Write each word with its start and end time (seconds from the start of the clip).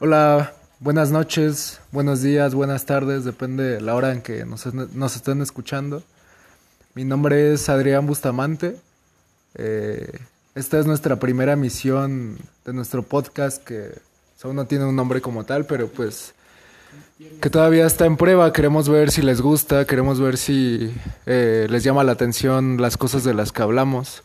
Hola, 0.00 0.52
buenas 0.78 1.10
noches, 1.10 1.80
buenos 1.90 2.22
días, 2.22 2.54
buenas 2.54 2.86
tardes, 2.86 3.24
depende 3.24 3.64
de 3.64 3.80
la 3.80 3.96
hora 3.96 4.12
en 4.12 4.22
que 4.22 4.44
nos, 4.44 4.72
nos 4.72 5.16
estén 5.16 5.42
escuchando. 5.42 6.04
Mi 6.94 7.04
nombre 7.04 7.52
es 7.52 7.68
Adrián 7.68 8.06
Bustamante. 8.06 8.76
Eh, 9.56 10.20
esta 10.54 10.78
es 10.78 10.86
nuestra 10.86 11.16
primera 11.16 11.56
misión 11.56 12.38
de 12.64 12.72
nuestro 12.74 13.02
podcast 13.02 13.60
que 13.64 13.90
aún 14.44 14.54
no 14.54 14.66
tiene 14.66 14.84
un 14.84 14.94
nombre 14.94 15.20
como 15.20 15.42
tal, 15.42 15.66
pero 15.66 15.88
pues 15.88 16.32
que 17.40 17.50
todavía 17.50 17.84
está 17.84 18.06
en 18.06 18.16
prueba. 18.16 18.52
Queremos 18.52 18.88
ver 18.88 19.10
si 19.10 19.22
les 19.22 19.40
gusta, 19.40 19.84
queremos 19.84 20.20
ver 20.20 20.36
si 20.36 20.94
eh, 21.26 21.66
les 21.68 21.82
llama 21.82 22.04
la 22.04 22.12
atención 22.12 22.80
las 22.80 22.96
cosas 22.96 23.24
de 23.24 23.34
las 23.34 23.50
que 23.50 23.62
hablamos. 23.62 24.22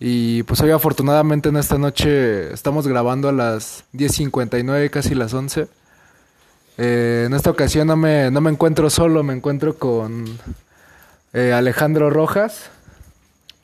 Y 0.00 0.44
pues 0.44 0.60
hoy 0.60 0.70
afortunadamente 0.70 1.48
en 1.48 1.56
esta 1.56 1.76
noche 1.76 2.52
estamos 2.52 2.86
grabando 2.86 3.28
a 3.28 3.32
las 3.32 3.84
10.59, 3.94 4.90
casi 4.90 5.14
las 5.14 5.34
11. 5.34 5.66
Eh, 6.78 7.24
en 7.26 7.34
esta 7.34 7.50
ocasión 7.50 7.88
no 7.88 7.96
me, 7.96 8.30
no 8.30 8.40
me 8.40 8.50
encuentro 8.50 8.90
solo, 8.90 9.24
me 9.24 9.34
encuentro 9.34 9.76
con 9.76 10.38
eh, 11.32 11.52
Alejandro 11.52 12.10
Rojas. 12.10 12.70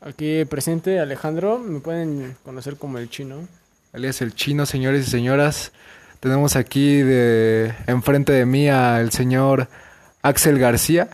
Aquí 0.01 0.45
presente 0.45 0.99
Alejandro, 0.99 1.61
me 1.61 1.79
pueden 1.79 2.37
conocer 2.45 2.77
como 2.77 2.99
el 2.99 3.09
chino. 3.09 3.47
Alias 3.93 4.21
el 4.21 4.35
chino, 4.35 4.67
señores 4.67 5.07
y 5.07 5.11
señoras. 5.11 5.71
Tenemos 6.19 6.57
aquí 6.57 6.97
de 7.03 7.73
enfrente 7.87 8.33
de 8.33 8.45
mí 8.45 8.69
al 8.69 9.13
señor 9.13 9.69
Axel 10.21 10.59
García. 10.59 11.09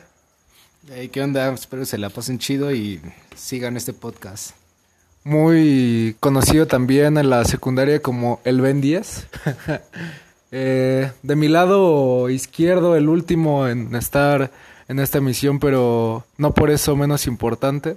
Hey, 0.89 1.11
¿Qué 1.11 1.23
onda? 1.23 1.53
Espero 1.53 1.83
que 1.83 1.87
se 1.87 1.99
la 1.99 2.09
pasen 2.09 2.39
chido 2.39 2.73
y 2.73 3.03
sigan 3.37 3.77
este 3.77 3.93
podcast 3.93 4.60
muy 5.31 6.17
conocido 6.19 6.67
también 6.67 7.17
en 7.17 7.31
la 7.31 7.45
secundaria 7.45 8.03
como 8.03 8.41
el 8.43 8.61
Ben 8.61 8.81
10. 8.81 9.29
eh, 10.51 11.13
de 11.23 11.37
mi 11.37 11.47
lado 11.47 12.29
izquierdo, 12.29 12.97
el 12.97 13.09
último 13.09 13.69
en 13.69 13.95
estar 13.95 14.51
en 14.89 14.99
esta 14.99 15.21
misión, 15.21 15.61
pero 15.61 16.25
no 16.37 16.53
por 16.53 16.69
eso 16.69 16.97
menos 16.97 17.29
importante. 17.29 17.95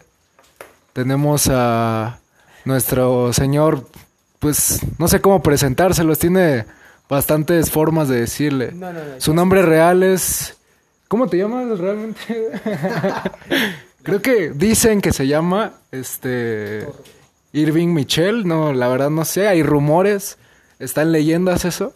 Tenemos 0.94 1.50
a 1.52 2.20
nuestro 2.66 3.34
señor, 3.34 3.88
pues 4.38 4.82
no 5.00 5.08
sé 5.08 5.20
cómo 5.20 5.42
presentárselos, 5.42 6.20
tiene 6.20 6.66
bastantes 7.10 7.72
formas 7.72 8.10
de 8.10 8.20
decirle. 8.20 8.76
Su 9.18 9.34
nombre 9.34 9.64
real 9.64 10.04
es... 10.04 10.56
¿Cómo 11.08 11.28
te 11.28 11.38
llamas 11.38 11.80
realmente? 11.80 12.20
Creo 14.04 14.22
que 14.22 14.52
dicen 14.52 15.02
que 15.02 15.12
se 15.12 15.26
llama 15.26 15.74
este 15.92 16.86
Irving 17.54 17.90
Michel, 17.90 18.48
no, 18.48 18.74
la 18.74 18.88
verdad 18.88 19.12
no 19.12 19.26
sé, 19.26 19.48
hay 19.48 19.64
rumores, 19.64 20.38
están 20.80 21.12
leyendas 21.12 21.66
eso. 21.66 21.94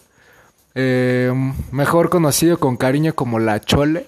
Eh, 0.75 1.33
mejor 1.72 2.11
conocido 2.11 2.59
con 2.59 2.77
cariño 2.77 3.16
como 3.16 3.39
la 3.39 3.59
Chole. 3.59 4.05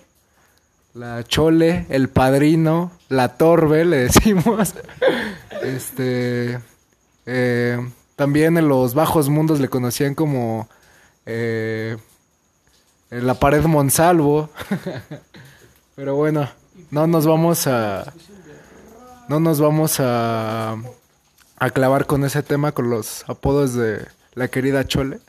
La 0.93 1.23
Chole, 1.23 1.87
el 1.89 2.09
padrino, 2.09 2.91
la 3.09 3.29
Torbe, 3.37 3.85
le 3.85 3.97
decimos. 3.97 4.75
este. 5.63 6.59
Eh, 7.25 7.79
también 8.15 8.57
en 8.57 8.67
los 8.67 8.93
bajos 8.93 9.29
mundos 9.29 9.59
le 9.59 9.69
conocían 9.69 10.13
como 10.13 10.69
eh, 11.25 11.97
la 13.09 13.33
pared 13.33 13.63
Monsalvo. 13.63 14.51
Pero 15.95 16.15
bueno, 16.15 16.47
no 16.91 17.07
nos 17.07 17.25
vamos 17.25 17.65
a. 17.65 18.13
No 19.27 19.39
nos 19.39 19.59
vamos 19.59 19.99
a. 19.99 20.75
a 21.59 21.69
clavar 21.69 22.05
con 22.05 22.23
ese 22.23 22.41
tema, 22.41 22.71
con 22.71 22.89
los 22.89 23.23
apodos 23.27 23.73
de 23.73 24.05
la 24.33 24.47
querida 24.47 24.87
Chole. 24.87 25.19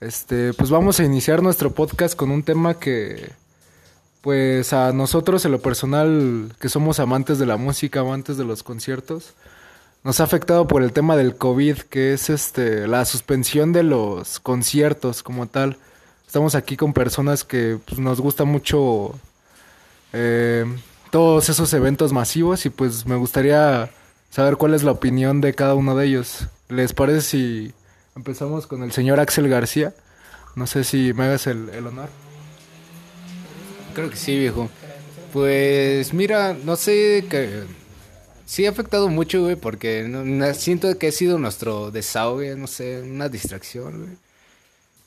Este, 0.00 0.52
pues 0.52 0.70
vamos 0.70 1.00
a 1.00 1.04
iniciar 1.04 1.42
nuestro 1.42 1.72
podcast 1.72 2.16
con 2.16 2.30
un 2.30 2.42
tema 2.42 2.78
que. 2.78 3.32
Pues 4.20 4.72
a 4.72 4.92
nosotros, 4.92 5.44
en 5.44 5.52
lo 5.52 5.60
personal, 5.60 6.54
que 6.58 6.70
somos 6.70 6.98
amantes 6.98 7.38
de 7.38 7.44
la 7.44 7.58
música, 7.58 8.00
amantes 8.00 8.38
de 8.38 8.44
los 8.44 8.62
conciertos, 8.62 9.34
nos 10.02 10.18
ha 10.18 10.24
afectado 10.24 10.66
por 10.66 10.82
el 10.82 10.94
tema 10.94 11.14
del 11.14 11.36
COVID, 11.36 11.78
que 11.78 12.14
es 12.14 12.30
este 12.30 12.88
la 12.88 13.04
suspensión 13.04 13.72
de 13.74 13.82
los 13.82 14.40
conciertos 14.40 15.22
como 15.22 15.46
tal. 15.46 15.76
Estamos 16.26 16.54
aquí 16.54 16.76
con 16.76 16.94
personas 16.94 17.44
que 17.44 17.78
pues, 17.84 18.00
nos 18.00 18.20
gusta 18.20 18.44
mucho 18.44 19.14
eh, 20.14 20.64
todos 21.10 21.48
esos 21.50 21.72
eventos 21.74 22.12
masivos 22.12 22.64
y 22.64 22.70
pues 22.70 23.06
me 23.06 23.16
gustaría 23.16 23.90
saber 24.34 24.56
cuál 24.56 24.74
es 24.74 24.82
la 24.82 24.90
opinión 24.90 25.40
de 25.40 25.54
cada 25.54 25.74
uno 25.74 25.94
de 25.94 26.06
ellos. 26.06 26.48
¿Les 26.68 26.92
parece 26.92 27.20
si 27.20 27.72
empezamos 28.16 28.66
con 28.66 28.82
el 28.82 28.90
señor 28.90 29.20
Axel 29.20 29.48
García? 29.48 29.94
No 30.56 30.66
sé 30.66 30.82
si 30.82 31.12
me 31.12 31.22
hagas 31.22 31.46
el, 31.46 31.68
el 31.68 31.86
honor. 31.86 32.08
Creo 33.94 34.10
que 34.10 34.16
sí, 34.16 34.36
viejo. 34.36 34.68
Pues 35.32 36.12
mira, 36.12 36.52
no 36.52 36.74
sé 36.74 37.26
que 37.30 37.62
sí 38.44 38.66
ha 38.66 38.70
afectado 38.70 39.08
mucho, 39.08 39.42
güey, 39.42 39.54
porque 39.54 40.04
siento 40.54 40.98
que 40.98 41.08
ha 41.08 41.12
sido 41.12 41.38
nuestro 41.38 41.92
desahogue, 41.92 42.56
no 42.56 42.66
sé, 42.66 43.02
una 43.02 43.28
distracción, 43.28 44.04
güey. 44.04 44.16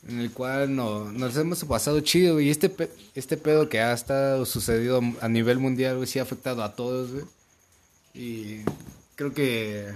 En 0.08 0.22
el 0.22 0.32
cual 0.32 0.74
no, 0.74 1.12
nos 1.12 1.36
hemos 1.36 1.66
pasado 1.66 2.00
chido, 2.00 2.36
güey. 2.36 2.48
Y 2.48 2.50
este, 2.50 2.74
este 3.14 3.36
pedo 3.36 3.68
que 3.68 3.82
ha 3.82 3.92
estado 3.92 4.46
sucedido 4.46 5.02
a 5.20 5.28
nivel 5.28 5.60
mundial, 5.60 5.98
güey, 5.98 6.08
sí 6.08 6.18
ha 6.18 6.22
afectado 6.22 6.64
a 6.64 6.76
todos, 6.76 7.12
güey. 7.12 7.26
Y 8.14 8.62
creo 9.18 9.34
que... 9.34 9.94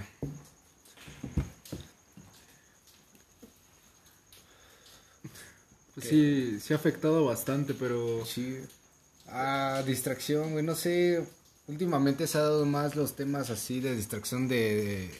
Pues 5.94 6.08
sí, 6.08 6.58
sí 6.60 6.72
ha 6.74 6.76
afectado 6.76 7.24
bastante, 7.24 7.72
pero... 7.72 8.26
Sí. 8.26 8.58
Ah, 9.28 9.82
distracción, 9.86 10.52
güey, 10.52 10.64
no 10.64 10.74
sé. 10.74 11.24
Últimamente 11.68 12.26
se 12.26 12.36
ha 12.36 12.42
dado 12.42 12.66
más 12.66 12.96
los 12.96 13.14
temas 13.14 13.48
así 13.48 13.80
de 13.80 13.94
distracción 13.94 14.48
de, 14.48 14.84
de 14.84 15.10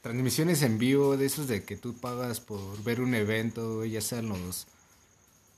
transmisiones 0.00 0.62
en 0.62 0.78
vivo, 0.78 1.16
de 1.16 1.26
esos 1.26 1.48
de 1.48 1.64
que 1.64 1.76
tú 1.76 1.94
pagas 1.94 2.40
por 2.40 2.82
ver 2.84 3.00
un 3.00 3.14
evento, 3.14 3.76
güey, 3.76 3.90
ya 3.90 4.00
sean 4.00 4.28
los 4.28 4.66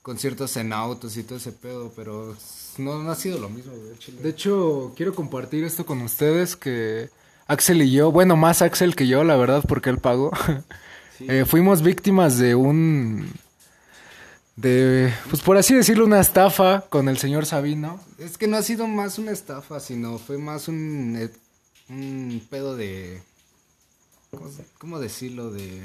conciertos 0.01 0.57
en 0.57 0.73
autos 0.73 1.15
y 1.15 1.23
todo 1.23 1.37
ese 1.37 1.51
pedo, 1.51 1.93
pero 1.95 2.35
no, 2.77 3.03
no 3.03 3.11
ha 3.11 3.15
sido 3.15 3.37
lo 3.37 3.49
mismo, 3.49 3.73
güey. 3.73 3.93
De 4.21 4.29
hecho, 4.29 4.93
quiero 4.97 5.13
compartir 5.13 5.63
esto 5.63 5.85
con 5.85 6.01
ustedes 6.01 6.55
que 6.55 7.09
Axel 7.53 7.81
y 7.81 7.91
yo, 7.91 8.11
bueno, 8.11 8.35
más 8.35 8.61
Axel 8.61 8.95
que 8.95 9.07
yo, 9.07 9.23
la 9.23 9.37
verdad, 9.37 9.63
porque 9.67 9.89
él 9.89 9.99
pagó, 9.99 10.31
eh, 11.21 11.45
fuimos 11.45 11.81
víctimas 11.81 12.37
de 12.37 12.55
un... 12.55 13.31
De, 14.55 15.11
pues 15.31 15.41
por 15.41 15.57
así 15.57 15.73
decirlo, 15.73 16.05
una 16.05 16.19
estafa 16.19 16.81
con 16.89 17.09
el 17.09 17.17
señor 17.17 17.47
Sabino. 17.47 17.99
Es 18.19 18.37
que 18.37 18.47
no 18.47 18.57
ha 18.57 18.61
sido 18.61 18.87
más 18.87 19.17
una 19.17 19.31
estafa, 19.31 19.79
sino 19.79 20.19
fue 20.19 20.37
más 20.37 20.67
un, 20.67 21.31
un 21.89 22.47
pedo 22.49 22.75
de... 22.75 23.21
¿Cómo, 24.29 24.49
cómo 24.77 24.99
decirlo? 24.99 25.49
De... 25.51 25.81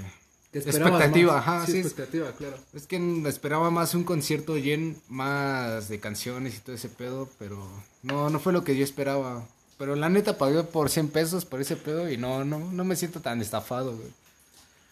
expectativa, 0.53 1.39
ajá, 1.39 1.65
sí, 1.65 1.73
sí, 1.73 1.79
expectativa, 1.79 2.33
claro. 2.33 2.59
Es 2.75 2.87
que 2.87 3.23
esperaba 3.27 3.71
más 3.71 3.95
un 3.95 4.05
concierto 4.05 4.59
lleno, 4.59 4.97
más 5.09 5.89
de 5.89 5.99
canciones 5.99 6.57
y 6.57 6.61
todo 6.61 6.77
ese 6.77 6.89
pedo, 6.91 7.29
pero 7.39 7.67
no, 8.03 8.29
no 8.29 8.39
fue 8.39 8.53
lo 8.53 8.65
que 8.65 8.77
yo 8.77 8.85
esperaba. 8.85 9.47
Pero 9.79 9.95
la 9.95 10.09
neta 10.09 10.37
pagué 10.37 10.65
por 10.65 10.91
100 10.91 11.09
pesos 11.09 11.45
por 11.45 11.61
ese 11.61 11.77
pedo 11.77 12.11
y 12.11 12.17
no, 12.17 12.45
no, 12.45 12.59
no 12.59 12.85
me 12.85 12.97
siento 12.97 13.21
tan 13.21 13.41
estafado, 13.41 13.97
güey. 13.97 14.09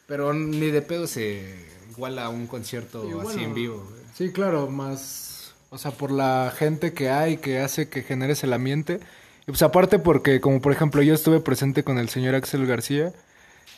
Pero 0.06 0.32
ni 0.32 0.70
de 0.70 0.82
pedo 0.82 1.08
se 1.08 1.54
iguala 1.91 2.26
a 2.26 2.28
un 2.28 2.47
concierto 2.47 3.02
Sí, 3.02 3.28
así 3.28 3.44
en 3.44 3.54
vivo, 3.54 3.84
güey. 3.91 4.02
Sí, 4.14 4.32
claro, 4.32 4.69
más, 4.69 5.52
o 5.70 5.78
sea, 5.78 5.91
por 5.91 6.12
la 6.12 6.52
gente 6.56 6.92
que 6.92 7.10
hay 7.10 7.38
que 7.38 7.58
hace 7.58 7.88
que 7.88 8.02
generes 8.02 8.44
el 8.44 8.52
ambiente. 8.52 9.00
Y 9.42 9.47
pues 9.47 9.62
aparte 9.62 9.98
porque, 9.98 10.41
como 10.41 10.60
por 10.60 10.72
ejemplo, 10.72 11.03
yo 11.03 11.14
estuve 11.14 11.41
presente 11.41 11.82
con 11.82 11.98
el 11.98 12.08
señor 12.08 12.34
Axel 12.36 12.66
García 12.66 13.12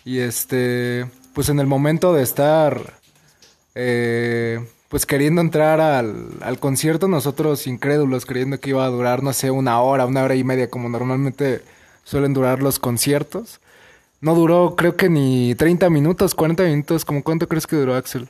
y 0.05 0.19
este, 0.19 1.07
pues 1.33 1.49
en 1.49 1.61
el 1.61 1.67
momento 1.67 2.13
de 2.13 2.23
estar, 2.23 2.99
eh, 3.75 4.67
pues 4.89 5.05
queriendo 5.05 5.41
entrar 5.41 5.81
al, 5.81 6.31
al 6.41 6.59
concierto, 6.59 7.09
nosotros 7.09 7.67
incrédulos, 7.67 8.25
creyendo 8.25 8.59
que 8.59 8.71
iba 8.71 8.85
a 8.85 8.89
durar, 8.89 9.23
no 9.23 9.33
sé, 9.33 9.51
una 9.51 9.81
hora, 9.81 10.07
una 10.07 10.23
hora 10.23 10.35
y 10.35 10.45
media, 10.45 10.71
como 10.71 10.89
normalmente 10.89 11.63
suelen 12.05 12.33
durar 12.33 12.63
los 12.63 12.79
conciertos. 12.79 13.61
No 14.21 14.35
duró, 14.35 14.75
creo 14.77 14.97
que 14.97 15.09
ni 15.09 15.55
30 15.55 15.91
minutos, 15.91 16.35
40 16.35 16.65
minutos, 16.65 17.05
como 17.05 17.23
cuánto 17.23 17.47
crees 17.47 17.67
que 17.67 17.77
duró 17.77 17.95
Axel? 17.95 18.29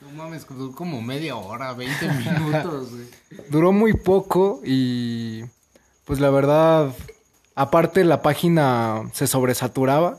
No 0.00 0.10
mames, 0.10 0.46
duró 0.46 0.72
como 0.72 1.00
media 1.00 1.34
hora, 1.36 1.72
20 1.72 2.08
minutos, 2.12 2.90
güey. 2.90 3.06
Duró 3.50 3.72
muy 3.72 3.94
poco 3.94 4.60
y 4.64 5.44
pues 6.04 6.20
la 6.20 6.30
verdad, 6.30 6.94
aparte 7.54 8.04
la 8.04 8.22
página 8.22 9.10
se 9.12 9.26
sobresaturaba 9.26 10.18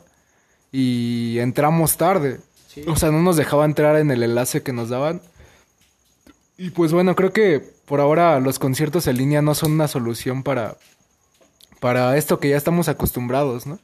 y 0.72 1.38
entramos 1.40 1.98
tarde. 1.98 2.40
O 2.88 2.96
sea, 2.96 3.12
no 3.12 3.22
nos 3.22 3.38
dejaba 3.38 3.66
entrar 3.66 3.96
en 3.96 4.12
el 4.12 4.24
enlace 4.24 4.62
que 4.62 4.74
nos 4.74 4.90
daban. 4.90 5.22
Y 6.58 6.72
pues 6.72 6.92
bueno, 6.92 7.16
creo 7.16 7.32
que 7.32 7.60
por 7.86 8.00
ahora 8.00 8.40
los 8.40 8.58
conciertos 8.60 9.08
en 9.08 9.18
línea 9.18 9.42
no 9.42 9.54
son 9.54 9.74
una 9.74 9.88
solución 9.88 10.44
para, 10.44 10.78
para 11.80 12.18
esto 12.18 12.40
que 12.40 12.50
ya 12.50 12.58
estamos 12.58 12.88
acostumbrados, 12.88 13.68
¿no? 13.68 13.80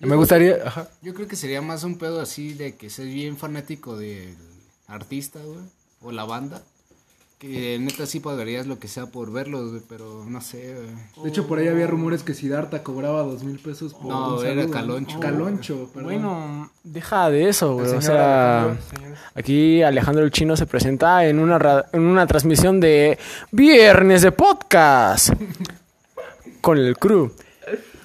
Me 0.00 0.16
gustaría... 0.16 0.56
Ajá. 0.66 0.88
Yo 1.00 1.14
creo 1.14 1.28
que 1.28 1.36
sería 1.36 1.62
más 1.62 1.84
un 1.84 1.96
pedo 1.98 2.20
así 2.20 2.52
de 2.52 2.74
que 2.74 2.90
seas 2.90 3.08
bien 3.08 3.36
fanático 3.36 3.96
del 3.96 4.36
artista, 4.86 5.40
güey. 5.42 5.60
o 6.02 6.12
la 6.12 6.24
banda. 6.24 6.62
Que 7.38 7.78
neta 7.78 8.06
sí 8.06 8.18
pagarías 8.20 8.66
lo 8.66 8.78
que 8.78 8.88
sea 8.88 9.06
por 9.06 9.30
verlos, 9.30 9.68
güey, 9.70 9.82
pero 9.86 10.24
no 10.26 10.40
sé, 10.40 10.74
güey. 10.74 11.22
De 11.24 11.28
hecho, 11.28 11.46
por 11.46 11.58
ahí 11.58 11.68
había 11.68 11.86
rumores 11.86 12.22
que 12.22 12.32
Siddhartha 12.32 12.82
cobraba 12.82 13.22
dos 13.24 13.44
mil 13.44 13.58
pesos 13.58 13.92
por 13.92 14.06
No, 14.06 14.36
un 14.38 14.46
era 14.46 14.62
saludo, 14.62 14.72
Caloncho. 14.72 15.20
Caloncho, 15.20 15.90
perdón. 15.92 16.04
Bueno, 16.04 16.70
deja 16.82 17.28
de 17.28 17.50
eso, 17.50 17.74
güey. 17.74 17.90
O 17.90 18.00
sea, 18.00 18.62
Alejandro, 18.62 19.16
aquí 19.34 19.82
Alejandro 19.82 20.24
el 20.24 20.30
Chino 20.30 20.56
se 20.56 20.64
presenta 20.64 21.26
en 21.26 21.38
una, 21.38 21.58
ra- 21.58 21.84
en 21.92 22.00
una 22.02 22.26
transmisión 22.26 22.80
de 22.80 23.18
Viernes 23.52 24.22
de 24.22 24.32
Podcast 24.32 25.34
con 26.62 26.78
el 26.78 26.96
crew. 26.96 27.30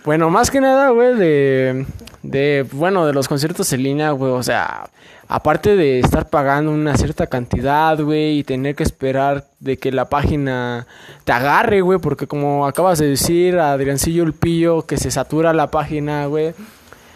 Bueno, 0.03 0.29
más 0.29 0.51
que 0.51 0.59
nada, 0.59 0.89
güey, 0.89 1.15
de, 1.15 1.85
de, 2.23 2.65
bueno, 2.71 3.05
de 3.05 3.13
los 3.13 3.27
conciertos 3.27 3.71
en 3.73 3.83
línea, 3.83 4.11
güey, 4.11 4.31
o 4.31 4.43
sea, 4.43 4.89
aparte 5.27 5.75
de 5.75 5.99
estar 5.99 6.29
pagando 6.29 6.71
una 6.71 6.95
cierta 6.97 7.27
cantidad, 7.27 7.99
güey, 7.99 8.39
y 8.39 8.43
tener 8.43 8.75
que 8.75 8.83
esperar 8.83 9.47
de 9.59 9.77
que 9.77 9.91
la 9.91 10.05
página 10.09 10.87
te 11.23 11.31
agarre, 11.31 11.81
güey, 11.81 11.99
porque 11.99 12.27
como 12.27 12.67
acabas 12.67 12.99
de 12.99 13.07
decir, 13.07 13.57
Adriancillo 13.57 14.23
el 14.23 14.33
Pillo, 14.33 14.85
que 14.85 14.97
se 14.97 15.09
satura 15.09 15.53
la 15.53 15.71
página, 15.71 16.25
güey, 16.25 16.53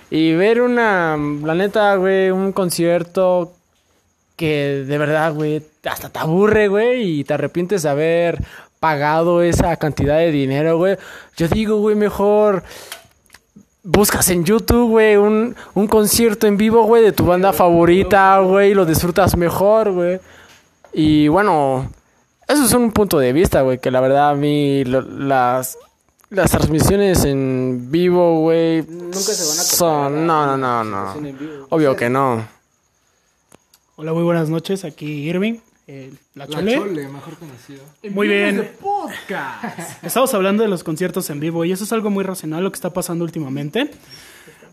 y 0.09 0.33
ver 0.33 0.61
una, 0.61 1.17
la 1.17 1.55
neta, 1.55 1.95
güey, 1.95 2.31
un 2.31 2.51
concierto 2.51 3.53
que 4.35 4.83
de 4.87 4.97
verdad, 4.97 5.33
güey, 5.33 5.63
hasta 5.89 6.09
te 6.09 6.19
aburre, 6.19 6.67
güey, 6.67 7.19
y 7.19 7.23
te 7.23 7.33
arrepientes 7.33 7.83
de 7.83 7.89
haber 7.89 8.43
pagado 8.79 9.41
esa 9.41 9.75
cantidad 9.77 10.17
de 10.17 10.31
dinero, 10.31 10.77
güey. 10.77 10.97
Yo 11.37 11.47
digo, 11.47 11.77
güey, 11.77 11.95
mejor 11.95 12.63
buscas 13.85 14.29
en 14.31 14.43
YouTube, 14.43 14.89
güey, 14.89 15.15
un, 15.15 15.55
un 15.75 15.87
concierto 15.87 16.47
en 16.47 16.57
vivo, 16.57 16.83
güey, 16.83 17.03
de 17.03 17.11
tu 17.13 17.23
banda 17.25 17.53
favorita, 17.53 18.39
güey, 18.39 18.71
y 18.71 18.73
lo 18.73 18.85
disfrutas 18.85 19.37
mejor, 19.37 19.91
güey. 19.91 20.19
Y 20.91 21.27
bueno, 21.29 21.89
eso 22.47 22.65
es 22.65 22.73
un 22.73 22.91
punto 22.91 23.19
de 23.19 23.31
vista, 23.31 23.61
güey, 23.61 23.77
que 23.79 23.91
la 23.91 24.01
verdad 24.01 24.31
a 24.31 24.35
mí 24.35 24.83
lo- 24.83 25.01
las... 25.01 25.77
Las 26.31 26.49
transmisiones 26.49 27.23
en 27.23 27.91
vivo, 27.91 28.41
güey, 28.41 28.81
Nunca 28.81 29.13
se 29.19 29.43
van 29.47 29.59
a 29.59 29.63
son... 29.63 30.25
No, 30.27 30.57
no, 30.57 30.57
no, 30.57 30.83
no. 30.83 31.13
Obvio 31.69 31.95
que 31.95 32.09
no. 32.09 32.45
Hola, 33.95 34.11
muy 34.11 34.23
buenas 34.23 34.49
noches. 34.49 34.83
Aquí 34.85 35.05
Irving, 35.29 35.59
el- 35.87 36.17
la 36.33 36.45
La 36.45 36.55
Chole. 36.55 36.75
Chole, 36.75 37.07
mejor 37.07 37.35
conocido. 37.37 37.83
Muy 38.09 38.27
bien. 38.27 38.71
Estamos 40.03 40.33
hablando 40.33 40.63
de 40.63 40.69
los 40.69 40.83
conciertos 40.83 41.29
en 41.29 41.39
vivo 41.39 41.65
y 41.65 41.71
eso 41.71 41.83
es 41.83 41.91
algo 41.93 42.09
muy 42.09 42.23
racional 42.23 42.63
lo 42.63 42.71
que 42.71 42.75
está 42.75 42.91
pasando 42.91 43.23
últimamente, 43.23 43.91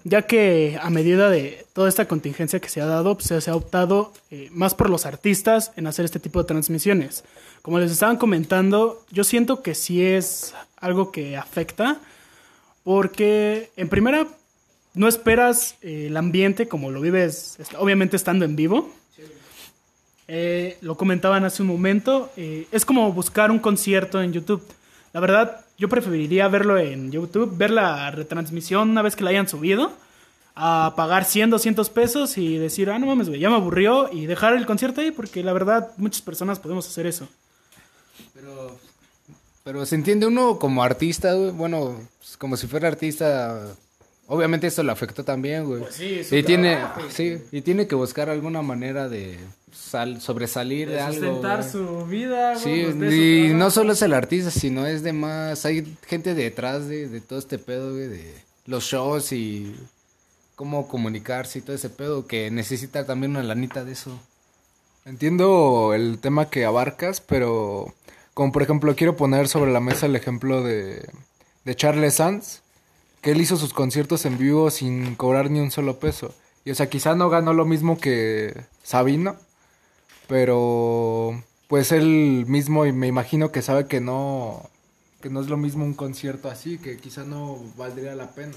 ya 0.05 0.23
que 0.23 0.79
a 0.83 0.91
medida 0.91 1.31
de 1.31 1.65
toda 1.75 1.89
esta 1.89 2.07
contingencia 2.09 2.61
que 2.61 2.69
se 2.69 2.81
ha 2.81 2.87
dado, 2.87 3.17
pues, 3.17 3.43
se 3.45 3.51
ha 3.51 3.55
optado 3.57 4.13
eh, 4.31 4.49
más 4.53 4.75
por 4.75 4.91
los 4.91 5.07
artistas 5.07 5.73
en 5.77 5.87
hacer 5.87 6.05
este 6.05 6.19
tipo 6.21 6.41
de 6.43 6.47
transmisiones. 6.49 7.25
Como 7.63 7.79
les 7.79 7.93
estaban 7.93 8.17
comentando, 8.17 9.05
yo 9.11 9.23
siento 9.25 9.63
que 9.63 9.75
sí 9.75 10.03
es 10.05 10.55
algo 10.79 11.13
que 11.13 11.37
afecta, 11.37 12.01
porque 12.85 13.71
en 13.77 13.89
primera 13.89 14.27
no 14.95 15.09
esperas 15.09 15.77
eh, 15.83 16.07
el 16.09 16.17
ambiente 16.17 16.67
como 16.69 16.91
lo 16.91 17.01
vives, 17.01 17.59
obviamente 17.79 18.17
estando 18.17 18.45
en 18.45 18.57
vivo. 18.57 18.91
Eh, 20.35 20.79
lo 20.81 20.97
comentaban 20.97 21.45
hace 21.45 21.61
un 21.61 21.69
momento, 21.69 22.33
eh, 22.39 22.67
es 22.73 22.87
como 22.87 23.13
buscar 23.13 23.51
un 23.51 23.59
concierto 23.59 24.23
en 24.23 24.33
YouTube. 24.33 24.63
La 25.13 25.21
verdad, 25.21 25.61
yo 25.77 25.91
preferiría 25.91 26.49
verlo 26.49 26.79
en 26.79 27.13
YouTube, 27.13 27.55
ver 27.55 27.71
la 27.71 28.11
retransmisión 28.11 28.89
una 28.89 29.03
vez 29.03 29.15
que 29.15 29.25
la 29.25 29.29
hayan 29.29 29.47
subido, 29.47 29.93
a 30.55 30.95
pagar 30.97 31.27
100, 31.27 31.51
200 31.51 31.91
pesos 31.91 32.39
y 32.39 32.57
decir, 32.57 32.89
ah, 32.89 32.99
no 32.99 33.05
mames, 33.05 33.29
güey, 33.29 33.41
ya 33.41 33.51
me 33.51 33.57
aburrió 33.57 34.11
y 34.11 34.25
dejar 34.25 34.55
el 34.55 34.65
concierto 34.65 35.03
ahí, 35.03 35.11
porque 35.11 35.45
la 35.45 35.53
verdad, 35.53 35.91
muchas 35.99 36.23
personas 36.23 36.59
podemos 36.59 36.89
hacer 36.89 37.07
eso. 37.07 37.29
Pero, 38.33 38.79
pero 39.65 39.85
se 39.85 39.97
entiende 39.97 40.25
uno 40.25 40.59
como 40.59 40.83
artista, 40.83 41.35
güey. 41.35 41.51
Bueno, 41.51 42.09
pues, 42.21 42.39
como 42.39 42.57
si 42.57 42.67
fuera 42.67 42.89
artista. 42.89 43.67
Obviamente 44.29 44.67
esto 44.67 44.83
le 44.83 44.93
afectó 44.93 45.25
también, 45.25 45.67
güey. 45.67 45.83
y 46.31 46.43
tiene, 46.43 46.79
sí, 47.11 47.37
y 47.53 47.61
tiene 47.61 47.87
que 47.87 47.95
buscar 47.95 48.31
alguna 48.31 48.63
manera 48.63 49.11
de 49.11 49.39
sal- 49.73 50.21
sobresalir 50.21 50.89
de, 50.89 51.01
algo. 51.01 51.21
sustentar 51.25 51.65
su 51.65 52.07
vida, 52.07 52.55
güey, 52.59 52.63
Sí, 52.63 52.83
pues, 52.85 52.99
de 53.11 53.17
y 53.17 53.47
eso 53.47 53.57
no 53.57 53.71
solo 53.71 53.93
es 53.93 54.03
el 54.03 54.13
artista, 54.15 54.51
sino 54.51 54.87
es 54.87 55.03
de 55.03 55.13
más. 55.13 55.65
Hay 55.65 55.97
gente 56.07 56.35
detrás 56.35 56.89
de, 56.89 57.09
de 57.09 57.21
todo 57.21 57.39
este 57.39 57.59
pedo, 57.59 57.93
güey, 57.93 58.09
de 58.09 58.35
los 58.67 58.85
shows 58.85 59.33
y 59.33 59.75
cómo 60.55 60.87
comunicarse 60.89 61.59
y 61.59 61.63
todo 61.63 61.75
ese 61.75 61.91
pedo 61.91 62.27
que 62.27 62.51
necesita 62.51 63.05
también 63.07 63.33
una 63.33 63.43
lanita 63.43 63.85
de 63.85 63.93
eso. 63.93 64.19
Entiendo 65.05 65.95
el 65.95 66.19
tema 66.21 66.49
que 66.49 66.65
abarcas, 66.65 67.21
pero 67.21 67.93
como 68.35 68.53
por 68.53 68.63
ejemplo 68.63 68.95
quiero 68.95 69.17
poner 69.17 69.49
sobre 69.49 69.73
la 69.73 69.81
mesa 69.81 70.07
el 70.07 70.15
ejemplo 70.15 70.63
de, 70.63 71.09
de 71.65 71.75
Charles 71.75 72.15
Sanz, 72.15 72.61
que 73.21 73.33
él 73.33 73.41
hizo 73.41 73.57
sus 73.57 73.73
conciertos 73.73 74.25
en 74.27 74.39
vivo 74.39 74.71
sin 74.71 75.17
cobrar 75.17 75.51
ni 75.51 75.59
un 75.61 75.71
solo 75.73 75.99
peso. 75.99 76.33
Y 76.65 76.71
o 76.71 76.75
sea, 76.77 76.89
quizá 76.89 77.17
no 77.17 77.29
ganó 77.31 77.53
lo 77.53 77.65
mismo 77.65 77.99
que 77.99 78.55
Sabino, 78.85 79.37
pero 80.33 81.45
pues 81.69 81.93
él 81.93 82.47
mismo 82.49 82.87
y 82.87 82.93
me 82.93 83.07
imagino 83.07 83.53
que 83.53 83.61
sabe 83.61 83.87
que 83.87 84.01
no 84.01 84.63
que 85.21 85.29
no 85.29 85.43
es 85.43 85.49
lo 85.49 85.59
mismo 85.59 85.85
un 85.85 85.93
concierto 85.93 86.49
así, 86.49 86.79
que 86.79 86.97
quizá 86.97 87.23
no 87.25 87.59
valdría 87.77 88.15
la 88.15 88.31
pena. 88.31 88.55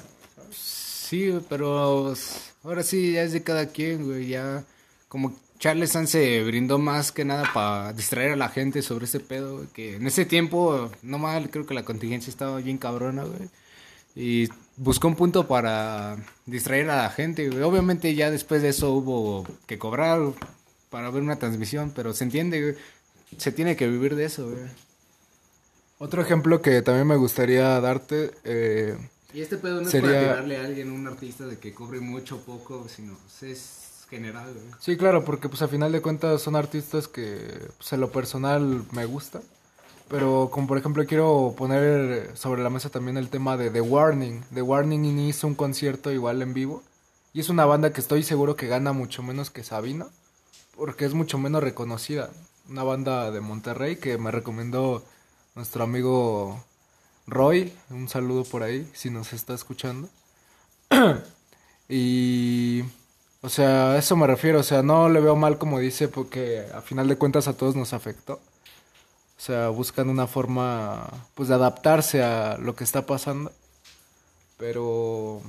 Sí, 0.51 1.37
pero 1.49 2.13
ahora 2.63 2.81
sí 2.81 3.11
ya 3.11 3.23
es 3.23 3.33
de 3.33 3.43
cada 3.43 3.67
quien, 3.67 4.05
güey. 4.05 4.27
Ya 4.27 4.63
como 5.09 5.35
Charles 5.59 5.91
Sanz 5.91 6.11
se 6.11 6.45
brindó 6.45 6.79
más 6.79 7.11
que 7.11 7.25
nada 7.25 7.43
para 7.53 7.91
distraer 7.91 8.31
a 8.31 8.37
la 8.37 8.47
gente 8.47 8.81
sobre 8.81 9.03
ese 9.03 9.19
pedo, 9.19 9.57
güey, 9.57 9.67
que 9.67 9.97
en 9.97 10.07
ese 10.07 10.23
tiempo, 10.23 10.89
no 11.01 11.17
mal, 11.17 11.49
creo 11.49 11.65
que 11.65 11.73
la 11.73 11.83
contingencia 11.83 12.31
estaba 12.31 12.59
bien 12.59 12.77
cabrona, 12.77 13.25
güey. 13.25 13.49
Y 14.15 14.47
buscó 14.77 15.09
un 15.09 15.15
punto 15.15 15.45
para 15.45 16.15
distraer 16.45 16.89
a 16.89 17.03
la 17.03 17.09
gente, 17.09 17.49
güey. 17.49 17.63
Obviamente 17.63 18.15
ya 18.15 18.31
después 18.31 18.61
de 18.61 18.69
eso 18.69 18.93
hubo 18.93 19.45
que 19.67 19.77
cobrar 19.77 20.21
para 20.89 21.09
ver 21.09 21.21
una 21.23 21.37
transmisión, 21.37 21.91
pero 21.95 22.13
se 22.13 22.23
entiende. 22.23 22.77
Se 23.37 23.51
tiene 23.51 23.75
que 23.75 23.87
vivir 23.87 24.15
de 24.15 24.25
eso, 24.25 24.45
güey. 24.49 24.63
Otro 25.97 26.21
ejemplo 26.21 26.61
que 26.61 26.81
también 26.81 27.07
me 27.07 27.15
gustaría 27.15 27.79
darte, 27.81 28.31
eh, 28.43 28.97
Y 29.33 29.41
este 29.41 29.57
pedo 29.57 29.81
no 29.81 29.89
Sería- 29.89 30.09
es 30.09 30.15
para 30.27 30.31
tirarle 30.33 30.57
a 30.57 30.65
alguien, 30.65 30.91
un 30.91 31.07
artista, 31.07 31.45
de 31.45 31.57
que 31.57 31.73
cobre 31.73 31.99
mucho 31.99 32.35
o 32.37 32.39
poco, 32.39 32.87
sino 32.87 33.15
pues, 33.17 33.43
es 33.51 34.05
general, 34.09 34.53
güey. 34.53 34.65
Sí, 34.79 34.95
claro, 34.97 35.25
porque 35.25 35.49
pues 35.49 35.61
a 35.61 35.67
final 35.67 35.91
de 35.91 36.01
cuentas 36.01 36.41
son 36.41 36.55
artistas 36.55 37.07
que 37.07 37.67
pues, 37.77 37.91
en 37.93 37.99
lo 38.01 38.11
personal 38.11 38.83
me 38.91 39.05
gusta. 39.05 39.41
Pero 40.07 40.49
como 40.51 40.67
por 40.67 40.77
ejemplo 40.77 41.03
quiero 41.07 41.55
poner 41.57 42.29
sobre 42.37 42.61
la 42.61 42.69
mesa 42.69 42.89
también 42.89 43.17
el 43.17 43.29
tema 43.29 43.57
de 43.57 43.71
The 43.71 43.81
Warning. 43.81 44.43
The 44.53 44.61
Warning 44.61 45.17
hizo 45.19 45.47
un 45.47 45.55
concierto 45.55 46.11
igual 46.11 46.41
en 46.43 46.53
vivo. 46.53 46.83
Y 47.33 47.39
es 47.39 47.49
una 47.49 47.65
banda 47.65 47.91
que 47.91 48.01
estoy 48.01 48.21
seguro 48.23 48.55
que 48.55 48.67
gana 48.67 48.93
mucho 48.93 49.23
menos 49.23 49.49
que 49.49 49.63
Sabino. 49.63 50.09
Porque 50.77 51.05
es 51.05 51.13
mucho 51.13 51.37
menos 51.37 51.63
reconocida. 51.63 52.29
Una 52.69 52.83
banda 52.83 53.31
de 53.31 53.41
Monterrey 53.41 53.97
que 53.97 54.17
me 54.17 54.31
recomendó 54.31 55.03
nuestro 55.55 55.83
amigo 55.83 56.63
Roy. 57.27 57.73
Un 57.89 58.09
saludo 58.09 58.43
por 58.43 58.63
ahí 58.63 58.89
si 58.93 59.09
nos 59.09 59.33
está 59.33 59.53
escuchando. 59.53 60.09
Y, 61.87 62.83
o 63.41 63.49
sea, 63.49 63.91
a 63.91 63.97
eso 63.99 64.15
me 64.15 64.25
refiero. 64.25 64.59
O 64.59 64.63
sea, 64.63 64.81
no 64.81 65.07
le 65.07 65.19
veo 65.19 65.35
mal 65.35 65.59
como 65.59 65.77
dice, 65.79 66.07
porque 66.07 66.65
a 66.73 66.81
final 66.81 67.07
de 67.07 67.17
cuentas 67.17 67.47
a 67.47 67.55
todos 67.55 67.75
nos 67.75 67.93
afectó. 67.93 68.33
O 69.37 69.39
sea, 69.41 69.69
buscan 69.69 70.09
una 70.09 70.27
forma, 70.27 71.07
pues, 71.35 71.49
de 71.49 71.55
adaptarse 71.55 72.23
a 72.23 72.57
lo 72.57 72.75
que 72.75 72.83
está 72.83 73.05
pasando. 73.05 73.51
Pero 74.57 75.41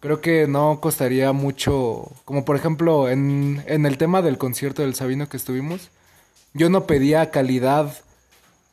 creo 0.00 0.20
que 0.20 0.46
no 0.46 0.80
costaría 0.80 1.32
mucho, 1.32 2.10
como 2.24 2.44
por 2.44 2.56
ejemplo 2.56 3.08
en, 3.08 3.62
en 3.66 3.86
el 3.86 3.98
tema 3.98 4.22
del 4.22 4.38
concierto 4.38 4.82
del 4.82 4.94
Sabino 4.94 5.28
que 5.28 5.36
estuvimos, 5.36 5.90
yo 6.54 6.70
no 6.70 6.86
pedía 6.86 7.30
calidad 7.30 7.92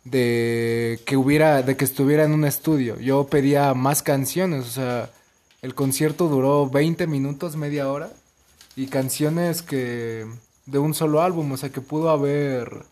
de 0.06 1.00
que 1.06 1.18
hubiera, 1.18 1.62
de 1.64 1.76
que 1.76 1.84
estuviera 1.84 2.24
en 2.24 2.32
un 2.32 2.46
estudio. 2.46 3.00
Yo 3.00 3.26
pedía 3.28 3.74
más 3.74 4.02
canciones, 4.04 4.66
o 4.66 4.70
sea, 4.70 5.10
el 5.62 5.76
concierto 5.76 6.30
duró 6.30 6.70
20 6.70 7.08
minutos, 7.08 7.56
media 7.58 7.90
hora, 7.90 8.12
y 8.76 8.88
canciones 8.88 9.62
que 9.62 10.26
de 10.66 10.80
un 10.80 10.94
solo 10.94 11.22
álbum, 11.22 11.52
o 11.52 11.58
sea, 11.58 11.70
que 11.70 11.82
pudo 11.82 12.10
haber 12.10 12.86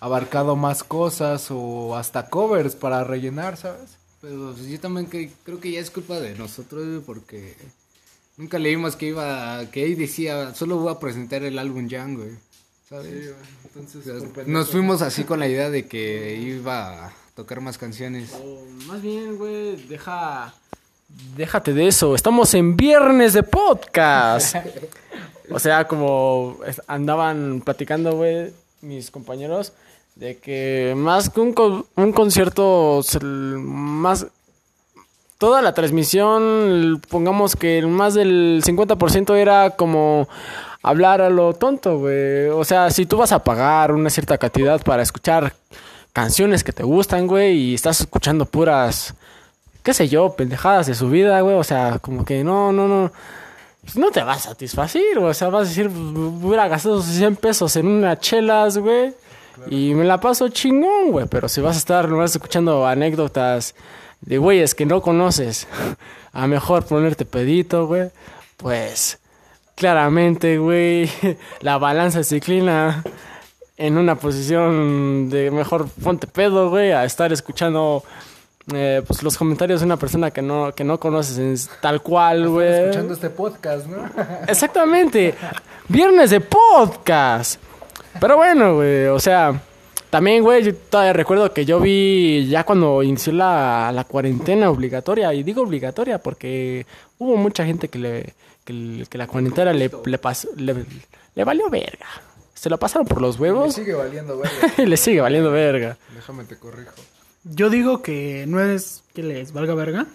abarcado 0.00 0.56
más 0.56 0.82
cosas 0.82 1.48
o 1.50 1.96
hasta 1.96 2.28
covers 2.28 2.74
para 2.74 3.04
rellenar, 3.04 3.56
¿sabes? 3.56 3.96
Pero 4.22 4.54
pues, 4.56 4.68
yo 4.68 4.78
también 4.78 5.06
que, 5.06 5.30
creo 5.44 5.58
que 5.58 5.72
ya 5.72 5.80
es 5.80 5.90
culpa 5.90 6.20
de 6.20 6.36
nosotros, 6.36 6.86
güey, 6.86 7.00
porque 7.00 7.56
nunca 8.36 8.56
leímos 8.60 8.94
que 8.94 9.06
iba, 9.06 9.68
que 9.72 9.82
ahí 9.82 9.96
decía, 9.96 10.54
solo 10.54 10.76
voy 10.76 10.92
a 10.92 11.00
presentar 11.00 11.42
el 11.42 11.58
álbum 11.58 11.88
Young, 11.88 12.16
güey, 12.16 12.30
¿sabes? 12.88 13.34
entonces 13.64 14.06
O 14.06 14.20
sea, 14.20 14.44
nos 14.46 14.70
fuimos 14.70 15.02
así 15.02 15.24
con 15.24 15.40
la 15.40 15.48
idea 15.48 15.70
de 15.70 15.88
que 15.88 16.36
iba 16.36 17.06
a 17.06 17.12
tocar 17.34 17.60
más 17.60 17.78
canciones. 17.78 18.30
O 18.32 18.64
más 18.86 19.02
bien, 19.02 19.36
güey, 19.36 19.74
deja. 19.88 20.54
Déjate 21.36 21.74
de 21.74 21.88
eso. 21.88 22.14
Estamos 22.14 22.54
en 22.54 22.76
viernes 22.76 23.32
de 23.32 23.42
podcast. 23.42 24.54
o 25.50 25.58
sea, 25.58 25.88
como 25.88 26.60
andaban 26.86 27.60
platicando, 27.60 28.14
güey. 28.16 28.52
mis 28.82 29.10
compañeros 29.10 29.72
de 30.14 30.38
que 30.38 30.94
más 30.96 31.30
que 31.30 31.40
un, 31.40 31.86
un 31.96 32.12
concierto, 32.12 33.00
más 33.22 34.26
toda 35.38 35.60
la 35.60 35.74
transmisión, 35.74 37.02
pongamos 37.08 37.56
que 37.56 37.82
más 37.82 38.14
del 38.14 38.62
50% 38.64 39.34
era 39.34 39.70
como 39.70 40.28
hablar 40.82 41.20
a 41.20 41.30
lo 41.30 41.52
tonto, 41.54 41.98
güey. 41.98 42.46
O 42.48 42.64
sea, 42.64 42.90
si 42.90 43.06
tú 43.06 43.16
vas 43.16 43.32
a 43.32 43.42
pagar 43.42 43.90
una 43.90 44.08
cierta 44.08 44.38
cantidad 44.38 44.80
para 44.82 45.02
escuchar 45.02 45.52
canciones 46.12 46.62
que 46.62 46.72
te 46.72 46.84
gustan, 46.84 47.26
güey, 47.26 47.56
y 47.56 47.74
estás 47.74 48.00
escuchando 48.02 48.46
puras, 48.46 49.14
qué 49.82 49.94
sé 49.94 50.08
yo, 50.08 50.34
pendejadas 50.34 50.86
de 50.86 50.94
su 50.94 51.08
vida, 51.08 51.40
güey, 51.40 51.56
o 51.56 51.64
sea, 51.64 51.98
como 51.98 52.24
que 52.24 52.44
no, 52.44 52.70
no, 52.70 52.86
no. 52.86 53.12
pues 53.82 53.96
no 53.96 54.10
te 54.10 54.22
va 54.22 54.34
a 54.34 54.38
satisfacer. 54.38 55.18
O 55.18 55.34
sea, 55.34 55.48
vas 55.48 55.66
a 55.66 55.68
decir, 55.68 55.88
hubiera 55.88 56.68
gastado 56.68 57.02
100 57.02 57.36
pesos 57.36 57.74
en 57.76 57.86
unas 57.88 58.20
chelas, 58.20 58.78
güey. 58.78 59.12
Y 59.68 59.94
me 59.94 60.04
la 60.04 60.20
paso 60.20 60.48
chingón, 60.48 61.10
güey. 61.12 61.26
Pero 61.26 61.48
si 61.48 61.60
vas 61.60 61.76
a 61.76 61.78
estar 61.78 62.08
nomás 62.08 62.32
escuchando 62.32 62.86
anécdotas 62.86 63.74
de 64.20 64.38
güeyes 64.38 64.74
que 64.74 64.86
no 64.86 65.00
conoces, 65.02 65.66
a 66.32 66.46
mejor 66.46 66.84
ponerte 66.84 67.24
pedito, 67.24 67.86
güey. 67.86 68.10
Pues 68.56 69.18
claramente, 69.74 70.58
güey, 70.58 71.10
la 71.60 71.78
balanza 71.78 72.22
se 72.22 72.36
inclina 72.36 73.02
en 73.76 73.98
una 73.98 74.14
posición 74.16 75.28
de 75.30 75.50
mejor 75.50 75.88
ponte 75.88 76.26
pedo, 76.26 76.70
güey, 76.70 76.92
a 76.92 77.04
estar 77.04 77.32
escuchando 77.32 78.04
eh, 78.72 79.02
pues 79.04 79.24
los 79.24 79.36
comentarios 79.36 79.80
de 79.80 79.86
una 79.86 79.96
persona 79.96 80.30
que 80.30 80.40
no, 80.42 80.72
que 80.72 80.84
no 80.84 81.00
conoces 81.00 81.38
en- 81.38 81.56
tal 81.80 82.00
cual, 82.00 82.48
güey. 82.48 82.82
Escuchando 82.84 83.14
este 83.14 83.30
podcast, 83.30 83.86
¿no? 83.86 84.08
Exactamente. 84.46 85.34
Viernes 85.88 86.30
de 86.30 86.40
podcast. 86.40 87.60
Pero 88.20 88.36
bueno, 88.36 88.76
güey, 88.76 89.06
o 89.06 89.18
sea, 89.18 89.60
también, 90.10 90.42
güey, 90.42 90.62
yo 90.64 90.74
todavía 90.74 91.12
recuerdo 91.12 91.52
que 91.52 91.64
yo 91.64 91.80
vi 91.80 92.46
ya 92.48 92.64
cuando 92.64 93.02
inició 93.02 93.32
la, 93.32 93.90
la 93.92 94.04
cuarentena 94.04 94.70
obligatoria, 94.70 95.32
y 95.34 95.42
digo 95.42 95.62
obligatoria 95.62 96.18
porque 96.18 96.86
hubo 97.18 97.36
mucha 97.36 97.64
gente 97.64 97.88
que 97.88 97.98
le 97.98 98.34
que, 98.64 99.18
la 99.18 99.26
cuarentena 99.26 99.72
le, 99.72 99.90
le, 100.04 100.18
pasó- 100.18 100.48
le, 100.56 100.84
le 101.34 101.44
valió 101.44 101.68
verga. 101.68 102.06
Se 102.54 102.70
lo 102.70 102.78
pasaron 102.78 103.08
por 103.08 103.20
los 103.20 103.40
huevos 103.40 103.74
sigue 103.74 103.94
valiendo, 103.94 104.38
verga. 104.38 104.74
y 104.78 104.86
le 104.86 104.96
sigue 104.96 105.20
valiendo 105.20 105.50
verga. 105.50 105.96
Déjame 106.14 106.44
te 106.44 106.56
corrijo. 106.56 106.92
Yo 107.42 107.70
digo 107.70 108.02
que 108.02 108.44
no 108.46 108.60
es 108.60 109.02
que 109.14 109.24
les 109.24 109.52
valga 109.52 109.74
verga, 109.74 110.06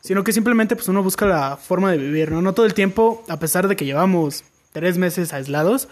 sino 0.00 0.24
que 0.24 0.32
simplemente 0.32 0.76
pues 0.76 0.88
uno 0.88 1.02
busca 1.02 1.26
la 1.26 1.58
forma 1.58 1.90
de 1.90 1.98
vivir, 1.98 2.30
¿no? 2.30 2.40
No 2.40 2.54
todo 2.54 2.64
el 2.64 2.72
tiempo, 2.72 3.22
a 3.28 3.38
pesar 3.38 3.68
de 3.68 3.76
que 3.76 3.84
llevamos 3.84 4.44
tres 4.72 4.96
meses 4.96 5.34
aislados, 5.34 5.88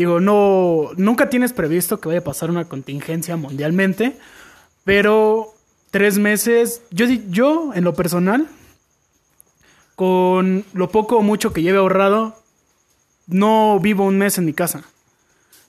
digo, 0.00 0.18
no, 0.18 0.92
nunca 0.96 1.28
tienes 1.28 1.52
previsto 1.52 2.00
que 2.00 2.08
vaya 2.08 2.20
a 2.20 2.24
pasar 2.24 2.48
una 2.48 2.64
contingencia 2.64 3.36
mundialmente, 3.36 4.16
pero 4.82 5.52
tres 5.90 6.16
meses, 6.16 6.80
yo, 6.90 7.04
yo 7.28 7.74
en 7.74 7.84
lo 7.84 7.92
personal, 7.92 8.48
con 9.96 10.64
lo 10.72 10.88
poco 10.88 11.18
o 11.18 11.22
mucho 11.22 11.52
que 11.52 11.60
lleve 11.60 11.76
ahorrado, 11.76 12.34
no 13.26 13.78
vivo 13.78 14.06
un 14.06 14.16
mes 14.16 14.38
en 14.38 14.46
mi 14.46 14.54
casa. 14.54 14.84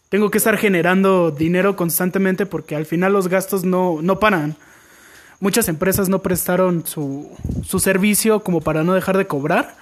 Tengo 0.07 0.31
que 0.31 0.37
estar 0.37 0.55
generando 0.55 1.31
dinero 1.31 1.75
constantemente 1.75 2.45
porque 2.45 2.77
al 2.77 2.85
final 2.85 3.11
los 3.11 3.27
gastos 3.27 3.65
no, 3.65 4.01
no 4.01 4.17
paran. 4.19 4.55
Muchas 5.41 5.67
empresas 5.67 6.07
no 6.07 6.21
prestaron 6.21 6.87
su, 6.87 7.29
su 7.65 7.79
servicio 7.79 8.45
como 8.45 8.61
para 8.61 8.85
no 8.85 8.93
dejar 8.93 9.17
de 9.17 9.27
cobrar. 9.27 9.75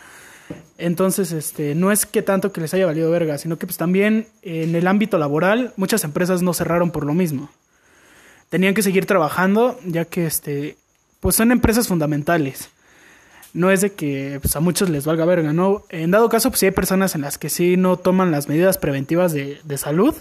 Entonces, 0.77 1.31
este, 1.31 1.75
no 1.75 1.91
es 1.91 2.05
que 2.05 2.21
tanto 2.21 2.51
que 2.51 2.61
les 2.61 2.73
haya 2.73 2.85
valido 2.85 3.11
verga, 3.11 3.37
sino 3.37 3.57
que 3.57 3.67
pues 3.67 3.77
también 3.77 4.27
en 4.41 4.75
el 4.75 4.87
ámbito 4.87 5.17
laboral 5.17 5.73
muchas 5.75 6.03
empresas 6.03 6.41
no 6.41 6.53
cerraron 6.53 6.91
por 6.91 7.05
lo 7.05 7.13
mismo. 7.13 7.49
Tenían 8.49 8.73
que 8.73 8.81
seguir 8.81 9.05
trabajando 9.05 9.79
ya 9.85 10.05
que 10.05 10.25
este, 10.25 10.77
pues 11.19 11.35
son 11.35 11.51
empresas 11.51 11.87
fundamentales. 11.87 12.69
No 13.53 13.71
es 13.71 13.81
de 13.81 13.93
que 13.93 14.39
pues, 14.41 14.55
a 14.55 14.59
muchos 14.59 14.89
les 14.89 15.05
valga 15.05 15.25
verga, 15.25 15.53
¿no? 15.53 15.83
En 15.89 16.11
dado 16.11 16.29
caso, 16.29 16.49
pues 16.49 16.63
hay 16.63 16.71
personas 16.71 17.15
en 17.15 17.21
las 17.21 17.37
que 17.37 17.49
sí 17.49 17.77
no 17.77 17.97
toman 17.97 18.31
las 18.31 18.47
medidas 18.47 18.77
preventivas 18.77 19.33
de, 19.33 19.59
de 19.63 19.77
salud. 19.77 20.15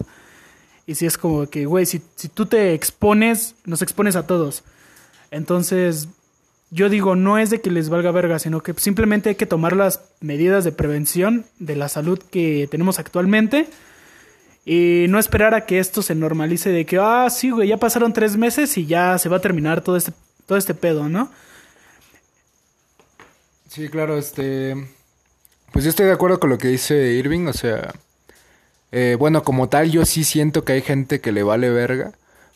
Y 0.87 0.95
sí 0.95 1.05
es 1.05 1.19
como 1.19 1.49
que, 1.49 1.67
güey, 1.67 1.85
si, 1.85 2.01
si 2.17 2.29
tú 2.29 2.47
te 2.47 2.73
expones, 2.73 3.55
nos 3.67 3.83
expones 3.83 4.17
a 4.17 4.27
todos. 4.27 4.65
Entonces, 5.31 6.09
yo 6.71 6.89
digo, 6.89 7.17
no 7.17 7.39
es 7.39 7.51
de 7.51 7.61
que 7.61 7.71
les 7.71 7.89
valga 7.89 8.11
verga, 8.11 8.39
sino 8.39 8.63
que 8.63 8.75
simplemente 8.77 9.31
hay 9.31 9.35
que 9.37 9.47
tomar 9.47 9.75
las 9.75 10.03
medidas 10.21 10.65
de 10.65 10.73
prevención 10.73 11.47
de 11.59 11.77
la 11.77 11.89
salud 11.89 12.19
que 12.19 12.69
tenemos 12.71 12.99
actualmente. 12.99 13.69
Y 14.67 15.07
no 15.09 15.19
esperar 15.19 15.55
a 15.55 15.65
que 15.65 15.79
esto 15.79 16.03
se 16.03 16.15
normalice 16.15 16.71
de 16.71 16.85
que, 16.85 16.99
ah, 17.01 17.29
sí, 17.31 17.51
güey, 17.51 17.69
ya 17.69 17.79
pasaron 17.79 18.13
tres 18.13 18.37
meses 18.37 18.77
y 18.77 18.85
ya 18.85 19.17
se 19.17 19.31
va 19.31 19.39
a 19.39 19.41
terminar 19.41 19.81
todo 19.81 19.97
este, 19.97 20.13
todo 20.45 20.59
este 20.59 20.75
pedo, 20.75 21.09
¿no? 21.09 21.31
Sí, 23.69 23.89
claro, 23.89 24.19
este... 24.19 24.75
Pues 25.73 25.85
yo 25.85 25.91
estoy 25.91 26.07
de 26.07 26.13
acuerdo 26.13 26.39
con 26.39 26.51
lo 26.51 26.59
que 26.59 26.69
dice 26.69 27.13
Irving, 27.13 27.47
o 27.47 27.53
sea... 27.55 27.95
eh, 28.93 29.17
bueno, 29.19 29.43
como 29.43 29.69
tal, 29.69 29.91
yo 29.91 30.05
sí 30.05 30.25
siento 30.25 30.65
que 30.65 30.75
hay 30.75 30.83
gente 30.83 31.21
que 31.21 31.33
le 31.33 31.43
vale 31.43 31.71
verga, 31.71 32.13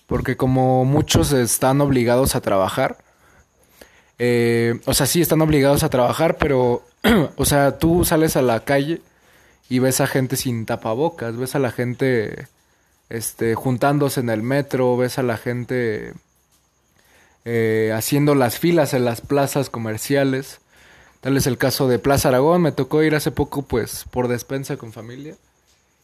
porque 0.07 0.37
como 0.37 0.85
muchos 0.85 1.33
están 1.33 1.81
obligados 1.81 2.35
a 2.35 2.40
trabajar, 2.40 2.99
eh, 4.25 4.79
o 4.85 4.95
sea, 4.95 5.07
sí 5.07 5.21
están 5.21 5.43
obligados 5.43 5.83
a 5.83 5.88
trabajar, 5.88 6.37
pero, 6.38 6.85
o 7.37 7.45
sea, 7.45 7.79
tú 7.79 8.05
sales 8.05 8.37
a 8.37 8.43
la 8.43 8.61
calle 8.61 9.02
y 9.69 9.81
ves 9.81 10.00
a 10.00 10.07
gente 10.07 10.37
sin 10.37 10.64
tapabocas, 10.64 11.37
ves 11.37 11.57
a 11.57 11.59
la 11.59 11.73
gente, 11.73 12.47
este, 13.09 13.57
juntándose 13.57 14.21
en 14.21 14.31
el 14.31 14.45
metro, 14.45 14.97
ves 14.97 15.19
a 15.19 15.25
la 15.25 15.37
gente 15.38 16.12
eh, 17.45 17.93
haciendo 17.97 18.37
las 18.37 18.61
filas 18.61 18.95
en 18.95 19.05
las 19.05 19.23
plazas 19.23 19.71
comerciales. 19.71 20.61
Tal 21.21 21.37
es 21.37 21.49
el 21.49 21.59
caso 21.59 21.88
de 21.88 21.99
Plaza 21.99 22.29
Aragón. 22.29 22.62
Me 22.62 22.71
tocó 22.71 23.02
ir 23.02 23.17
hace 23.17 23.33
poco, 23.33 23.62
pues, 23.62 24.05
por 24.12 24.29
despensa 24.29 24.76
con 24.76 24.93
familia. 24.93 25.35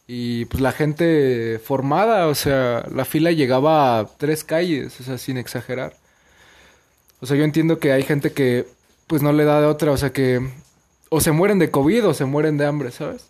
Y 0.07 0.43
pues 0.45 0.59
la 0.59 0.73
gente 0.73 1.57
formada, 1.63 2.27
o 2.27 2.35
sea, 2.35 2.85
la 2.93 3.05
fila 3.05 3.31
llegaba 3.31 3.99
a 3.99 4.07
tres 4.17 4.43
calles, 4.43 4.99
o 4.99 5.03
sea, 5.05 5.17
sin 5.17 5.37
exagerar. 5.37 5.95
O 7.21 7.25
sea, 7.25 7.37
yo 7.37 7.43
entiendo 7.43 7.79
que 7.79 7.91
hay 7.91 8.03
gente 8.03 8.31
que, 8.31 8.67
pues, 9.07 9.21
no 9.21 9.33
le 9.33 9.45
da 9.45 9.61
de 9.61 9.67
otra, 9.67 9.91
o 9.91 9.97
sea, 9.97 10.11
que 10.11 10.49
o 11.09 11.21
se 11.21 11.31
mueren 11.31 11.59
de 11.59 11.71
COVID 11.71 12.07
o 12.07 12.13
se 12.13 12.25
mueren 12.25 12.57
de 12.57 12.65
hambre, 12.65 12.91
¿sabes? 12.91 13.27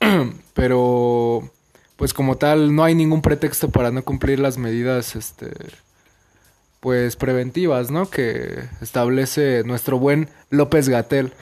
Pero, 0.54 1.50
pues, 1.96 2.12
como 2.12 2.36
tal, 2.36 2.74
no 2.74 2.84
hay 2.84 2.94
ningún 2.94 3.22
pretexto 3.22 3.70
para 3.70 3.90
no 3.90 4.02
cumplir 4.04 4.40
las 4.40 4.58
medidas, 4.58 5.16
este, 5.16 5.50
pues 6.80 7.16
preventivas, 7.16 7.90
¿no? 7.90 8.10
Que 8.10 8.68
establece 8.82 9.62
nuestro 9.64 9.98
buen 9.98 10.28
López 10.50 10.88
Gatel. 10.88 11.32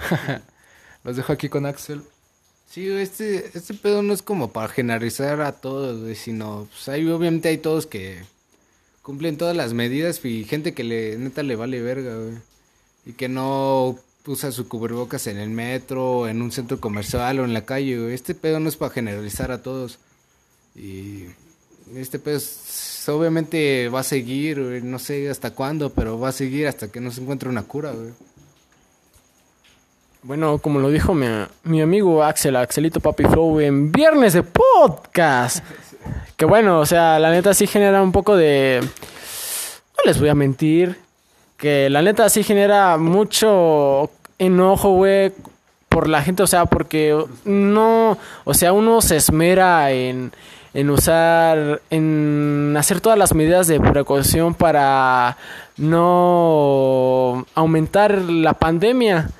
Los 1.05 1.17
dejo 1.17 1.33
aquí 1.33 1.49
con 1.49 1.67
Axel. 1.67 2.03
Sí, 2.69 2.89
este, 2.89 3.51
este 3.53 3.75
pedo 3.75 4.03
no 4.03 4.15
es 4.15 4.23
como 4.23 4.53
para 4.53 4.69
generalizar 4.69 5.41
a 5.41 5.53
todos, 5.53 6.17
sino, 6.17 6.69
pues 6.71 6.89
hay, 6.89 7.07
obviamente 7.09 7.49
hay 7.49 7.59
todos 7.59 7.87
que 7.87 8.23
cumplen 9.03 9.37
todas 9.37 9.57
las 9.57 9.75
medidas 9.75 10.25
y 10.25 10.45
gente 10.45 10.73
que 10.73 10.85
le, 10.85 11.19
neta 11.19 11.43
le 11.43 11.57
vale 11.57 11.83
verga, 11.83 12.17
güey. 12.17 12.35
Y 13.05 13.13
que 13.15 13.29
no 13.29 13.99
usa 14.27 14.53
su 14.53 14.69
cubrebocas 14.69 15.27
en 15.27 15.39
el 15.39 15.51
metro, 15.51 16.29
en 16.29 16.41
un 16.41 16.53
centro 16.53 16.81
comercial 16.81 17.41
o 17.41 17.45
en 17.45 17.53
la 17.53 17.65
calle, 17.65 17.99
güey. 17.99 18.15
Este 18.15 18.35
pedo 18.35 18.61
no 18.61 18.69
es 18.69 18.77
para 18.77 18.93
generalizar 18.93 19.51
a 19.51 19.63
todos. 19.63 19.99
Y 20.75 21.25
este 21.97 22.19
pedo 22.19 22.39
obviamente 23.09 23.89
va 23.89 24.01
a 24.01 24.05
seguir, 24.05 24.63
güey, 24.63 24.83
no 24.83 24.99
sé 24.99 25.29
hasta 25.29 25.51
cuándo, 25.51 25.91
pero 25.91 26.19
va 26.19 26.29
a 26.29 26.33
seguir 26.33 26.69
hasta 26.69 26.89
que 26.89 27.01
no 27.01 27.11
se 27.11 27.21
encuentre 27.21 27.49
una 27.49 27.65
cura, 27.65 27.91
güey. 27.91 28.13
Bueno, 30.23 30.59
como 30.59 30.79
lo 30.79 30.89
dijo 30.89 31.15
mi, 31.15 31.27
mi 31.65 31.81
amigo 31.81 32.23
Axel, 32.23 32.55
Axelito 32.55 33.01
Papi 33.01 33.25
Flow, 33.25 33.59
en 33.59 33.91
viernes 33.91 34.35
de 34.35 34.45
podcast. 34.45 35.65
Que 36.43 36.47
bueno, 36.47 36.81
o 36.81 36.87
sea, 36.87 37.21
la 37.21 37.31
neta 37.31 37.55
sí 37.55 37.69
genera 37.69 38.03
un 38.03 38.11
poco 38.11 38.35
de... 38.35 38.81
No 38.83 40.03
les 40.05 40.19
voy 40.19 40.29
a 40.29 40.35
mentir. 40.35 40.99
Que 41.57 41.89
la 41.89 42.03
neta 42.03 42.29
sí 42.29 42.43
genera 42.43 42.97
mucho 42.97 44.11
enojo, 44.41 44.91
güey, 44.97 45.33
por 45.89 46.09
la 46.09 46.21
gente. 46.21 46.43
O 46.43 46.49
sea, 46.49 46.67
porque 46.67 47.17
no... 47.45 48.19
O 48.43 48.55
sea, 48.55 48.73
uno 48.73 49.01
se 49.03 49.19
esmera 49.19 49.93
en, 49.93 50.33
en 50.75 50.91
usar... 50.91 51.81
En 51.91 52.75
hacer 52.77 53.01
todas 53.01 53.17
las 53.17 53.35
medidas 53.35 53.69
de 53.69 53.79
precaución 53.79 54.53
para 54.55 55.37
no 55.77 57.47
aumentar 57.55 58.21
la 58.21 58.55
pandemia. 58.55 59.31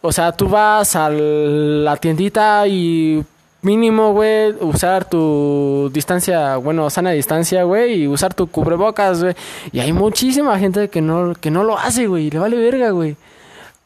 O 0.00 0.10
sea, 0.12 0.32
tú 0.32 0.48
vas 0.48 0.96
a 0.96 1.10
la 1.10 1.98
tiendita 1.98 2.66
y 2.66 3.22
mínimo, 3.62 4.12
güey, 4.12 4.52
usar 4.60 5.04
tu 5.08 5.90
distancia, 5.92 6.56
bueno, 6.56 6.90
sana 6.90 7.12
distancia, 7.12 7.62
güey, 7.62 8.02
y 8.02 8.08
usar 8.08 8.34
tu 8.34 8.48
cubrebocas, 8.48 9.22
güey. 9.22 9.34
Y 9.72 9.80
hay 9.80 9.92
muchísima 9.92 10.58
gente 10.58 10.88
que 10.88 11.00
no, 11.00 11.34
que 11.34 11.50
no 11.50 11.64
lo 11.64 11.78
hace, 11.78 12.06
güey, 12.08 12.30
le 12.30 12.38
vale 12.38 12.56
verga, 12.56 12.90
güey. 12.90 13.16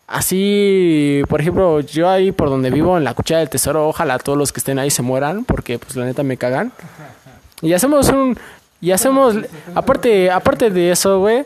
así, 0.07 1.23
por 1.29 1.41
ejemplo, 1.41 1.81
yo 1.81 2.09
ahí 2.09 2.33
por 2.33 2.49
donde 2.49 2.71
vivo, 2.71 2.97
en 2.97 3.05
la 3.05 3.15
cuchara 3.15 3.41
del 3.41 3.51
tesoro, 3.51 3.89
ojalá 3.89 4.19
todos 4.19 4.39
los 4.39 4.53
que 4.53 4.61
estén 4.61 4.79
ahí 4.79 4.91
se 4.91 5.03
mueran, 5.03 5.45
porque 5.45 5.79
pues 5.79 5.97
la 5.97 6.05
neta 6.05 6.23
me 6.23 6.37
cagan. 6.37 6.73
Y 7.63 7.73
hacemos 7.73 8.09
un, 8.09 8.39
y 8.81 8.93
hacemos, 8.93 9.37
aparte, 9.75 10.31
aparte 10.31 10.71
de 10.71 10.91
eso, 10.91 11.21
güey, 11.21 11.45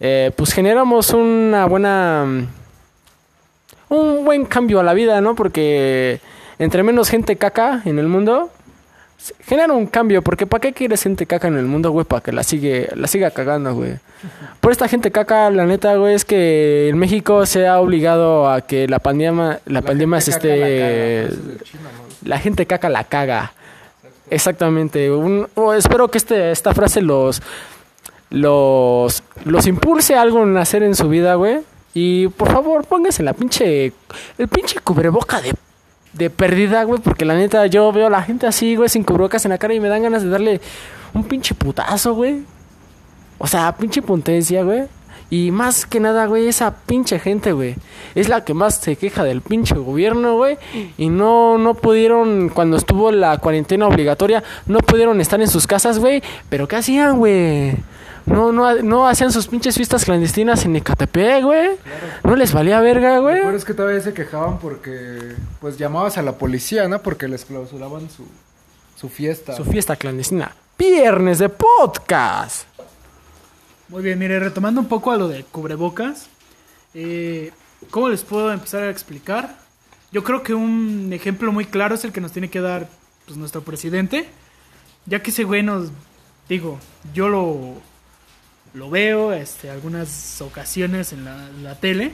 eh, 0.00 0.30
pues 0.36 0.52
generamos 0.52 1.10
una 1.10 1.66
buena, 1.66 2.24
un 3.88 4.24
buen 4.24 4.44
cambio 4.44 4.80
a 4.80 4.82
la 4.82 4.94
vida, 4.94 5.20
¿no? 5.20 5.34
Porque 5.34 6.20
entre 6.58 6.82
menos 6.82 7.08
gente 7.08 7.36
caca 7.36 7.82
en 7.84 7.98
el 7.98 8.08
mundo, 8.08 8.50
genera 9.40 9.72
un 9.72 9.86
cambio, 9.86 10.22
porque 10.22 10.46
¿para 10.46 10.60
qué 10.60 10.72
quieres 10.72 11.02
gente 11.02 11.26
caca 11.26 11.48
en 11.48 11.56
el 11.56 11.64
mundo, 11.64 11.90
güey? 11.90 12.04
Para 12.04 12.22
que 12.22 12.32
la 12.32 12.42
sigue, 12.42 12.88
la 12.94 13.06
siga 13.06 13.30
cagando, 13.30 13.74
güey. 13.74 13.94
Por 14.60 14.72
esta 14.72 14.88
gente 14.88 15.10
caca, 15.10 15.50
la 15.50 15.66
neta, 15.66 15.96
güey, 15.96 16.14
es 16.14 16.24
que 16.24 16.88
en 16.88 16.98
México 16.98 17.46
se 17.46 17.66
ha 17.66 17.80
obligado 17.80 18.48
a 18.50 18.60
que 18.60 18.88
la 18.88 18.98
pandemia, 18.98 19.60
la, 19.66 19.82
pandemia 19.82 20.20
se 20.20 20.30
esté, 20.30 21.24
eso 21.24 21.32
es 21.34 21.46
del 21.46 21.60
chino, 21.62 21.82
¿no? 21.84 22.28
la 22.28 22.38
gente 22.38 22.66
caca 22.66 22.88
la 22.88 23.04
caga. 23.04 23.52
Exactamente. 24.30 25.10
Un- 25.10 25.46
espero 25.76 26.08
que 26.08 26.18
este, 26.18 26.50
esta 26.50 26.74
frase 26.74 27.00
los, 27.00 27.40
los, 28.30 29.22
los 29.44 29.66
impulse 29.66 30.16
a 30.16 30.22
algo 30.22 30.42
en 30.42 30.56
hacer 30.56 30.82
en 30.82 30.94
su 30.94 31.08
vida, 31.08 31.34
güey. 31.34 31.60
Y 31.94 32.28
por 32.28 32.52
favor, 32.52 32.84
pónganse 32.84 33.22
la 33.22 33.32
pinche, 33.32 33.92
el 34.36 34.48
pinche 34.48 34.80
cubreboca 34.80 35.40
de, 35.40 35.54
de 36.16 36.30
perdida, 36.30 36.84
güey. 36.84 37.00
Porque 37.00 37.24
la 37.24 37.34
neta, 37.34 37.66
yo 37.66 37.92
veo 37.92 38.06
a 38.06 38.10
la 38.10 38.22
gente 38.22 38.46
así, 38.46 38.76
güey, 38.76 38.88
sin 38.88 39.04
cubrebocas 39.04 39.44
en 39.44 39.50
la 39.50 39.58
cara 39.58 39.74
y 39.74 39.80
me 39.80 39.88
dan 39.88 40.02
ganas 40.02 40.22
de 40.22 40.28
darle 40.28 40.60
un 41.14 41.24
pinche 41.24 41.54
putazo, 41.54 42.14
güey. 42.14 42.42
O 43.38 43.46
sea, 43.46 43.72
pinche 43.76 44.02
potencia, 44.02 44.62
güey. 44.62 44.84
Y 45.28 45.50
más 45.50 45.86
que 45.86 45.98
nada, 45.98 46.26
güey, 46.26 46.46
esa 46.46 46.72
pinche 46.86 47.18
gente, 47.18 47.52
güey. 47.52 47.74
Es 48.14 48.28
la 48.28 48.44
que 48.44 48.54
más 48.54 48.76
se 48.76 48.94
queja 48.94 49.24
del 49.24 49.40
pinche 49.40 49.74
gobierno, 49.74 50.36
güey. 50.36 50.56
Y 50.96 51.08
no, 51.08 51.58
no 51.58 51.74
pudieron, 51.74 52.48
cuando 52.48 52.76
estuvo 52.76 53.10
la 53.10 53.38
cuarentena 53.38 53.88
obligatoria, 53.88 54.44
no 54.66 54.78
pudieron 54.78 55.20
estar 55.20 55.40
en 55.40 55.48
sus 55.48 55.66
casas, 55.66 55.98
güey. 55.98 56.22
Pero 56.48 56.68
¿qué 56.68 56.76
hacían, 56.76 57.18
güey? 57.18 57.76
No, 58.26 58.50
no, 58.50 58.74
no 58.82 59.08
hacían 59.08 59.32
sus 59.32 59.46
pinches 59.46 59.76
fiestas 59.76 60.04
clandestinas 60.04 60.64
en 60.64 60.74
Ecatepec, 60.76 61.44
güey. 61.44 61.70
No 62.24 62.34
les 62.34 62.52
valía 62.52 62.80
verga, 62.80 63.20
güey. 63.20 63.36
Lo 63.36 63.42
peor 63.42 63.54
es 63.54 63.64
que 63.64 63.74
todavía 63.74 64.00
se 64.00 64.12
quejaban 64.12 64.58
porque, 64.58 65.34
pues, 65.60 65.78
llamabas 65.78 66.18
a 66.18 66.22
la 66.22 66.32
policía, 66.32 66.88
¿no? 66.88 67.00
Porque 67.00 67.28
les 67.28 67.44
clausuraban 67.44 68.10
su, 68.10 68.26
su 68.96 69.08
fiesta. 69.08 69.54
Su 69.56 69.64
fiesta 69.64 69.94
clandestina. 69.94 70.54
Viernes 70.76 71.38
de 71.38 71.48
podcast. 71.48 72.66
Muy 73.88 74.02
bien, 74.02 74.18
mire, 74.18 74.40
retomando 74.40 74.80
un 74.80 74.88
poco 74.88 75.12
a 75.12 75.16
lo 75.16 75.28
de 75.28 75.44
cubrebocas, 75.44 76.28
eh, 76.94 77.52
¿cómo 77.90 78.08
les 78.08 78.24
puedo 78.24 78.52
empezar 78.52 78.82
a 78.82 78.90
explicar? 78.90 79.56
Yo 80.10 80.24
creo 80.24 80.42
que 80.42 80.54
un 80.54 81.12
ejemplo 81.12 81.52
muy 81.52 81.66
claro 81.66 81.94
es 81.94 82.04
el 82.04 82.10
que 82.10 82.20
nos 82.20 82.32
tiene 82.32 82.50
que 82.50 82.60
dar 82.60 82.88
pues, 83.26 83.38
nuestro 83.38 83.62
presidente, 83.62 84.28
ya 85.06 85.22
que 85.22 85.30
ese 85.30 85.44
güey 85.44 85.62
nos, 85.62 85.90
digo, 86.48 86.80
yo 87.14 87.28
lo, 87.28 87.74
lo 88.76 88.90
veo 88.90 89.32
este, 89.32 89.70
algunas 89.70 90.40
ocasiones 90.42 91.14
en 91.14 91.24
la, 91.24 91.74
tele, 91.80 92.12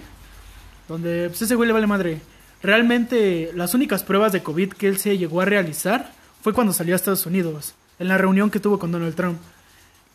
donde 0.89 1.29
pues, 1.29 1.43
ese 1.43 1.57
güey 1.57 1.67
le 1.67 1.73
vale 1.73 1.89
madre. 1.89 2.21
Realmente 2.63 3.51
las 3.55 3.75
únicas 3.75 4.05
pruebas 4.05 4.33
de 4.33 4.45
COVID 4.45 4.73
que 4.75 4.87
él 4.87 4.99
se 4.99 5.19
llegó 5.19 5.41
a 5.41 5.45
realizar 5.45 6.13
fue 6.41 6.53
cuando 6.53 6.73
salió 6.73 6.95
a 6.95 6.97
Estados 6.97 7.27
Unidos, 7.27 7.75
en 7.99 8.07
la 8.07 8.17
reunión 8.17 8.49
que 8.49 8.61
tuvo 8.61 8.79
con 8.79 8.93
Donald 8.93 9.17
Trump. 9.17 9.39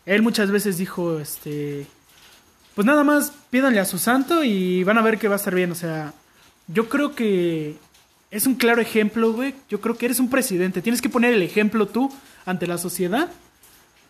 Él 0.06 0.22
muchas 0.22 0.50
veces 0.50 0.78
dijo, 0.78 1.20
este, 1.20 1.86
pues 2.76 2.86
nada 2.86 3.04
más 3.04 3.34
pídanle 3.50 3.82
a 3.82 3.86
su 3.86 3.98
santo 3.98 4.46
y 4.46 4.86
van 4.86 4.98
a 4.98 5.02
ver 5.02 5.18
que 5.18 5.28
va 5.28 5.36
a 5.36 5.38
estar 5.38 5.54
bien. 5.54 5.74
O 5.74 5.76
sea, 5.76 6.14
yo 6.68 6.88
creo 6.88 7.14
que 7.14 7.76
es 8.32 8.48
un 8.48 8.56
claro 8.56 8.82
ejemplo, 8.82 9.34
güey. 9.34 9.54
Yo 9.68 9.82
creo 9.82 9.98
que 9.98 10.06
eres 10.06 10.22
un 10.22 10.30
presidente. 10.30 10.82
Tienes 10.82 11.02
que 11.02 11.10
poner 11.10 11.34
el 11.34 11.42
ejemplo 11.42 11.88
tú 11.88 12.10
ante 12.46 12.68
la 12.68 12.78
sociedad 12.78 13.30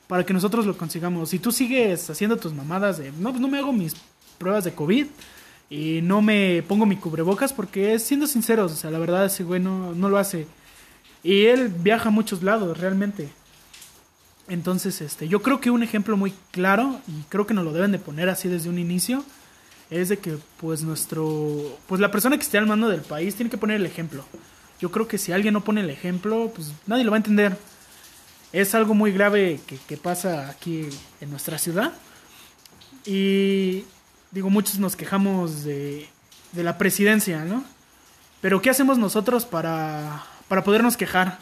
para 0.08 0.26
que 0.26 0.34
nosotros 0.34 0.66
lo 0.66 0.78
consigamos. 0.78 1.30
Si 1.30 1.40
tú 1.40 1.52
sigues 1.52 2.10
haciendo 2.10 2.38
tus 2.38 2.54
mamadas 2.54 2.98
de, 2.98 3.12
no, 3.12 3.30
pues 3.30 3.42
no 3.42 3.48
me 3.48 3.60
hago 3.60 3.74
mis 3.74 3.96
pruebas 4.38 4.64
de 4.64 4.74
COVID 4.74 5.06
y 5.70 6.02
no 6.02 6.22
me 6.22 6.64
pongo 6.68 6.86
mi 6.86 6.96
cubrebocas 6.96 7.54
porque, 7.54 8.00
siendo 8.00 8.28
sinceros, 8.28 8.72
o 8.72 8.76
sea, 8.76 8.90
la 8.90 9.00
verdad 9.00 9.26
ese 9.26 9.44
güey 9.44 9.60
no, 9.60 9.94
no 9.94 10.10
lo 10.10 10.18
hace. 10.18 10.48
Y 11.24 11.46
él 11.46 11.70
viaja 11.70 12.10
a 12.10 12.12
muchos 12.12 12.42
lados, 12.42 12.78
realmente. 12.78 13.30
Entonces, 14.48 15.02
este, 15.02 15.28
yo 15.28 15.42
creo 15.42 15.60
que 15.60 15.72
un 15.72 15.84
ejemplo 15.84 16.16
muy 16.16 16.34
claro, 16.52 17.02
y 17.08 17.24
creo 17.28 17.46
que 17.46 17.54
nos 17.54 17.66
lo 17.66 17.74
deben 17.74 17.92
de 17.92 18.00
poner 18.00 18.30
así 18.30 18.48
desde 18.48 18.70
un 18.70 18.80
inicio, 18.80 19.26
es 19.90 20.10
de 20.10 20.18
que 20.18 20.38
pues 20.60 20.84
nuestro, 20.84 21.78
pues 21.88 22.00
la 22.00 22.12
persona 22.12 22.38
que 22.38 22.44
esté 22.44 22.58
al 22.58 22.68
mando 22.68 22.88
del 22.90 23.02
país 23.02 23.36
tiene 23.36 23.50
que 23.50 23.58
poner 23.58 23.78
el 23.78 23.86
ejemplo. 23.86 24.24
Yo 24.80 24.92
creo 24.92 25.08
que 25.08 25.18
si 25.18 25.32
alguien 25.32 25.54
no 25.54 25.64
pone 25.64 25.82
el 25.82 25.90
ejemplo, 25.90 26.52
pues 26.54 26.72
nadie 26.86 27.04
lo 27.04 27.12
va 27.12 27.18
a 27.18 27.20
entender. 27.20 27.58
Es 28.54 28.74
algo 28.76 28.94
muy 28.94 29.12
grave 29.12 29.60
que, 29.68 29.78
que 29.78 29.98
pasa 29.98 30.50
aquí 30.50 30.88
en 31.22 31.30
nuestra 31.30 31.58
ciudad. 31.58 31.94
Y 33.06 33.84
digo, 34.32 34.50
muchos 34.50 34.80
nos 34.80 34.96
quejamos 34.96 35.64
de, 35.64 36.08
de 36.52 36.64
la 36.64 36.78
presidencia, 36.78 37.46
¿no? 37.46 37.64
Pero 38.42 38.62
¿qué 38.62 38.70
hacemos 38.70 38.98
nosotros 38.98 39.46
para, 39.46 40.24
para 40.48 40.64
podernos 40.64 40.98
quejar? 40.98 41.40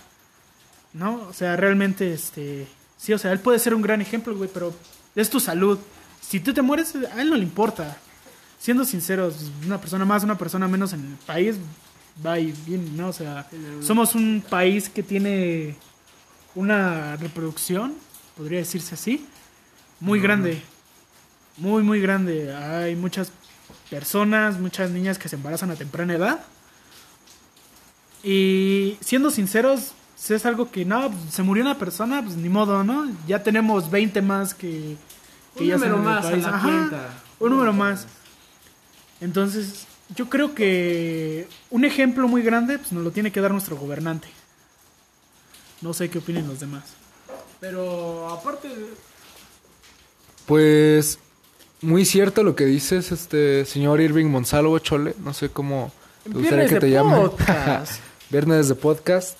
¿No? 0.94 1.16
O 1.28 1.34
sea, 1.34 1.56
realmente, 1.56 2.14
este... 2.14 2.68
Sí, 2.98 3.14
o 3.14 3.18
sea, 3.18 3.32
él 3.34 3.40
puede 3.40 3.60
ser 3.60 3.74
un 3.74 3.82
gran 3.82 4.02
ejemplo, 4.02 4.36
güey, 4.36 4.50
pero 4.52 4.74
es 5.16 5.30
tu 5.30 5.40
salud. 5.40 5.78
Si 6.22 6.40
tú 6.40 6.54
te 6.54 6.62
mueres, 6.62 6.96
a 6.96 7.22
él 7.22 7.30
no 7.30 7.36
le 7.36 7.44
importa. 7.44 7.98
Siendo 8.58 8.86
sinceros, 8.86 9.52
una 9.66 9.80
persona 9.80 10.06
más, 10.06 10.24
una 10.24 10.38
persona 10.38 10.68
menos 10.68 10.94
en 10.94 11.02
el 11.02 11.18
país, 11.26 11.58
va 12.26 12.40
y 12.40 12.54
viene, 12.66 12.90
¿no? 12.92 13.10
O 13.10 13.14
sea, 13.14 13.48
somos 13.82 14.16
un 14.16 14.44
país 14.50 14.90
que 14.90 15.04
tiene 15.04 15.76
una 16.56 17.16
reproducción, 17.18 17.94
podría 18.36 18.60
decirse 18.60 18.96
así, 18.96 19.26
muy 20.00 20.20
grande. 20.20 20.62
Muy, 21.58 21.84
muy 21.84 22.02
grande. 22.02 22.54
Hay 22.54 22.96
muchas 22.96 23.32
personas, 23.90 24.60
muchas 24.60 24.92
niñas 24.92 25.18
que 25.18 25.30
se 25.30 25.36
embarazan 25.36 25.72
a 25.72 25.76
temprana 25.76 26.16
edad. 26.16 26.40
Y 28.24 28.98
siendo 29.02 29.30
sinceros, 29.30 29.94
si 30.16 30.34
es 30.34 30.46
algo 30.46 30.72
que 30.72 30.86
no, 30.86 31.12
pues, 31.12 31.34
se 31.34 31.44
murió 31.44 31.64
una 31.64 31.78
persona, 31.78 32.22
pues 32.24 32.36
ni 32.36 32.50
modo, 32.50 32.84
¿no? 32.84 33.10
Ya 33.28 33.44
tenemos 33.44 33.90
20 33.90 34.22
más 34.22 34.54
que, 34.54 34.98
que 35.56 35.64
Un 35.64 35.70
ya 35.70 35.76
número 35.76 35.96
en 35.98 36.04
más 36.04 36.26
a 36.26 36.32
país. 36.32 36.44
la 36.44 36.50
Ajá, 36.50 36.68
cuenta. 36.68 37.10
Un 37.40 37.50
número 37.52 37.74
más. 37.74 38.08
Entonces, 39.22 39.88
yo 40.16 40.30
creo 40.30 40.54
que 40.54 41.48
un 41.70 41.86
ejemplo 41.86 42.28
muy 42.28 42.42
grande 42.42 42.78
pues, 42.78 42.92
nos 42.92 43.04
lo 43.04 43.12
tiene 43.12 43.32
que 43.32 43.42
dar 43.42 43.52
nuestro 43.52 43.78
gobernante. 43.78 44.28
No 45.86 45.94
sé 45.94 46.10
qué 46.10 46.18
opinen 46.18 46.48
los 46.48 46.60
demás. 46.60 46.82
Pero 47.60 48.28
aparte, 48.30 48.70
Pues 50.48 51.20
muy 51.80 52.06
cierto 52.06 52.42
lo 52.42 52.56
que 52.56 52.66
dices, 52.66 53.12
este 53.12 53.66
señor 53.66 54.02
Irving 54.02 54.26
Monsalvo 54.26 54.80
Chole, 54.80 55.14
no 55.24 55.36
sé 55.36 55.50
cómo 55.50 55.92
te 56.24 56.32
gustaría 56.32 56.66
Viernes 56.66 56.74
que 56.74 56.80
te 56.80 56.90
llame. 56.90 57.30
Viernes 58.32 58.68
de 58.68 58.74
podcast. 58.74 59.38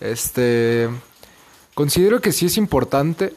Este 0.00 0.88
considero 1.74 2.20
que 2.20 2.32
sí 2.32 2.46
es 2.46 2.56
importante, 2.56 3.32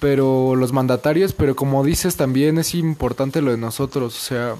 pero 0.00 0.56
los 0.56 0.72
mandatarios, 0.72 1.34
pero 1.34 1.54
como 1.54 1.84
dices 1.84 2.16
también 2.16 2.58
es 2.58 2.74
importante 2.74 3.42
lo 3.42 3.52
de 3.52 3.58
nosotros, 3.58 4.16
o 4.16 4.20
sea, 4.20 4.56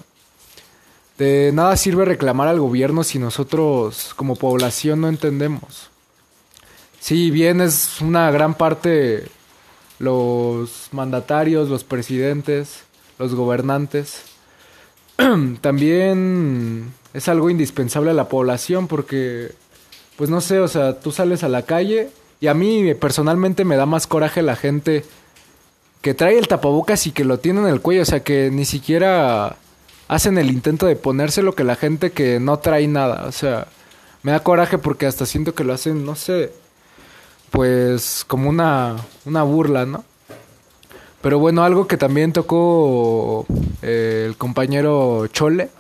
de 1.18 1.50
nada 1.52 1.76
sirve 1.76 2.04
reclamar 2.04 2.46
al 2.46 2.60
gobierno 2.60 3.02
si 3.02 3.18
nosotros 3.18 4.12
como 4.14 4.36
población 4.36 5.00
no 5.00 5.08
entendemos. 5.08 5.90
Sí, 7.00 7.30
bien 7.30 7.60
es 7.60 8.00
una 8.00 8.30
gran 8.30 8.54
parte 8.54 9.28
los 9.98 10.88
mandatarios, 10.92 11.68
los 11.68 11.84
presidentes, 11.84 12.84
los 13.18 13.34
gobernantes. 13.34 14.22
También 15.60 16.92
es 17.14 17.28
algo 17.28 17.50
indispensable 17.50 18.10
a 18.10 18.14
la 18.14 18.28
población 18.28 18.86
porque, 18.86 19.52
pues 20.16 20.30
no 20.30 20.40
sé, 20.40 20.60
o 20.60 20.68
sea, 20.68 21.00
tú 21.00 21.10
sales 21.12 21.42
a 21.42 21.48
la 21.48 21.62
calle 21.62 22.10
y 22.40 22.46
a 22.46 22.54
mí 22.54 22.94
personalmente 22.94 23.64
me 23.64 23.76
da 23.76 23.86
más 23.86 24.06
coraje 24.06 24.42
la 24.42 24.56
gente 24.56 25.04
que 26.02 26.14
trae 26.14 26.38
el 26.38 26.46
tapabocas 26.46 27.06
y 27.06 27.12
que 27.12 27.24
lo 27.24 27.38
tiene 27.40 27.60
en 27.60 27.66
el 27.66 27.80
cuello, 27.80 28.02
o 28.02 28.06
sea, 28.06 28.20
que 28.20 28.50
ni 28.52 28.64
siquiera 28.64 29.56
hacen 30.06 30.38
el 30.38 30.48
intento 30.48 30.86
de 30.86 30.96
ponérselo 30.96 31.54
que 31.54 31.64
la 31.64 31.74
gente 31.74 32.12
que 32.12 32.38
no 32.38 32.60
trae 32.60 32.86
nada, 32.86 33.26
o 33.26 33.32
sea, 33.32 33.66
me 34.22 34.32
da 34.32 34.40
coraje 34.40 34.78
porque 34.78 35.06
hasta 35.06 35.26
siento 35.26 35.54
que 35.54 35.64
lo 35.64 35.72
hacen, 35.72 36.04
no 36.04 36.14
sé, 36.14 36.52
pues 37.50 38.24
como 38.26 38.48
una, 38.48 38.96
una 39.24 39.42
burla, 39.42 39.86
¿no? 39.86 40.04
Pero 41.20 41.38
bueno, 41.38 41.64
algo 41.64 41.86
que 41.86 41.96
también 41.96 42.32
tocó 42.32 43.46
eh, 43.82 44.24
el 44.28 44.36
compañero 44.36 45.26
Chole 45.28 45.70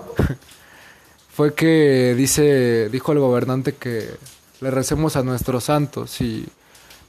fue 1.32 1.54
que 1.54 2.14
dice, 2.16 2.88
dijo 2.90 3.12
el 3.12 3.20
gobernante 3.20 3.74
que 3.74 4.08
le 4.60 4.70
recemos 4.70 5.14
a 5.16 5.22
nuestros 5.22 5.64
santos 5.64 6.20
y 6.20 6.46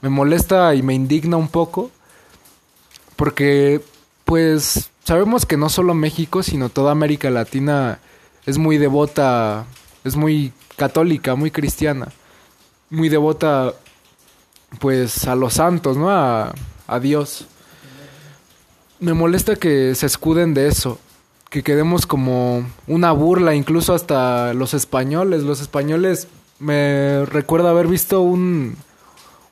me 0.00 0.08
molesta 0.08 0.74
y 0.74 0.82
me 0.82 0.94
indigna 0.94 1.36
un 1.36 1.48
poco 1.48 1.90
porque 3.16 3.80
pues 4.24 4.90
sabemos 5.04 5.44
que 5.44 5.56
no 5.56 5.68
solo 5.68 5.92
México, 5.94 6.44
sino 6.44 6.68
toda 6.68 6.92
América 6.92 7.30
Latina 7.30 7.98
es 8.46 8.58
muy 8.58 8.78
devota, 8.78 9.66
es 10.04 10.14
muy 10.14 10.52
católica, 10.76 11.34
muy 11.34 11.50
cristiana, 11.50 12.12
muy 12.88 13.08
devota 13.08 13.74
pues 14.78 15.26
a 15.26 15.34
los 15.34 15.54
santos, 15.54 15.96
¿no? 15.96 16.10
A, 16.10 16.52
a 16.86 17.00
Dios. 17.00 17.46
Me 18.98 19.14
molesta 19.14 19.56
que 19.56 19.94
se 19.94 20.06
escuden 20.06 20.54
de 20.54 20.68
eso, 20.68 20.98
que 21.48 21.62
quedemos 21.62 22.06
como 22.06 22.66
una 22.86 23.12
burla, 23.12 23.54
incluso 23.54 23.94
hasta 23.94 24.54
los 24.54 24.74
españoles. 24.74 25.42
Los 25.42 25.60
españoles, 25.60 26.28
me 26.58 27.24
recuerdo 27.26 27.68
haber 27.68 27.86
visto 27.86 28.20
un, 28.20 28.76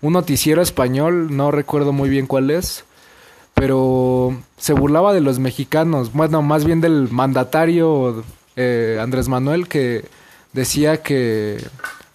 un 0.02 0.12
noticiero 0.12 0.62
español, 0.62 1.36
no 1.36 1.50
recuerdo 1.50 1.92
muy 1.92 2.08
bien 2.08 2.26
cuál 2.26 2.50
es, 2.50 2.84
pero 3.54 4.36
se 4.56 4.72
burlaba 4.72 5.12
de 5.12 5.20
los 5.20 5.38
mexicanos, 5.38 6.12
bueno, 6.12 6.42
más 6.42 6.64
bien 6.64 6.80
del 6.80 7.08
mandatario 7.10 8.22
eh, 8.56 8.98
Andrés 9.00 9.28
Manuel 9.28 9.68
que 9.68 10.04
decía 10.52 11.02
que 11.02 11.64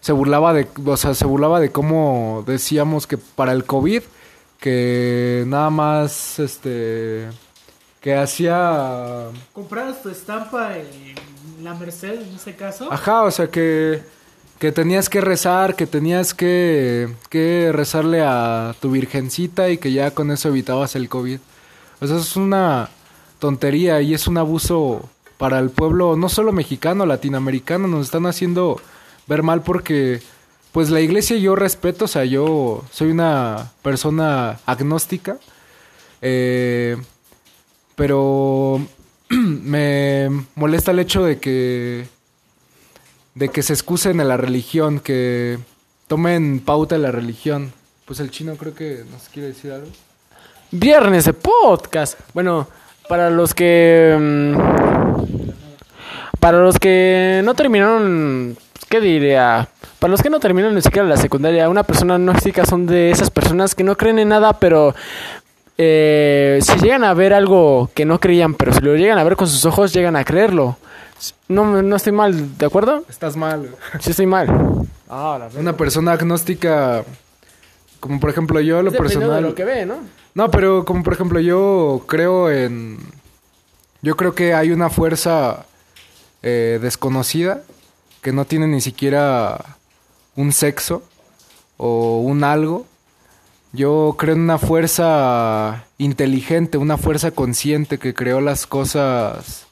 se 0.03 0.11
burlaba 0.11 0.51
de, 0.51 0.67
o 0.85 0.97
sea, 0.97 1.13
se 1.13 1.25
burlaba 1.25 1.61
de 1.61 1.71
cómo 1.71 2.43
decíamos 2.45 3.07
que 3.07 3.17
para 3.17 3.53
el 3.53 3.63
COVID 3.63 4.03
que 4.59 5.45
nada 5.47 5.69
más 5.69 6.39
este 6.39 7.29
que 8.01 8.13
hacía 8.13 9.29
¿Comprabas 9.53 10.03
tu 10.03 10.09
estampa 10.09 10.75
en 10.77 11.15
la 11.63 11.73
Merced 11.75 12.21
en 12.21 12.35
ese 12.35 12.53
caso? 12.53 12.91
Ajá, 12.91 13.23
o 13.23 13.31
sea 13.31 13.47
que, 13.47 14.01
que 14.59 14.73
tenías 14.73 15.07
que 15.07 15.21
rezar, 15.21 15.77
que 15.77 15.87
tenías 15.87 16.33
que, 16.33 17.07
que 17.29 17.71
rezarle 17.71 18.21
a 18.25 18.75
tu 18.81 18.91
virgencita 18.91 19.69
y 19.69 19.77
que 19.77 19.93
ya 19.93 20.11
con 20.11 20.31
eso 20.31 20.49
evitabas 20.49 20.97
el 20.97 21.07
COVID. 21.07 21.39
O 22.01 22.07
sea, 22.07 22.17
es 22.17 22.35
una 22.35 22.89
tontería 23.39 24.01
y 24.01 24.13
es 24.13 24.27
un 24.27 24.37
abuso 24.37 25.07
para 25.37 25.59
el 25.59 25.69
pueblo, 25.69 26.17
no 26.17 26.27
solo 26.27 26.51
mexicano, 26.51 27.05
latinoamericano, 27.05 27.87
nos 27.87 28.07
están 28.07 28.25
haciendo 28.25 28.81
ver 29.27 29.43
mal 29.43 29.62
porque, 29.62 30.21
pues 30.71 30.89
la 30.89 31.01
iglesia 31.01 31.38
yo 31.38 31.55
respeto, 31.55 32.05
o 32.05 32.07
sea, 32.07 32.25
yo 32.25 32.83
soy 32.91 33.12
una 33.12 33.71
persona 33.81 34.59
agnóstica, 34.65 35.38
eh, 36.21 36.97
pero 37.95 38.81
me 39.29 40.29
molesta 40.55 40.91
el 40.91 40.99
hecho 40.99 41.23
de 41.23 41.39
que 41.39 42.07
de 43.36 43.49
que 43.49 43.63
se 43.63 43.73
excusen 43.73 44.19
en 44.19 44.27
la 44.27 44.38
religión, 44.38 44.99
que 44.99 45.57
tomen 46.07 46.59
pauta 46.59 46.95
de 46.95 47.01
la 47.01 47.12
religión. 47.12 47.73
Pues 48.05 48.19
el 48.19 48.29
chino 48.29 48.55
creo 48.55 48.75
que 48.75 49.03
nos 49.12 49.29
quiere 49.29 49.49
decir 49.49 49.71
algo. 49.71 49.88
Viernes 50.71 51.25
de 51.25 51.33
podcast. 51.33 52.19
Bueno, 52.33 52.67
para 53.07 53.29
los 53.29 53.53
que. 53.53 54.15
mm, 54.19 54.57
Para 56.39 56.59
los 56.59 56.77
que 56.77 57.41
no 57.43 57.53
terminaron. 57.55 58.57
¿Qué 58.89 58.99
diría? 59.01 59.67
Para 59.99 60.11
los 60.11 60.21
que 60.21 60.29
no 60.29 60.39
terminaron 60.39 60.75
ni 60.75 60.81
siquiera 60.81 61.07
la 61.07 61.17
secundaria, 61.17 61.69
una 61.69 61.83
persona 61.83 62.15
agnóstica 62.15 62.65
son 62.65 62.85
de 62.85 63.11
esas 63.11 63.29
personas 63.29 63.73
que 63.75 63.83
no 63.83 63.95
creen 63.97 64.19
en 64.19 64.29
nada, 64.29 64.59
pero. 64.59 64.93
eh, 65.77 66.59
si 66.61 66.77
llegan 66.79 67.03
a 67.03 67.13
ver 67.13 67.33
algo 67.33 67.89
que 67.95 68.05
no 68.05 68.19
creían, 68.19 68.53
pero 68.53 68.73
si 68.73 68.81
lo 68.81 68.95
llegan 68.95 69.17
a 69.17 69.23
ver 69.23 69.35
con 69.35 69.47
sus 69.47 69.65
ojos, 69.65 69.93
llegan 69.93 70.15
a 70.15 70.23
creerlo. 70.23 70.77
No, 71.47 71.81
no 71.81 71.95
estoy 71.95 72.11
mal, 72.11 72.57
¿de 72.57 72.65
acuerdo? 72.65 73.03
Estás 73.09 73.35
mal. 73.37 73.69
Sí 73.99 74.11
estoy 74.11 74.25
mal. 74.25 74.47
Ah, 75.09 75.39
la 75.39 75.59
Una 75.59 75.75
persona 75.77 76.11
agnóstica, 76.11 77.03
como 77.99 78.19
por 78.19 78.29
ejemplo 78.29 78.59
yo, 78.59 78.81
lo 78.83 78.91
personal. 78.91 79.35
de 79.35 79.41
lo 79.41 79.55
que 79.55 79.63
ve, 79.63 79.85
¿no? 79.85 79.95
No, 80.33 80.51
pero 80.51 80.83
como 80.85 81.03
por 81.03 81.13
ejemplo 81.13 81.39
yo 81.39 82.03
creo 82.07 82.51
en... 82.51 82.97
Yo 84.01 84.17
creo 84.17 84.35
que 84.35 84.53
hay 84.53 84.71
una 84.71 84.89
fuerza 84.89 85.65
eh, 86.41 86.77
desconocida 86.81 87.61
que 88.23 88.31
no 88.31 88.45
tiene 88.45 88.65
ni 88.67 88.81
siquiera 88.81 89.77
un 90.36 90.51
sexo 90.51 91.03
o 91.77 92.21
un 92.21 92.43
algo. 92.43 92.88
Yo 93.73 94.15
creo 94.17 94.36
en 94.36 94.41
una 94.41 94.57
fuerza 94.57 95.86
inteligente, 95.97 96.77
una 96.77 96.97
fuerza 96.97 97.31
consciente 97.31 97.99
que 97.99 98.13
creó 98.13 98.39
las 98.39 98.65
cosas, 98.65 99.65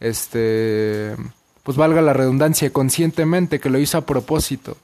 este, 0.00 1.14
pues 1.62 1.76
valga 1.76 2.00
la 2.00 2.12
redundancia, 2.12 2.72
conscientemente, 2.72 3.60
que 3.60 3.70
lo 3.70 3.78
hizo 3.78 3.98
a 3.98 4.06
propósito. 4.06 4.76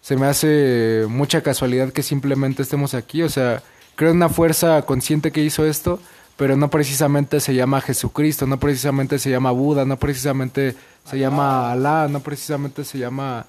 Se 0.00 0.16
me 0.16 0.26
hace 0.26 1.04
mucha 1.08 1.42
casualidad 1.42 1.92
que 1.92 2.02
simplemente 2.02 2.62
estemos 2.62 2.94
aquí, 2.94 3.22
o 3.22 3.28
sea, 3.28 3.62
creo 3.94 4.10
en 4.10 4.16
una 4.16 4.30
fuerza 4.30 4.82
consciente 4.82 5.30
que 5.30 5.42
hizo 5.42 5.64
esto, 5.64 6.00
pero 6.36 6.56
no 6.56 6.70
precisamente 6.70 7.40
se 7.40 7.54
llama 7.54 7.80
Jesucristo, 7.80 8.46
no 8.46 8.58
precisamente 8.58 9.18
se 9.18 9.30
llama 9.30 9.50
Buda, 9.50 9.84
no 9.84 9.98
precisamente 9.98 10.74
se 11.04 11.18
llama 11.18 11.72
Alá, 11.72 12.08
no 12.08 12.20
precisamente 12.20 12.84
se 12.84 12.98
llama 12.98 13.46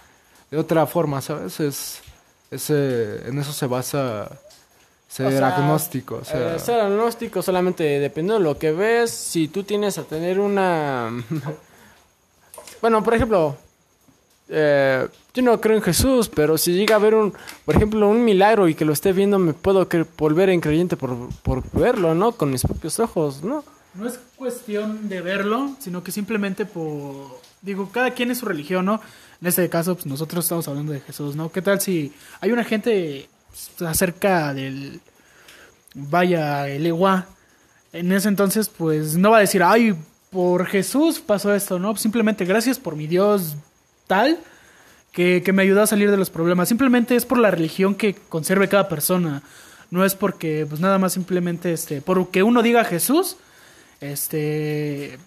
de 0.52 0.58
otra 0.58 0.86
forma, 0.86 1.22
¿sabes? 1.22 1.60
Es, 1.60 2.02
es, 2.52 2.70
eh, 2.70 3.24
en 3.28 3.40
eso 3.40 3.54
se 3.54 3.66
basa 3.66 4.30
ser 5.08 5.28
O 5.28 5.32
sea, 5.32 5.56
agnóstico, 5.56 6.16
o 6.22 6.26
sea, 6.26 6.56
eh, 6.56 6.60
ser 6.60 6.80
agnóstico 6.80 7.42
solamente 7.42 7.84
dependiendo 7.84 8.40
de 8.40 8.40
lo 8.40 8.58
que 8.58 8.72
ves, 8.72 9.12
si 9.12 9.48
tú 9.48 9.64
tienes 9.64 9.98
a 9.98 10.04
tener 10.04 10.40
una... 10.40 11.12
bueno, 12.82 13.04
por 13.04 13.14
ejemplo, 13.14 13.56
eh, 14.50 15.08
yo 15.34 15.42
no 15.42 15.60
creo 15.60 15.78
en 15.78 15.82
Jesús, 15.82 16.30
pero 16.30 16.58
si 16.58 16.74
llega 16.74 16.96
a 16.96 17.00
ver 17.00 17.16
un, 17.16 17.34
por 17.66 17.76
ejemplo, 17.76 18.08
un 18.08 18.24
milagro 18.24 18.68
y 18.68 18.76
que 18.76 18.86
lo 18.86 18.94
esté 18.94 19.14
viendo, 19.14 19.40
me 19.40 19.54
puedo 19.54 19.88
volver 20.18 20.50
en 20.50 20.62
creyente 20.62 20.98
por, 20.98 21.30
por 21.42 21.64
verlo, 21.72 22.14
¿no? 22.14 22.34
Con 22.34 22.52
mis 22.52 22.62
propios 22.62 23.00
ojos, 23.00 23.44
¿no? 23.44 23.64
No 23.96 24.08
es 24.08 24.20
cuestión 24.36 25.08
de 25.08 25.22
verlo, 25.22 25.76
sino 25.80 26.04
que 26.04 26.12
simplemente 26.12 26.66
por... 26.66 27.42
Digo, 27.62 27.90
cada 27.92 28.12
quien 28.12 28.30
es 28.32 28.40
su 28.40 28.46
religión, 28.46 28.86
¿no? 28.86 29.00
En 29.42 29.48
este 29.48 29.70
caso, 29.70 29.96
pues 29.96 30.06
nosotros 30.06 30.46
estamos 30.46 30.68
hablando 30.68 30.92
de 30.92 31.00
Jesús, 31.00 31.36
¿no? 31.36 31.52
¿Qué 31.52 31.62
tal 31.62 31.80
si 31.80 32.14
hay 32.42 32.52
una 32.52 32.64
gente 32.64 33.30
pues, 33.50 33.90
acerca 33.90 34.54
del... 34.54 35.00
Vaya, 35.96 36.68
el 36.68 36.86
Ewa. 36.86 37.28
En 37.94 38.12
ese 38.12 38.28
entonces, 38.28 38.68
pues 38.68 39.16
no 39.16 39.32
va 39.32 39.38
a 39.38 39.42
decir, 39.42 39.62
ay, 39.64 39.96
por 40.32 40.66
Jesús 40.66 41.20
pasó 41.20 41.54
esto, 41.54 41.78
¿no? 41.78 41.96
Simplemente 41.96 42.46
gracias 42.46 42.80
por 42.80 42.96
mi 42.96 43.06
Dios 43.06 43.56
tal 44.08 44.40
que, 45.12 45.42
que 45.44 45.54
me 45.54 45.62
ayudó 45.62 45.84
a 45.84 45.88
salir 45.88 46.12
de 46.12 46.18
los 46.18 46.30
problemas. 46.30 46.68
Simplemente 46.68 47.16
es 47.16 47.26
por 47.26 47.38
la 47.38 47.52
religión 47.52 47.96
que 47.96 48.16
conserve 48.16 48.68
cada 48.68 48.90
persona. 48.90 49.44
No 49.92 50.04
es 50.04 50.16
porque, 50.16 50.66
pues 50.68 50.82
nada 50.82 50.98
más 50.98 51.14
simplemente, 51.14 51.72
este, 51.72 52.02
por 52.02 52.30
que 52.30 52.42
uno 52.42 52.64
diga 52.64 52.84
Jesús, 52.84 53.38
este, 54.02 55.20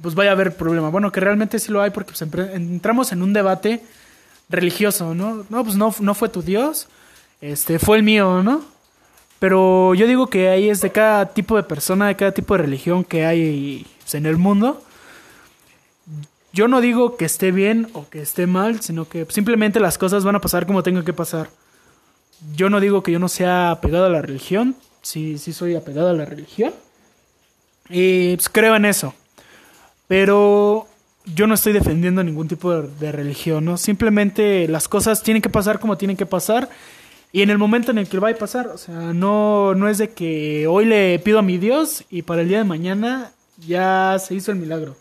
pues 0.00 0.14
vaya 0.14 0.30
a 0.30 0.34
haber 0.34 0.56
problema. 0.56 0.88
Bueno, 0.88 1.10
que 1.10 1.20
realmente 1.20 1.58
sí 1.58 1.72
lo 1.72 1.82
hay 1.82 1.90
porque 1.90 2.12
pues, 2.12 2.22
entramos 2.22 3.10
en 3.12 3.22
un 3.22 3.32
debate 3.32 3.82
religioso, 4.48 5.14
¿no? 5.14 5.44
No, 5.48 5.64
pues 5.64 5.76
no, 5.76 5.94
no 6.00 6.14
fue 6.14 6.28
tu 6.28 6.42
Dios, 6.42 6.88
este, 7.40 7.78
fue 7.78 7.96
el 7.96 8.02
mío, 8.02 8.42
¿no? 8.42 8.64
Pero 9.38 9.94
yo 9.94 10.06
digo 10.06 10.28
que 10.28 10.48
ahí 10.48 10.70
es 10.70 10.80
de 10.80 10.92
cada 10.92 11.26
tipo 11.26 11.56
de 11.56 11.64
persona, 11.64 12.06
de 12.06 12.16
cada 12.16 12.32
tipo 12.32 12.56
de 12.56 12.62
religión 12.62 13.04
que 13.04 13.26
hay 13.26 13.86
en 14.12 14.26
el 14.26 14.36
mundo. 14.36 14.82
Yo 16.54 16.68
no 16.68 16.80
digo 16.80 17.16
que 17.16 17.24
esté 17.24 17.50
bien 17.50 17.88
o 17.94 18.08
que 18.08 18.22
esté 18.22 18.46
mal, 18.46 18.80
sino 18.80 19.08
que 19.08 19.26
simplemente 19.28 19.80
las 19.80 19.98
cosas 19.98 20.22
van 20.22 20.36
a 20.36 20.40
pasar 20.40 20.66
como 20.66 20.84
tengan 20.84 21.04
que 21.04 21.12
pasar. 21.12 21.48
Yo 22.54 22.70
no 22.70 22.78
digo 22.78 23.02
que 23.02 23.10
yo 23.10 23.18
no 23.18 23.28
sea 23.28 23.72
apegado 23.72 24.04
a 24.04 24.08
la 24.08 24.22
religión, 24.22 24.76
sí, 25.02 25.36
sí 25.38 25.52
soy 25.52 25.74
apegado 25.74 26.10
a 26.10 26.12
la 26.12 26.24
religión. 26.24 26.72
Y 27.90 28.36
pues, 28.36 28.48
creo 28.48 28.76
en 28.76 28.84
eso. 28.84 29.14
Pero 30.06 30.86
yo 31.24 31.48
no 31.48 31.54
estoy 31.54 31.72
defendiendo 31.72 32.22
ningún 32.22 32.46
tipo 32.46 32.72
de, 32.72 32.88
de 33.00 33.10
religión, 33.10 33.64
¿no? 33.64 33.76
Simplemente 33.76 34.68
las 34.68 34.86
cosas 34.86 35.24
tienen 35.24 35.42
que 35.42 35.50
pasar 35.50 35.80
como 35.80 35.98
tienen 35.98 36.16
que 36.16 36.26
pasar. 36.26 36.68
Y 37.32 37.42
en 37.42 37.50
el 37.50 37.58
momento 37.58 37.90
en 37.90 37.98
el 37.98 38.08
que 38.08 38.20
va 38.20 38.30
a 38.30 38.34
pasar, 38.36 38.68
o 38.68 38.78
sea, 38.78 38.94
no, 39.12 39.74
no 39.74 39.88
es 39.88 39.98
de 39.98 40.10
que 40.10 40.68
hoy 40.68 40.84
le 40.84 41.18
pido 41.18 41.40
a 41.40 41.42
mi 41.42 41.58
Dios 41.58 42.04
y 42.10 42.22
para 42.22 42.42
el 42.42 42.48
día 42.48 42.58
de 42.58 42.64
mañana 42.64 43.32
ya 43.66 44.16
se 44.20 44.36
hizo 44.36 44.52
el 44.52 44.58
milagro. 44.58 44.94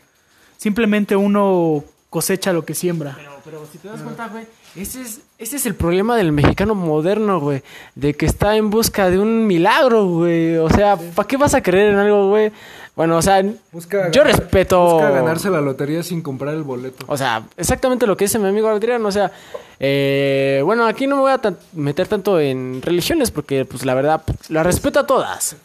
Simplemente 0.64 1.16
uno 1.18 1.84
cosecha 2.10 2.54
lo 2.54 2.64
que 2.64 2.74
siembra. 2.74 3.16
Pero, 3.18 3.32
pero 3.44 3.66
si 3.70 3.78
te 3.80 3.90
das 3.90 4.02
cuenta, 4.02 4.30
güey, 4.30 4.46
ese 4.78 5.02
es, 5.02 5.20
ese 5.38 5.58
es 5.58 5.66
el 5.66 5.76
problema 5.76 6.16
del 6.16 6.32
mexicano 6.32 6.74
moderno, 6.74 7.42
güey. 7.42 7.62
De 7.96 8.14
que 8.14 8.26
está 8.26 8.56
en 8.56 8.70
busca 8.70 9.10
de 9.10 9.20
un 9.20 9.46
milagro, 9.46 10.06
güey. 10.06 10.56
O 10.56 10.70
sea, 10.70 10.96
¿para 10.96 11.28
qué 11.28 11.36
vas 11.36 11.54
a 11.54 11.62
creer 11.62 11.90
en 11.92 11.98
algo, 11.98 12.30
güey? 12.30 12.50
Bueno, 12.96 13.18
o 13.18 13.22
sea, 13.22 13.44
busca 13.74 14.10
yo 14.12 14.22
ganar- 14.24 14.40
respeto... 14.40 14.82
Busca 14.94 15.10
ganarse 15.10 15.50
la 15.50 15.60
lotería 15.60 16.02
sin 16.02 16.22
comprar 16.22 16.54
el 16.54 16.64
boleto. 16.64 17.04
O 17.10 17.18
sea, 17.18 17.44
exactamente 17.58 18.08
lo 18.08 18.16
que 18.16 18.24
dice 18.26 18.40
mi 18.40 18.48
amigo 18.48 18.70
Adrián. 18.70 19.06
O 19.06 19.12
sea, 19.12 19.32
eh, 19.82 20.62
bueno, 20.64 20.86
aquí 20.86 21.08
no 21.08 21.16
me 21.18 21.22
voy 21.24 21.32
a 21.34 21.40
tan- 21.40 21.58
meter 21.74 22.08
tanto 22.08 22.40
en 22.40 22.82
religiones 22.82 23.32
porque, 23.32 23.66
pues, 23.66 23.84
la 23.86 23.96
verdad, 23.96 24.22
pues, 24.26 24.50
la 24.50 24.64
respeto 24.64 25.00
a 25.00 25.06
todas. 25.08 25.58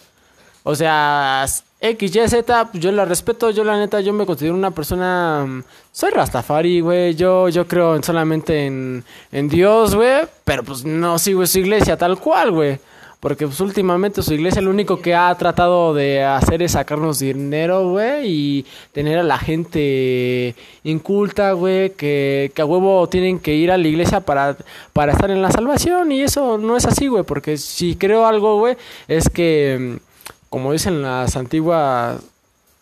O 0.64 0.74
sea, 0.74 1.44
X, 1.80 2.14
Y, 2.16 2.28
Z, 2.28 2.68
pues, 2.72 2.82
yo 2.82 2.90
la 2.92 3.04
respeto. 3.04 3.50
Yo, 3.50 3.62
la 3.64 3.78
neta, 3.78 4.00
yo 4.00 4.12
me 4.12 4.26
considero 4.26 4.54
una 4.54 4.70
persona... 4.72 5.44
mm, 5.46 5.62
Soy 5.92 6.10
Rastafari, 6.10 6.80
güey. 6.80 7.14
Yo, 7.14 7.48
yo 7.48 7.66
creo 7.68 7.94
en- 7.96 8.02
solamente 8.02 8.66
en, 8.66 9.04
en 9.32 9.48
Dios, 9.48 9.94
güey. 9.94 10.22
Pero, 10.44 10.64
pues, 10.64 10.84
no 10.84 11.18
sigo 11.18 11.46
su 11.46 11.60
iglesia 11.60 11.96
tal 11.96 12.18
cual, 12.18 12.50
güey. 12.52 12.78
Porque 13.20 13.48
pues 13.48 13.58
últimamente 13.58 14.22
su 14.22 14.32
iglesia 14.32 14.62
lo 14.62 14.70
único 14.70 15.00
que 15.00 15.12
ha 15.12 15.34
tratado 15.34 15.92
de 15.92 16.22
hacer 16.22 16.62
es 16.62 16.70
sacarnos 16.72 17.18
dinero, 17.18 17.90
güey, 17.90 18.28
y 18.30 18.66
tener 18.92 19.18
a 19.18 19.24
la 19.24 19.38
gente 19.38 20.54
inculta, 20.84 21.50
güey, 21.52 21.90
que, 21.94 22.52
que 22.54 22.62
a 22.62 22.64
huevo 22.64 23.08
tienen 23.08 23.40
que 23.40 23.54
ir 23.56 23.72
a 23.72 23.76
la 23.76 23.88
iglesia 23.88 24.20
para, 24.20 24.56
para 24.92 25.12
estar 25.12 25.32
en 25.32 25.42
la 25.42 25.50
salvación. 25.50 26.12
Y 26.12 26.22
eso 26.22 26.58
no 26.58 26.76
es 26.76 26.86
así, 26.86 27.08
güey, 27.08 27.24
porque 27.24 27.56
si 27.56 27.96
creo 27.96 28.24
algo, 28.24 28.60
güey, 28.60 28.76
es 29.08 29.28
que, 29.28 29.98
mm, 29.98 30.07
como 30.50 30.72
dicen 30.72 31.02
las 31.02 31.36
antiguas 31.36 32.20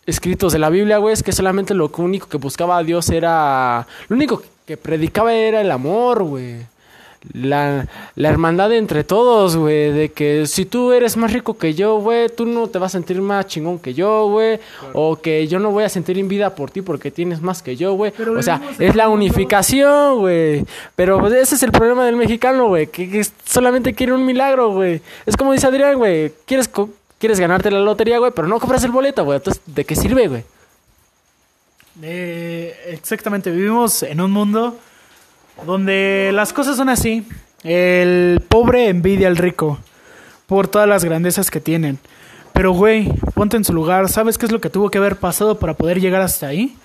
escritos 0.05 0.53
de 0.53 0.59
la 0.59 0.69
Biblia, 0.69 0.97
güey, 0.99 1.13
es 1.13 1.23
que 1.23 1.31
solamente 1.33 1.73
lo 1.73 1.91
único 1.97 2.27
que 2.29 2.37
buscaba 2.37 2.77
a 2.77 2.83
Dios 2.83 3.09
era... 3.09 3.85
Lo 4.07 4.15
único 4.15 4.41
que 4.65 4.77
predicaba 4.77 5.33
era 5.33 5.59
el 5.61 5.71
amor, 5.71 6.23
güey. 6.23 6.55
La, 7.33 7.85
la 8.15 8.29
hermandad 8.29 8.71
entre 8.71 9.03
todos, 9.03 9.57
güey, 9.57 9.91
de 9.91 10.13
que 10.13 10.45
si 10.45 10.63
tú 10.65 10.93
eres 10.93 11.17
más 11.17 11.33
rico 11.33 11.57
que 11.57 11.73
yo, 11.73 11.97
güey, 11.99 12.29
tú 12.29 12.45
no 12.45 12.67
te 12.67 12.77
vas 12.79 12.93
a 12.93 12.97
sentir 12.99 13.19
más 13.21 13.47
chingón 13.47 13.79
que 13.79 13.93
yo, 13.93 14.29
güey, 14.29 14.59
o 14.93 15.17
que 15.17 15.45
yo 15.47 15.59
no 15.59 15.71
voy 15.71 15.83
a 15.83 15.89
sentir 15.89 16.17
envidia 16.17 16.55
por 16.55 16.71
ti 16.71 16.81
porque 16.81 17.11
tienes 17.11 17.41
más 17.41 17.61
que 17.61 17.75
yo, 17.75 17.93
güey. 17.95 18.13
O 18.37 18.41
sea, 18.41 18.61
es 18.79 18.95
la 18.95 19.09
unificación, 19.09 20.19
güey. 20.19 20.63
Pero 20.95 21.19
pues, 21.19 21.33
ese 21.33 21.55
es 21.55 21.63
el 21.63 21.71
problema 21.73 22.05
del 22.05 22.15
mexicano, 22.15 22.67
güey, 22.67 22.87
que, 22.87 23.09
que 23.09 23.25
solamente 23.45 23.93
quiere 23.93 24.13
un 24.13 24.25
milagro, 24.25 24.71
güey. 24.71 25.01
Es 25.25 25.35
como 25.35 25.51
dice 25.51 25.67
Adrián, 25.67 25.97
güey, 25.97 26.31
quieres 26.45 26.69
co- 26.69 26.89
quieres 27.19 27.39
ganarte 27.39 27.71
la 27.71 27.79
lotería, 27.79 28.19
güey, 28.19 28.31
pero 28.35 28.47
no 28.47 28.59
compras 28.59 28.83
el 28.83 28.91
boleto, 28.91 29.23
güey. 29.23 29.37
Entonces, 29.37 29.61
¿de 29.65 29.85
qué 29.85 29.95
sirve, 29.95 30.27
güey? 30.27 30.43
Eh, 32.01 32.75
exactamente, 32.89 33.49
vivimos 33.49 34.03
en 34.03 34.21
un 34.21 34.31
mundo 34.31 34.77
donde 35.65 36.31
las 36.33 36.53
cosas 36.53 36.77
son 36.77 36.89
así. 36.89 37.27
El 37.63 38.43
pobre 38.47 38.89
envidia 38.89 39.27
al 39.27 39.37
rico 39.37 39.79
por 40.45 40.67
todas 40.67 40.87
las 40.87 41.03
grandezas 41.03 41.49
que 41.49 41.59
tienen. 41.59 41.99
Pero, 42.53 42.71
güey, 42.71 43.11
ponte 43.33 43.57
en 43.57 43.63
su 43.63 43.73
lugar. 43.73 44.09
¿Sabes 44.09 44.37
qué 44.37 44.45
es 44.45 44.51
lo 44.51 44.61
que 44.61 44.69
tuvo 44.69 44.89
que 44.89 44.97
haber 44.97 45.17
pasado 45.17 45.59
para 45.59 45.73
poder 45.75 45.99
llegar 45.99 46.21
hasta 46.21 46.47
ahí? 46.47 46.75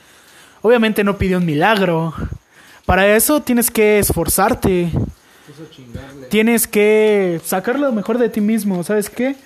Obviamente 0.60 1.04
no 1.04 1.18
pidió 1.18 1.38
un 1.38 1.46
milagro. 1.46 2.14
Para 2.86 3.14
eso 3.14 3.42
tienes 3.42 3.70
que 3.70 3.98
esforzarte. 3.98 4.90
Tienes 6.30 6.66
que 6.66 7.40
sacar 7.44 7.78
lo 7.78 7.92
mejor 7.92 8.18
de 8.18 8.28
ti 8.28 8.40
mismo. 8.40 8.82
¿Sabes 8.82 9.08
qué? 9.08 9.36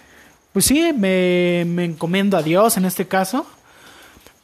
Pues 0.57 0.65
sí, 0.65 0.91
me, 0.95 1.67
me 1.67 1.85
encomiendo 1.85 2.39
a 2.39 2.43
Dios 2.43 2.79
en 2.79 2.87
este 2.87 3.07
caso. 3.07 3.45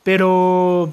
Pero 0.03 0.93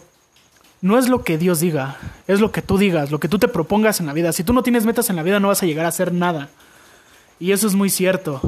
no 0.80 0.98
es 0.98 1.10
lo 1.10 1.26
que 1.26 1.38
Dios 1.38 1.60
diga, 1.60 1.98
es 2.26 2.40
lo 2.40 2.54
que 2.54 2.62
tú 2.62 2.78
digas, 2.78 3.12
lo 3.12 3.20
que 3.20 3.28
tú 3.28 3.38
te 3.38 3.50
propongas 3.50 4.00
en 4.00 4.06
la 4.06 4.14
vida. 4.14 4.32
Si 4.32 4.46
tú 4.46 4.54
no 4.54 4.64
tienes 4.64 4.86
metas 4.86 5.10
en 5.10 5.18
la 5.18 5.24
vida, 5.24 5.42
no 5.42 5.50
vas 5.50 5.62
a 5.62 5.66
llegar 5.66 5.86
a 5.86 5.90
hacer 5.90 6.14
nada. 6.14 6.48
Y 7.38 7.52
eso 7.52 7.68
es 7.68 7.76
muy 7.76 7.90
cierto. 7.90 8.40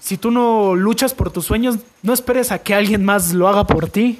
Si 0.00 0.16
tú 0.16 0.32
no 0.32 0.74
luchas 0.74 1.14
por 1.14 1.30
tus 1.30 1.44
sueños, 1.44 1.78
no 2.02 2.12
esperes 2.12 2.50
a 2.50 2.58
que 2.58 2.74
alguien 2.74 3.04
más 3.04 3.32
lo 3.32 3.46
haga 3.46 3.68
por 3.68 3.88
ti. 3.88 4.18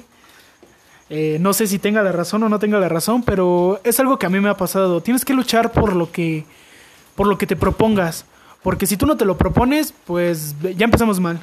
Eh, 1.09 1.35
no 1.41 1.51
sé 1.51 1.67
si 1.67 1.79
tenga 1.79 2.01
la 2.01 2.13
razón 2.13 2.41
o 2.43 2.47
no 2.47 2.59
tenga 2.59 2.79
la 2.79 2.87
razón, 2.87 3.23
pero 3.23 3.81
es 3.83 3.99
algo 3.99 4.17
que 4.17 4.25
a 4.25 4.29
mí 4.29 4.39
me 4.39 4.47
ha 4.47 4.55
pasado. 4.55 5.01
Tienes 5.01 5.25
que 5.25 5.33
luchar 5.33 5.73
por 5.73 5.97
lo 5.97 6.13
que, 6.13 6.45
por 7.17 7.27
lo 7.27 7.37
que 7.37 7.45
te 7.45 7.57
propongas. 7.57 8.23
Porque 8.63 8.87
si 8.87 8.95
tú 8.95 9.05
no 9.05 9.17
te 9.17 9.25
lo 9.25 9.37
propones, 9.37 9.93
pues 10.05 10.55
ya 10.77 10.85
empezamos 10.85 11.19
mal. 11.19 11.41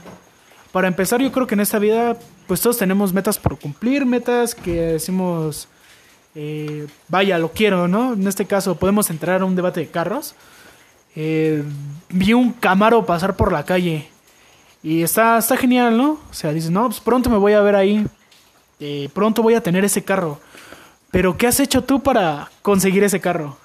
Para 0.72 0.88
empezar, 0.88 1.20
yo 1.20 1.32
creo 1.32 1.46
que 1.46 1.54
en 1.54 1.60
esta 1.60 1.78
vida, 1.78 2.16
pues 2.46 2.60
todos 2.60 2.78
tenemos 2.78 3.12
metas 3.12 3.38
por 3.38 3.58
cumplir, 3.58 4.04
metas 4.04 4.54
que 4.54 4.72
decimos, 4.72 5.68
eh, 6.34 6.86
vaya, 7.08 7.38
lo 7.38 7.52
quiero, 7.52 7.88
¿no? 7.88 8.12
En 8.12 8.26
este 8.26 8.46
caso, 8.46 8.76
podemos 8.76 9.08
entrar 9.10 9.40
a 9.40 9.44
un 9.44 9.56
debate 9.56 9.80
de 9.80 9.88
carros. 9.88 10.34
Eh, 11.14 11.62
vi 12.10 12.34
un 12.34 12.52
Camaro 12.52 13.06
pasar 13.06 13.36
por 13.36 13.50
la 13.50 13.64
calle 13.64 14.06
y 14.82 15.02
está, 15.02 15.38
está 15.38 15.56
genial, 15.56 15.96
¿no? 15.96 16.20
O 16.30 16.34
sea, 16.34 16.52
dices, 16.52 16.70
no, 16.70 16.84
pues 16.86 17.00
pronto 17.00 17.30
me 17.30 17.38
voy 17.38 17.54
a 17.54 17.60
ver 17.60 17.74
ahí, 17.74 18.06
eh, 18.80 19.08
pronto 19.14 19.42
voy 19.42 19.54
a 19.54 19.62
tener 19.62 19.84
ese 19.84 20.04
carro. 20.04 20.38
Pero, 21.10 21.38
¿qué 21.38 21.46
has 21.46 21.58
hecho 21.60 21.82
tú 21.82 22.02
para 22.02 22.50
conseguir 22.60 23.02
ese 23.02 23.20
carro? 23.20 23.56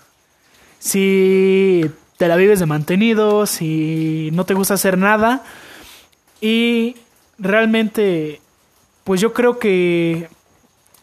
Si 0.79 1.91
te 2.17 2.27
la 2.27 2.37
vives 2.37 2.59
de 2.59 2.65
mantenido, 2.65 3.45
si 3.45 4.29
no 4.31 4.45
te 4.45 4.53
gusta 4.53 4.75
hacer 4.75 4.97
nada, 4.97 5.43
y 6.41 6.95
realmente, 7.38 8.41
pues 9.04 9.21
yo 9.21 9.32
creo 9.32 9.60
que 9.60 10.27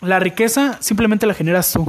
la 0.00 0.18
riqueza 0.18 0.76
simplemente 0.80 1.26
la 1.26 1.34
generas 1.34 1.72
tú. 1.72 1.86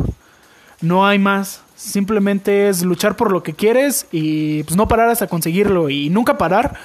No 0.81 1.05
hay 1.05 1.19
más. 1.19 1.61
Simplemente 1.75 2.69
es 2.69 2.83
luchar 2.83 3.15
por 3.15 3.31
lo 3.31 3.41
que 3.41 3.53
quieres 3.53 4.07
y 4.11 4.63
pues 4.63 4.75
no 4.75 4.87
parar 4.87 5.09
hasta 5.09 5.27
conseguirlo 5.27 5.89
y 5.89 6.09
nunca 6.09 6.37
parar 6.37 6.77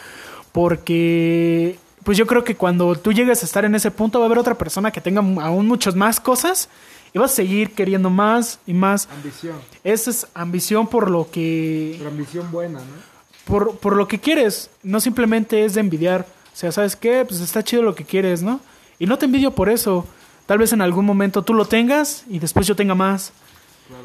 porque 0.52 1.76
pues 2.04 2.16
yo 2.16 2.26
creo 2.26 2.44
que 2.44 2.54
cuando 2.54 2.94
tú 2.94 3.12
llegues 3.12 3.42
a 3.42 3.46
estar 3.46 3.64
en 3.64 3.74
ese 3.74 3.90
punto 3.90 4.20
va 4.20 4.26
a 4.26 4.26
haber 4.26 4.38
otra 4.38 4.54
persona 4.54 4.92
que 4.92 5.00
tenga 5.00 5.20
aún 5.42 5.66
muchas 5.66 5.96
más 5.96 6.20
cosas 6.20 6.68
y 7.12 7.18
vas 7.18 7.32
a 7.32 7.34
seguir 7.34 7.74
queriendo 7.74 8.08
más 8.08 8.60
y 8.66 8.74
más. 8.74 9.08
Ambición. 9.10 9.56
Esa 9.82 10.10
es 10.10 10.26
ambición 10.32 10.86
por 10.86 11.10
lo 11.10 11.28
que 11.28 11.96
Pero 11.98 12.10
ambición 12.10 12.52
buena, 12.52 12.78
¿no? 12.78 13.14
por, 13.44 13.78
por 13.78 13.96
lo 13.96 14.06
que 14.06 14.20
quieres, 14.20 14.70
no 14.82 15.00
simplemente 15.00 15.64
es 15.64 15.74
de 15.74 15.80
envidiar. 15.80 16.26
O 16.54 16.56
sea, 16.56 16.70
¿sabes 16.70 16.94
qué? 16.94 17.24
Pues 17.26 17.40
está 17.40 17.64
chido 17.64 17.82
lo 17.82 17.96
que 17.96 18.04
quieres, 18.04 18.42
¿no? 18.42 18.60
Y 19.00 19.06
no 19.06 19.18
te 19.18 19.26
envidio 19.26 19.50
por 19.50 19.68
eso. 19.68 20.06
Tal 20.46 20.58
vez 20.58 20.72
en 20.72 20.82
algún 20.82 21.04
momento 21.04 21.42
tú 21.42 21.52
lo 21.52 21.64
tengas 21.64 22.24
y 22.30 22.38
después 22.38 22.66
yo 22.68 22.76
tenga 22.76 22.94
más. 22.94 23.32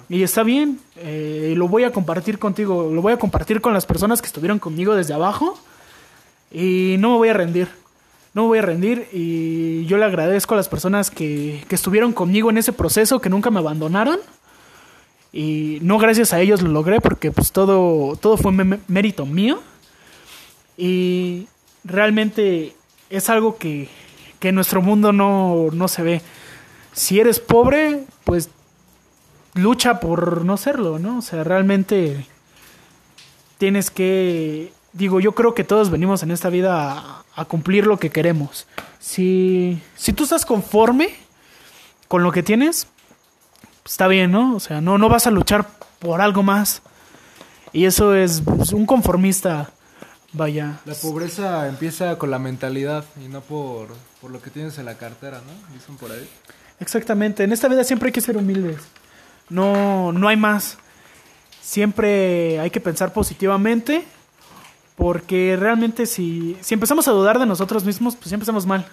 Y 0.09 0.23
está 0.23 0.41
bien, 0.41 0.79
eh, 0.97 1.51
y 1.51 1.55
lo 1.55 1.67
voy 1.67 1.83
a 1.83 1.91
compartir 1.91 2.39
contigo, 2.39 2.89
lo 2.91 3.01
voy 3.01 3.13
a 3.13 3.17
compartir 3.17 3.61
con 3.61 3.73
las 3.73 3.85
personas 3.85 4.19
que 4.19 4.27
estuvieron 4.27 4.59
conmigo 4.59 4.95
desde 4.95 5.13
abajo 5.13 5.57
y 6.51 6.95
no 6.99 7.11
me 7.11 7.17
voy 7.17 7.29
a 7.29 7.33
rendir, 7.33 7.69
no 8.33 8.41
me 8.41 8.47
voy 8.49 8.59
a 8.59 8.63
rendir 8.63 9.07
y 9.13 9.85
yo 9.85 9.97
le 9.97 10.03
agradezco 10.03 10.55
a 10.55 10.57
las 10.57 10.67
personas 10.67 11.11
que, 11.11 11.63
que 11.69 11.75
estuvieron 11.75 12.11
conmigo 12.11 12.49
en 12.49 12.57
ese 12.57 12.73
proceso, 12.73 13.21
que 13.21 13.29
nunca 13.29 13.51
me 13.51 13.59
abandonaron 13.59 14.19
y 15.31 15.77
no 15.81 15.97
gracias 15.97 16.33
a 16.33 16.41
ellos 16.41 16.61
lo 16.61 16.71
logré 16.71 16.99
porque 16.99 17.31
pues 17.31 17.53
todo, 17.53 18.17
todo 18.17 18.35
fue 18.35 18.51
mérito 18.51 19.25
mío 19.25 19.61
y 20.77 21.47
realmente 21.89 22.75
es 23.09 23.29
algo 23.29 23.57
que, 23.57 23.89
que 24.39 24.49
en 24.49 24.55
nuestro 24.55 24.81
mundo 24.81 25.11
no, 25.11 25.67
no 25.73 25.87
se 25.87 26.03
ve. 26.03 26.21
Si 26.93 27.19
eres 27.19 27.39
pobre, 27.39 28.05
pues 28.23 28.49
lucha 29.53 29.99
por 29.99 30.45
no 30.45 30.57
serlo, 30.57 30.99
¿no? 30.99 31.19
O 31.19 31.21
sea, 31.21 31.43
realmente 31.43 32.25
tienes 33.57 33.91
que, 33.91 34.71
digo, 34.93 35.19
yo 35.19 35.33
creo 35.33 35.53
que 35.53 35.63
todos 35.63 35.89
venimos 35.89 36.23
en 36.23 36.31
esta 36.31 36.49
vida 36.49 37.23
a, 37.35 37.45
cumplir 37.45 37.87
lo 37.87 37.97
que 37.97 38.09
queremos. 38.09 38.67
Si, 38.99 39.81
si 39.95 40.11
tú 40.11 40.23
estás 40.23 40.45
conforme 40.45 41.15
con 42.07 42.21
lo 42.21 42.31
que 42.31 42.43
tienes, 42.43 42.87
está 43.85 44.07
bien, 44.07 44.31
¿no? 44.31 44.55
O 44.55 44.59
sea, 44.59 44.81
no, 44.81 44.97
no 44.97 45.07
vas 45.07 45.25
a 45.25 45.31
luchar 45.31 45.67
por 45.99 46.21
algo 46.21 46.43
más. 46.43 46.81
Y 47.71 47.85
eso 47.85 48.15
es 48.15 48.41
pues, 48.41 48.73
un 48.73 48.85
conformista, 48.85 49.71
vaya. 50.33 50.79
La 50.85 50.95
pobreza 50.95 51.67
empieza 51.67 52.17
con 52.17 52.31
la 52.31 52.39
mentalidad 52.39 53.05
y 53.23 53.27
no 53.27 53.41
por, 53.41 53.89
por 54.21 54.31
lo 54.31 54.41
que 54.41 54.49
tienes 54.49 54.77
en 54.77 54.85
la 54.85 54.97
cartera, 54.97 55.41
¿no? 55.45 55.73
Dicen 55.73 55.95
por 55.97 56.11
ahí. 56.11 56.27
Exactamente. 56.79 57.43
En 57.43 57.51
esta 57.51 57.67
vida 57.67 57.83
siempre 57.83 58.07
hay 58.07 58.13
que 58.13 58.21
ser 58.21 58.37
humildes. 58.37 58.81
No, 59.49 60.11
no 60.11 60.27
hay 60.27 60.37
más. 60.37 60.77
Siempre 61.61 62.59
hay 62.59 62.69
que 62.69 62.79
pensar 62.79 63.13
positivamente. 63.13 64.03
Porque 64.95 65.55
realmente 65.57 66.05
si, 66.05 66.57
si 66.59 66.73
empezamos 66.73 67.07
a 67.07 67.11
dudar 67.11 67.39
de 67.39 67.45
nosotros 67.45 67.85
mismos, 67.85 68.17
pues 68.17 68.31
ya 68.31 68.35
empezamos 68.35 68.65
mal. 68.65 68.85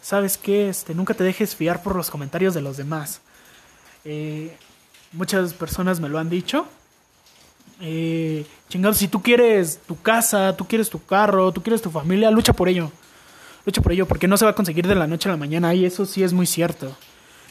¿Sabes 0.00 0.38
qué? 0.38 0.70
Este, 0.70 0.94
nunca 0.94 1.12
te 1.12 1.22
dejes 1.22 1.54
fiar 1.54 1.82
por 1.82 1.96
los 1.96 2.10
comentarios 2.10 2.54
de 2.54 2.62
los 2.62 2.78
demás. 2.78 3.20
Eh, 4.04 4.56
muchas 5.12 5.52
personas 5.52 6.00
me 6.00 6.08
lo 6.08 6.18
han 6.18 6.30
dicho. 6.30 6.66
Eh, 7.80 8.46
chingados, 8.68 8.96
si 8.96 9.08
tú 9.08 9.22
quieres 9.22 9.80
tu 9.86 10.00
casa, 10.00 10.56
tú 10.56 10.66
quieres 10.66 10.88
tu 10.88 11.04
carro, 11.04 11.52
tú 11.52 11.62
quieres 11.62 11.82
tu 11.82 11.90
familia, 11.90 12.30
lucha 12.30 12.52
por 12.52 12.68
ello. 12.68 12.90
Lucha 13.64 13.82
por 13.82 13.92
ello, 13.92 14.06
porque 14.06 14.28
no 14.28 14.36
se 14.36 14.44
va 14.44 14.52
a 14.52 14.54
conseguir 14.54 14.86
de 14.86 14.94
la 14.94 15.06
noche 15.06 15.28
a 15.28 15.32
la 15.32 15.38
mañana 15.38 15.74
y 15.74 15.84
eso 15.84 16.06
sí 16.06 16.22
es 16.22 16.32
muy 16.32 16.46
cierto. 16.46 16.96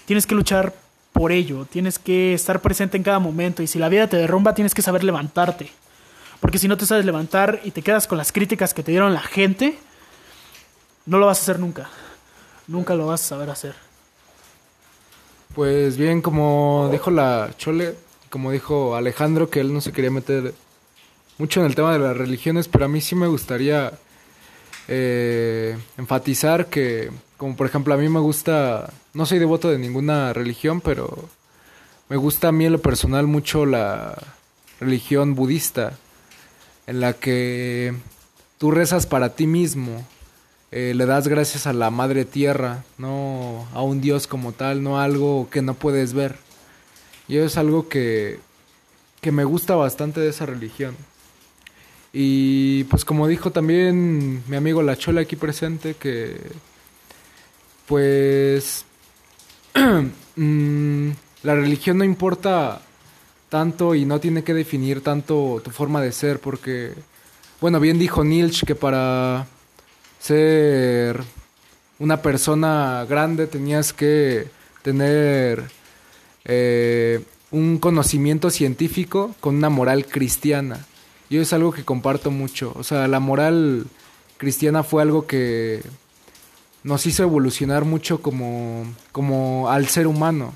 Tienes 0.06 0.26
que 0.26 0.36
luchar 0.36 0.74
por 1.12 1.32
ello, 1.32 1.66
tienes 1.66 2.00
que 2.00 2.34
estar 2.34 2.62
presente 2.62 2.98
en 2.98 3.04
cada 3.04 3.20
momento 3.20 3.64
y 3.64 3.68
si 3.68 3.80
la 3.80 3.90
vida 3.90 4.08
te 4.08 4.18
derrumba 4.18 4.54
tienes 4.54 4.74
que 4.74 4.82
saber 4.82 5.04
levantarte. 5.04 5.72
Porque 6.40 6.58
si 6.58 6.68
no 6.68 6.78
te 6.78 6.86
sabes 6.86 7.06
levantar 7.06 7.62
y 7.64 7.72
te 7.72 7.82
quedas 7.82 8.08
con 8.08 8.18
las 8.18 8.32
críticas 8.32 8.74
que 8.74 8.84
te 8.84 8.92
dieron 8.92 9.14
la 9.14 9.22
gente, 9.22 9.78
no 11.06 11.18
lo 11.18 11.26
vas 11.26 11.40
a 11.40 11.42
hacer 11.42 11.60
nunca. 11.60 11.90
Nunca 12.68 12.96
lo 12.96 13.08
vas 13.08 13.22
a 13.24 13.28
saber 13.28 13.50
hacer. 13.50 13.76
Pues 15.54 15.98
bien, 15.98 16.22
como 16.22 16.90
dijo 16.92 17.12
la 17.12 17.52
Chole, 17.58 17.96
como 18.36 18.52
dijo 18.52 18.98
Alejandro, 18.98 19.50
que 19.50 19.62
él 19.62 19.72
no 19.72 19.80
se 19.80 19.94
quería 19.94 20.12
meter 20.12 20.54
mucho 21.38 21.62
en 21.62 21.68
el 21.68 21.74
tema 21.74 21.94
de 21.94 22.00
las 22.00 22.18
religiones, 22.18 22.68
pero 22.68 22.84
a 22.84 22.90
mí 22.90 23.00
sí 23.00 23.16
me 23.16 23.28
gustaría 23.28 23.94
eh, 24.90 25.78
enfatizar 25.98 26.66
que, 26.66 27.12
como 27.38 27.56
por 27.56 27.66
ejemplo, 27.66 27.94
a 27.94 27.98
mí 27.98 28.10
me 28.10 28.20
gusta, 28.20 28.92
no 29.14 29.26
soy 29.26 29.40
devoto 29.40 29.70
de 29.70 29.78
ninguna 29.78 30.34
religión, 30.34 30.82
pero 30.82 31.30
me 32.10 32.18
gusta 32.18 32.50
a 32.50 32.52
mí 32.52 32.66
en 32.66 32.74
lo 32.74 32.82
personal 32.82 33.26
mucho 33.26 33.66
la 33.66 34.22
religión 34.82 35.34
budista, 35.34 35.94
en 36.88 37.00
la 37.00 37.14
que 37.14 37.96
tú 38.58 38.70
rezas 38.70 39.06
para 39.06 39.34
ti 39.34 39.48
mismo, 39.48 40.06
eh, 40.74 40.92
le 40.94 41.06
das 41.06 41.30
gracias 41.30 41.68
a 41.68 41.72
la 41.72 41.90
madre 41.90 42.26
tierra, 42.26 42.84
no 42.98 43.66
a 43.74 43.82
un 43.82 44.02
dios 44.02 44.28
como 44.28 44.52
tal, 44.52 44.84
no 44.84 45.00
a 45.00 45.06
algo 45.06 45.48
que 45.50 45.62
no 45.62 45.76
puedes 45.76 46.12
ver. 46.12 46.44
Y 47.28 47.38
es 47.38 47.58
algo 47.58 47.88
que, 47.90 48.40
que 49.22 49.32
me 49.32 49.44
gusta 49.44 49.76
bastante 49.76 50.20
de 50.20 50.30
esa 50.30 50.46
religión. 50.46 50.96
Y 52.14 52.86
pues 52.86 53.04
como 53.04 53.28
dijo 53.28 53.52
también 53.52 54.44
mi 54.48 54.56
amigo 54.56 54.82
La 54.82 54.98
Chola 54.98 55.22
aquí 55.22 55.36
presente, 55.36 55.96
que 55.96 56.38
pues 57.88 58.86
mm, 60.36 61.10
la 61.44 61.56
religión 61.56 61.98
no 61.98 62.04
importa 62.04 62.82
tanto 63.50 63.96
y 63.96 64.06
no 64.06 64.20
tiene 64.20 64.44
que 64.44 64.54
definir 64.54 65.02
tanto 65.02 65.62
tu 65.64 65.72
forma 65.72 66.02
de 66.02 66.12
ser, 66.12 66.40
porque, 66.40 66.94
bueno, 67.62 67.80
bien 67.80 68.00
dijo 68.00 68.24
Nilch 68.24 68.66
que 68.66 68.76
para 68.76 69.48
ser 70.20 71.22
una 72.00 72.22
persona 72.22 73.06
grande 73.08 73.48
tenías 73.48 73.94
que 73.94 74.48
tener 74.82 75.64
eh, 76.46 77.24
un 77.52 77.78
conocimiento 77.78 78.50
científico 78.50 79.36
con 79.40 79.56
una 79.56 79.70
moral 79.70 80.06
cristiana. 80.06 80.86
Y 81.30 81.38
es 81.38 81.54
algo 81.54 81.72
que 81.72 81.84
comparto 81.84 82.32
mucho. 82.32 82.74
O 82.76 82.84
sea, 82.84 83.08
la 83.08 83.20
moral 83.20 83.88
cristiana 84.38 84.84
fue 84.84 85.02
algo 85.02 85.26
que 85.26 85.82
nos 86.84 87.06
hizo 87.08 87.24
evolucionar 87.24 87.84
mucho 87.84 88.22
como, 88.22 88.86
como 89.12 89.70
al 89.70 89.88
ser 89.88 90.08
humano. 90.08 90.54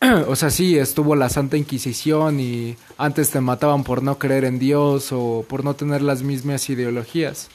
o 0.28 0.36
sea, 0.36 0.50
sí, 0.50 0.76
estuvo 0.76 1.16
la 1.16 1.30
Santa 1.30 1.56
Inquisición 1.56 2.40
y 2.40 2.76
antes 2.98 3.30
te 3.30 3.40
mataban 3.40 3.84
por 3.84 4.02
no 4.02 4.18
creer 4.18 4.44
en 4.44 4.58
Dios 4.58 5.12
o 5.12 5.44
por 5.48 5.64
no 5.64 5.74
tener 5.74 6.02
las 6.02 6.22
mismas 6.22 6.68
ideologías. 6.68 7.48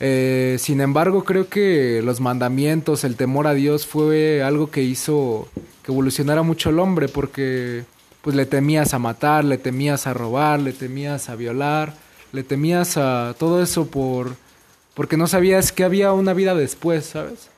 Eh, 0.00 0.56
sin 0.60 0.80
embargo, 0.80 1.24
creo 1.24 1.48
que 1.48 2.00
los 2.04 2.20
mandamientos, 2.20 3.04
el 3.04 3.16
temor 3.16 3.46
a 3.46 3.54
Dios 3.54 3.86
fue 3.86 4.42
algo 4.42 4.70
que 4.70 4.82
hizo 4.82 5.48
que 5.82 5.90
evolucionara 5.92 6.42
mucho 6.42 6.70
el 6.70 6.78
hombre 6.78 7.08
porque 7.08 7.84
pues 8.22 8.36
le 8.36 8.46
temías 8.46 8.94
a 8.94 8.98
matar, 8.98 9.44
le 9.44 9.58
temías 9.58 10.06
a 10.06 10.14
robar, 10.14 10.60
le 10.60 10.72
temías 10.72 11.28
a 11.28 11.36
violar, 11.36 11.94
le 12.32 12.42
temías 12.42 12.96
a 12.96 13.34
todo 13.38 13.62
eso 13.62 13.86
por 13.86 14.36
porque 14.94 15.16
no 15.16 15.28
sabías 15.28 15.70
que 15.70 15.84
había 15.84 16.12
una 16.12 16.34
vida 16.34 16.54
después, 16.54 17.06
¿sabes? 17.06 17.48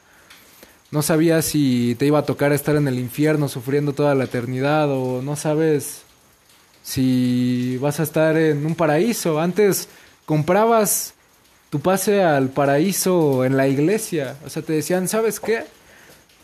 No 0.90 1.03
sabías 1.03 1.44
si 1.44 1.94
te 1.98 2.05
iba 2.07 2.18
a 2.18 2.26
tocar 2.26 2.53
estar 2.53 2.76
en 2.76 2.87
el 2.87 2.98
infierno 2.98 3.48
sufriendo 3.48 3.92
toda 3.94 4.14
la 4.14 4.24
eternidad 4.24 4.90
o 4.90 5.22
no 5.22 5.37
sabes 5.37 6.03
si 6.83 7.79
vas 7.79 8.00
a 8.00 8.03
estar 8.03 8.37
en 8.37 8.66
un 8.66 8.74
paraíso. 8.74 9.40
Antes 9.40 9.88
comprabas 10.26 11.14
tu 11.70 11.80
pase 11.80 12.22
al 12.22 12.48
paraíso 12.50 13.44
en 13.44 13.56
la 13.56 13.68
iglesia. 13.68 14.37
O 14.44 14.50
sea, 14.50 14.62
te 14.62 14.72
decían, 14.72 15.09
¿sabes 15.09 15.38
qué? 15.40 15.64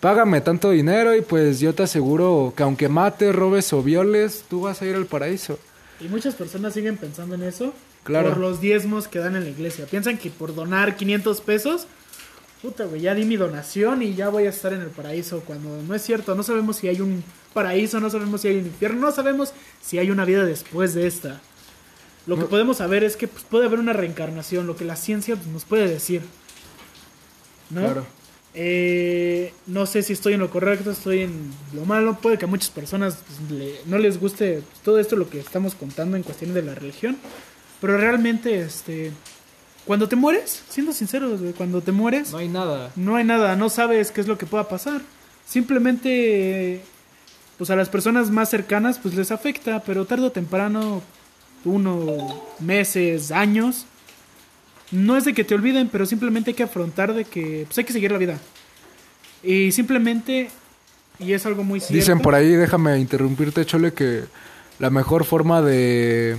Págame 0.00 0.40
tanto 0.40 0.70
dinero 0.70 1.16
y 1.16 1.22
pues 1.22 1.58
yo 1.58 1.74
te 1.74 1.82
aseguro 1.82 2.52
que 2.56 2.62
aunque 2.62 2.88
mates, 2.88 3.34
robes 3.34 3.72
o 3.72 3.82
violes, 3.82 4.44
tú 4.48 4.62
vas 4.62 4.80
a 4.82 4.86
ir 4.86 4.94
al 4.94 5.06
paraíso. 5.06 5.58
Y 6.00 6.08
muchas 6.08 6.34
personas 6.34 6.74
siguen 6.74 6.96
pensando 6.96 7.34
en 7.34 7.42
eso 7.42 7.72
Claro. 8.04 8.28
por 8.28 8.38
los 8.38 8.60
diezmos 8.60 9.08
que 9.08 9.18
dan 9.18 9.34
en 9.34 9.44
la 9.44 9.50
iglesia. 9.50 9.86
Piensan 9.86 10.16
que 10.18 10.30
por 10.30 10.54
donar 10.54 10.94
500 10.96 11.40
pesos, 11.40 11.86
puta, 12.62 12.84
güey, 12.84 13.00
ya 13.00 13.14
di 13.14 13.24
mi 13.24 13.36
donación 13.36 14.02
y 14.02 14.14
ya 14.14 14.28
voy 14.28 14.46
a 14.46 14.50
estar 14.50 14.72
en 14.72 14.82
el 14.82 14.90
paraíso. 14.90 15.40
Cuando 15.40 15.82
no 15.82 15.92
es 15.94 16.02
cierto, 16.02 16.36
no 16.36 16.44
sabemos 16.44 16.76
si 16.76 16.86
hay 16.88 17.00
un 17.00 17.24
paraíso, 17.52 17.98
no 17.98 18.10
sabemos 18.10 18.42
si 18.42 18.48
hay 18.48 18.58
un 18.58 18.66
infierno, 18.66 19.00
no 19.00 19.10
sabemos 19.12 19.52
si 19.82 19.98
hay 19.98 20.10
una 20.12 20.24
vida 20.24 20.44
después 20.44 20.94
de 20.94 21.06
esta. 21.08 21.40
Lo 22.26 22.36
que 22.36 22.44
podemos 22.46 22.78
saber 22.78 23.04
es 23.04 23.16
que 23.16 23.28
pues, 23.28 23.44
puede 23.44 23.66
haber 23.66 23.78
una 23.78 23.92
reencarnación, 23.92 24.66
lo 24.66 24.76
que 24.76 24.84
la 24.84 24.96
ciencia 24.96 25.36
pues, 25.36 25.46
nos 25.48 25.64
puede 25.64 25.88
decir. 25.88 26.22
¿No? 27.70 27.80
Claro. 27.82 28.06
Eh, 28.58 29.52
no 29.66 29.84
sé 29.86 30.02
si 30.02 30.12
estoy 30.14 30.32
en 30.34 30.40
lo 30.40 30.50
correcto, 30.50 30.90
estoy 30.90 31.20
en 31.22 31.52
lo 31.74 31.84
malo. 31.84 32.18
Puede 32.20 32.38
que 32.38 32.46
a 32.46 32.48
muchas 32.48 32.70
personas 32.70 33.18
pues, 33.26 33.50
le- 33.50 33.80
no 33.86 33.98
les 33.98 34.18
guste 34.18 34.62
pues, 34.68 34.80
todo 34.82 34.98
esto 34.98 35.14
lo 35.14 35.28
que 35.28 35.38
estamos 35.40 35.74
contando 35.74 36.16
en 36.16 36.22
cuestiones 36.22 36.54
de 36.54 36.62
la 36.62 36.74
religión. 36.74 37.16
Pero 37.80 37.98
realmente, 37.98 38.60
este, 38.60 39.12
cuando 39.84 40.08
te 40.08 40.16
mueres, 40.16 40.62
siendo 40.70 40.92
sinceros, 40.92 41.40
cuando 41.56 41.82
te 41.82 41.92
mueres, 41.92 42.32
No 42.32 42.38
hay 42.38 42.48
nada. 42.48 42.90
no 42.96 43.16
hay 43.16 43.24
nada, 43.24 43.54
no 43.56 43.68
sabes 43.68 44.10
qué 44.10 44.20
es 44.22 44.26
lo 44.26 44.38
que 44.38 44.46
pueda 44.46 44.68
pasar. 44.68 45.02
Simplemente, 45.46 46.80
pues 47.58 47.68
a 47.70 47.76
las 47.76 47.88
personas 47.90 48.30
más 48.30 48.48
cercanas, 48.48 48.98
pues 48.98 49.14
les 49.14 49.30
afecta, 49.30 49.80
pero 49.80 50.06
tarde 50.06 50.24
o 50.26 50.32
temprano, 50.32 51.02
uno, 51.66 52.42
meses, 52.60 53.30
años, 53.30 53.84
no 54.90 55.16
es 55.16 55.24
de 55.24 55.34
que 55.34 55.44
te 55.44 55.54
olviden, 55.54 55.88
pero 55.88 56.06
simplemente 56.06 56.50
hay 56.50 56.54
que 56.54 56.62
afrontar 56.62 57.12
de 57.12 57.24
que 57.24 57.64
pues 57.66 57.76
hay 57.78 57.84
que 57.84 57.92
seguir 57.92 58.12
la 58.12 58.18
vida. 58.18 58.38
Y 59.42 59.72
simplemente, 59.72 60.48
y 61.18 61.32
es 61.32 61.44
algo 61.44 61.64
muy 61.64 61.80
cierto. 61.80 61.94
Dicen 61.94 62.20
por 62.20 62.34
ahí, 62.34 62.48
déjame 62.48 62.98
interrumpirte, 62.98 63.66
Chole, 63.66 63.92
que 63.92 64.24
la 64.78 64.90
mejor 64.90 65.24
forma 65.24 65.60
de, 65.60 66.36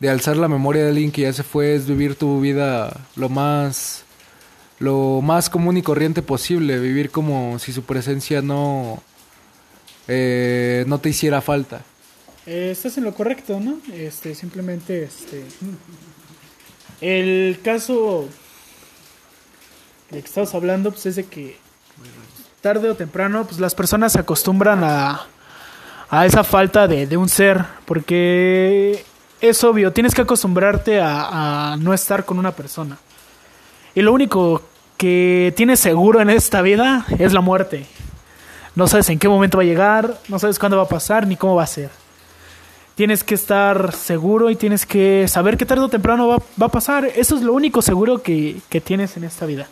de 0.00 0.08
alzar 0.08 0.36
la 0.36 0.48
memoria 0.48 0.84
de 0.84 0.90
alguien 0.90 1.10
que 1.10 1.22
ya 1.22 1.32
se 1.32 1.42
fue 1.42 1.74
es 1.74 1.86
vivir 1.86 2.14
tu 2.14 2.40
vida 2.40 3.00
lo 3.16 3.28
más 3.28 4.04
lo 4.78 5.20
más 5.22 5.50
común 5.50 5.76
y 5.76 5.82
corriente 5.82 6.22
posible, 6.22 6.78
vivir 6.78 7.10
como 7.10 7.58
si 7.58 7.72
su 7.72 7.82
presencia 7.82 8.42
no 8.42 9.02
eh, 10.06 10.84
no 10.86 10.98
te 10.98 11.08
hiciera 11.08 11.40
falta. 11.40 11.82
Eh, 12.50 12.70
estás 12.70 12.96
en 12.96 13.04
lo 13.04 13.12
correcto, 13.12 13.60
¿no? 13.60 13.76
Este, 13.92 14.34
simplemente, 14.34 15.04
este... 15.04 15.44
El 17.02 17.60
caso 17.62 18.26
de 20.10 20.20
que 20.22 20.26
estamos 20.26 20.54
hablando, 20.54 20.90
pues 20.90 21.04
es 21.04 21.16
de 21.16 21.26
que 21.26 21.58
tarde 22.62 22.88
o 22.88 22.94
temprano, 22.94 23.44
pues 23.44 23.60
las 23.60 23.74
personas 23.74 24.12
se 24.12 24.20
acostumbran 24.20 24.82
a, 24.82 25.26
a 26.08 26.24
esa 26.24 26.42
falta 26.42 26.88
de, 26.88 27.06
de 27.06 27.18
un 27.18 27.28
ser, 27.28 27.62
porque 27.84 29.04
es 29.42 29.62
obvio, 29.62 29.92
tienes 29.92 30.14
que 30.14 30.22
acostumbrarte 30.22 31.02
a, 31.02 31.72
a 31.72 31.76
no 31.76 31.92
estar 31.92 32.24
con 32.24 32.38
una 32.38 32.52
persona. 32.52 32.96
Y 33.94 34.00
lo 34.00 34.14
único 34.14 34.62
que 34.96 35.52
tienes 35.54 35.80
seguro 35.80 36.22
en 36.22 36.30
esta 36.30 36.62
vida 36.62 37.04
es 37.18 37.34
la 37.34 37.42
muerte. 37.42 37.84
No 38.74 38.88
sabes 38.88 39.10
en 39.10 39.18
qué 39.18 39.28
momento 39.28 39.58
va 39.58 39.64
a 39.64 39.66
llegar, 39.66 40.18
no 40.28 40.38
sabes 40.38 40.58
cuándo 40.58 40.78
va 40.78 40.84
a 40.84 40.88
pasar, 40.88 41.26
ni 41.26 41.36
cómo 41.36 41.54
va 41.54 41.64
a 41.64 41.66
ser 41.66 42.07
tienes 42.98 43.22
que 43.22 43.36
estar 43.36 43.94
seguro 43.94 44.50
y 44.50 44.56
tienes 44.56 44.84
que 44.84 45.28
saber 45.28 45.56
que 45.56 45.64
tarde 45.64 45.84
o 45.84 45.88
temprano 45.88 46.26
va, 46.26 46.38
va 46.60 46.66
a 46.66 46.68
pasar. 46.68 47.04
Eso 47.04 47.36
es 47.36 47.42
lo 47.42 47.52
único 47.52 47.80
seguro 47.80 48.24
que, 48.24 48.56
que 48.68 48.80
tienes 48.80 49.16
en 49.16 49.22
esta 49.22 49.46
vida. 49.46 49.68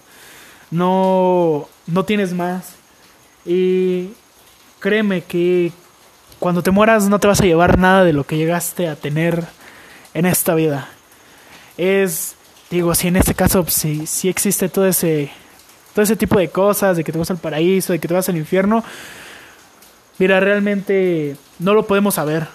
No, 0.71 1.69
no 1.89 2.05
tienes 2.05 2.33
más. 2.33 2.77
Y 3.45 4.11
créeme 4.79 5.23
que 5.23 5.73
cuando 6.39 6.63
te 6.63 6.71
mueras 6.71 7.09
no 7.09 7.19
te 7.19 7.27
vas 7.27 7.41
a 7.41 7.47
llevar 7.47 7.81
nada 7.81 8.05
de 8.05 8.13
lo 8.13 8.23
que 8.23 8.37
llegaste 8.37 8.87
a 8.87 8.95
tener 8.95 9.43
en 10.15 10.25
esta 10.25 10.55
vida. 10.55 10.89
Es, 11.77 12.37
digo, 12.71 12.95
si 12.95 13.09
en 13.09 13.17
este 13.17 13.35
caso 13.35 13.65
pues, 13.65 13.75
sí, 13.75 14.07
sí 14.07 14.29
existe 14.29 14.69
todo 14.69 14.87
ese, 14.87 15.33
todo 15.95 16.05
ese 16.05 16.15
tipo 16.15 16.39
de 16.39 16.49
cosas, 16.49 16.97
de 16.97 17.03
que 17.03 17.11
te 17.11 17.19
vas 17.19 17.33
al 17.33 17.39
paraíso, 17.39 17.93
de 17.93 17.99
que 17.99 18.07
te 18.07 18.15
vas 18.15 18.29
al 18.29 18.37
infierno. 18.37 18.85
Mira, 20.17 20.39
realmente 20.39 21.35
no 21.59 21.75
lo 21.75 21.89
podemos 21.89 22.15
saber. 22.15 22.47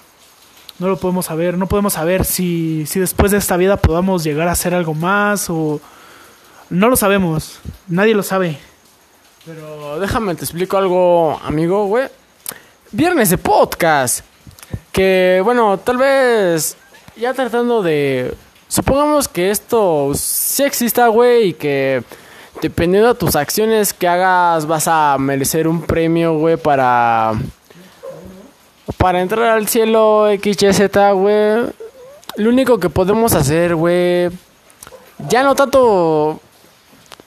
No 0.81 0.87
lo 0.87 0.97
podemos 0.97 1.27
saber. 1.27 1.59
No 1.59 1.67
podemos 1.67 1.93
saber 1.93 2.25
si, 2.25 2.87
si 2.87 2.99
después 2.99 3.29
de 3.31 3.37
esta 3.37 3.55
vida 3.55 3.77
podamos 3.77 4.23
llegar 4.23 4.47
a 4.47 4.53
hacer 4.53 4.73
algo 4.73 4.95
más 4.95 5.47
o... 5.47 5.79
No 6.71 6.89
lo 6.89 6.95
sabemos. 6.95 7.59
Nadie 7.87 8.15
lo 8.15 8.23
sabe. 8.23 8.57
Pero 9.45 9.99
déjame 9.99 10.33
te 10.33 10.43
explico 10.43 10.77
algo, 10.77 11.39
amigo, 11.45 11.85
güey. 11.85 12.07
Viernes 12.91 13.29
de 13.29 13.37
podcast. 13.37 14.25
Que, 14.91 15.39
bueno, 15.43 15.77
tal 15.77 15.97
vez 15.97 16.75
ya 17.15 17.35
tratando 17.35 17.83
de... 17.83 18.33
Supongamos 18.67 19.27
que 19.27 19.51
esto 19.51 20.13
sí 20.15 20.63
exista, 20.63 21.09
güey, 21.09 21.49
y 21.49 21.53
que 21.53 22.03
dependiendo 22.59 23.09
de 23.09 23.19
tus 23.19 23.35
acciones 23.35 23.93
que 23.93 24.07
hagas 24.07 24.65
vas 24.65 24.87
a 24.87 25.17
merecer 25.19 25.67
un 25.67 25.83
premio, 25.83 26.39
güey, 26.39 26.57
para... 26.57 27.33
Para 28.97 29.21
entrar 29.21 29.49
al 29.49 29.67
cielo 29.67 30.27
XYZ, 30.41 30.89
güey. 31.13 31.65
Lo 32.37 32.49
único 32.49 32.79
que 32.79 32.89
podemos 32.89 33.33
hacer, 33.33 33.75
güey... 33.75 34.29
Ya 35.29 35.43
no 35.43 35.53
tanto 35.53 36.39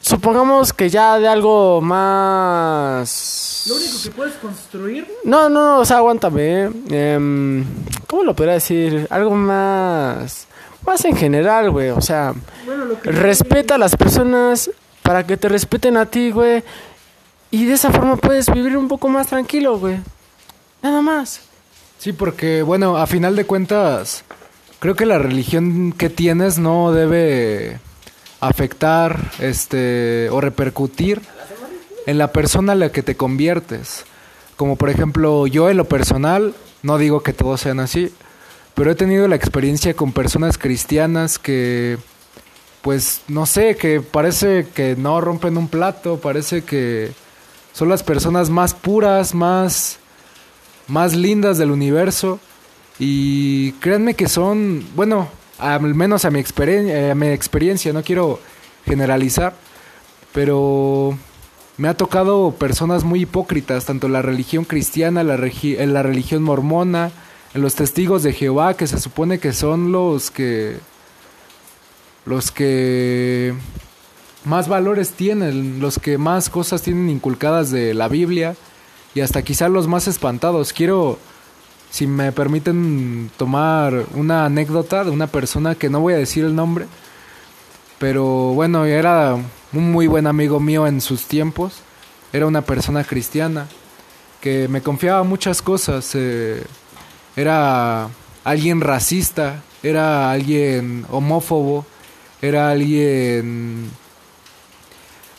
supongamos 0.01 0.73
que 0.73 0.91
ya 0.91 1.19
de 1.19 1.29
algo 1.29 1.81
más... 1.81 3.65
Lo 3.69 3.77
único 3.77 4.03
que 4.03 4.11
puedes 4.11 4.35
construir... 4.35 5.07
No, 5.25 5.49
no, 5.49 5.77
no, 5.77 5.79
o 5.81 5.85
sea, 5.85 5.99
aguántame. 5.99 6.65
eh. 6.65 6.71
Em, 6.91 7.65
¿Cómo 8.09 8.25
lo 8.25 8.35
podría 8.35 8.55
decir? 8.55 9.07
Algo 9.11 9.31
más... 9.31 10.47
Más 10.85 11.05
en 11.05 11.17
general, 11.17 11.71
güey. 11.71 11.91
O 11.91 12.01
sea, 12.01 12.35
Bueno, 12.67 12.85
lo 12.85 13.01
que... 13.01 13.11
respeta 13.11 13.77
a 13.77 13.79
las 13.79 13.97
personas 13.97 14.71
para 15.03 15.25
que 15.27 15.37
te 15.37 15.49
respeten 15.49 15.97
a 15.97 16.07
ti, 16.07 16.31
güey. 16.31 16.63
Y 17.51 17.65
de 17.67 17.75
esa 17.75 17.91
forma 17.91 18.17
puedes 18.17 18.51
vivir 18.53 18.77
un 18.77 18.89
poco 18.89 19.09
más 19.09 19.29
tranquilo, 19.29 19.79
güey. 19.79 19.99
Nada 20.83 21.01
más. 21.01 21.41
Sí, 22.05 22.13
porque 22.13 22.61
bueno, 22.61 22.99
a 22.99 23.07
final 23.07 23.35
de 23.35 23.47
cuentas, 23.47 24.25
creo 24.79 24.95
que 24.95 25.07
la 25.07 25.17
religión 25.17 25.95
que 25.97 26.11
tienes 26.11 26.59
no 26.59 26.93
debe 26.93 27.79
afectar 28.41 29.33
este 29.39 30.29
o 30.29 30.43
repercutir 30.43 31.23
en 32.05 32.19
la 32.19 32.31
persona 32.31 32.73
a 32.73 32.77
la 32.77 32.93
que 32.93 33.03
te 33.03 33.17
conviertes. 33.17 34.05
Como 34.57 34.77
por 34.77 34.91
ejemplo, 34.91 35.47
yo 35.47 35.71
en 35.71 35.79
lo 35.79 35.87
personal, 35.87 36.55
no 36.83 36.99
digo 36.99 37.23
que 37.23 37.33
todos 37.33 37.63
sean 37.63 37.81
así, 37.81 38.13
pero 38.75 38.91
he 38.91 38.95
tenido 38.95 39.27
la 39.27 39.37
experiencia 39.37 39.95
con 39.95 40.13
personas 40.13 40.59
cristianas 40.59 41.39
que 41.39 41.97
pues 42.83 43.23
no 43.29 43.47
sé, 43.47 43.77
que 43.77 44.03
parece 44.03 44.67
que 44.75 44.95
no 44.95 45.23
rompen 45.23 45.57
un 45.57 45.69
plato, 45.69 46.21
parece 46.21 46.65
que 46.65 47.13
son 47.73 47.89
las 47.89 48.03
personas 48.03 48.51
más 48.51 48.75
puras, 48.75 49.35
más 49.35 50.01
más 50.89 51.15
lindas 51.15 51.59
del 51.59 51.71
universo. 51.71 52.41
Y 52.99 53.73
créanme 53.73 54.15
que 54.15 54.29
son, 54.29 54.87
bueno, 54.95 55.29
al 55.59 55.95
menos 55.95 56.25
a 56.25 56.31
mi, 56.31 56.39
experiencia, 56.39 57.13
a 57.13 57.15
mi 57.15 57.29
experiencia, 57.29 57.93
no 57.93 58.03
quiero 58.03 58.41
generalizar, 58.85 59.55
pero 60.33 61.17
me 61.77 61.89
ha 61.89 61.95
tocado 61.95 62.53
personas 62.53 63.05
muy 63.05 63.23
hipócritas, 63.23 63.85
tanto 63.85 64.07
en 64.07 64.13
la 64.13 64.23
religión 64.23 64.65
cristiana, 64.65 65.25
la 65.25 65.35
en 65.35 65.93
la 65.93 66.03
religión 66.03 66.43
mormona, 66.43 67.11
en 67.55 67.63
los 67.63 67.75
testigos 67.75 68.23
de 68.23 68.33
Jehová, 68.33 68.75
que 68.75 68.87
se 68.87 69.01
supone 69.01 69.39
que 69.39 69.53
son 69.53 69.91
los 69.91 70.31
que 70.31 70.77
los 72.27 72.51
que 72.51 73.55
más 74.45 74.69
valores 74.69 75.11
tienen, 75.11 75.81
los 75.81 75.99
que 75.99 76.17
más 76.19 76.49
cosas 76.49 76.83
tienen 76.83 77.11
inculcadas 77.11 77.71
de 77.71 77.95
la 77.95 78.09
Biblia 78.09 78.55
y 79.15 79.21
hasta 79.21 79.43
quizá 79.43 79.69
los 79.69 79.87
más 79.87 80.09
espantados. 80.09 80.73
Quiero, 80.73 81.19
si 81.91 82.07
me 82.07 82.33
permiten 82.33 83.31
tomar 83.37 84.07
una 84.15 84.47
anécdota 84.47 85.05
de 85.05 85.11
una 85.11 85.29
persona 85.29 85.75
que 85.75 85.89
no 85.89 86.01
voy 86.01 86.15
a 86.15 86.19
decir 86.19 86.45
el 86.45 86.55
nombre, 86.55 86.87
pero 87.99 88.25
bueno, 88.55 88.85
era 88.85 89.37
un 89.73 89.93
muy 89.93 90.07
buen 90.07 90.27
amigo 90.27 90.61
mío 90.61 90.87
en 90.87 91.01
sus 91.01 91.27
tiempos, 91.27 91.81
era 92.33 92.47
una 92.47 92.63
persona 92.63 93.05
cristiana 93.05 93.69
que 94.41 94.69
me 94.69 94.83
confiaba 94.83 95.23
muchas 95.23 95.63
cosas, 95.63 96.11
eh, 96.15 96.63
era 97.37 98.09
alguien 98.43 98.81
racista, 98.81 99.63
era 99.83 100.31
alguien 100.31 101.07
homófobo, 101.11 101.87
era 102.43 102.71
alguien 102.71 103.91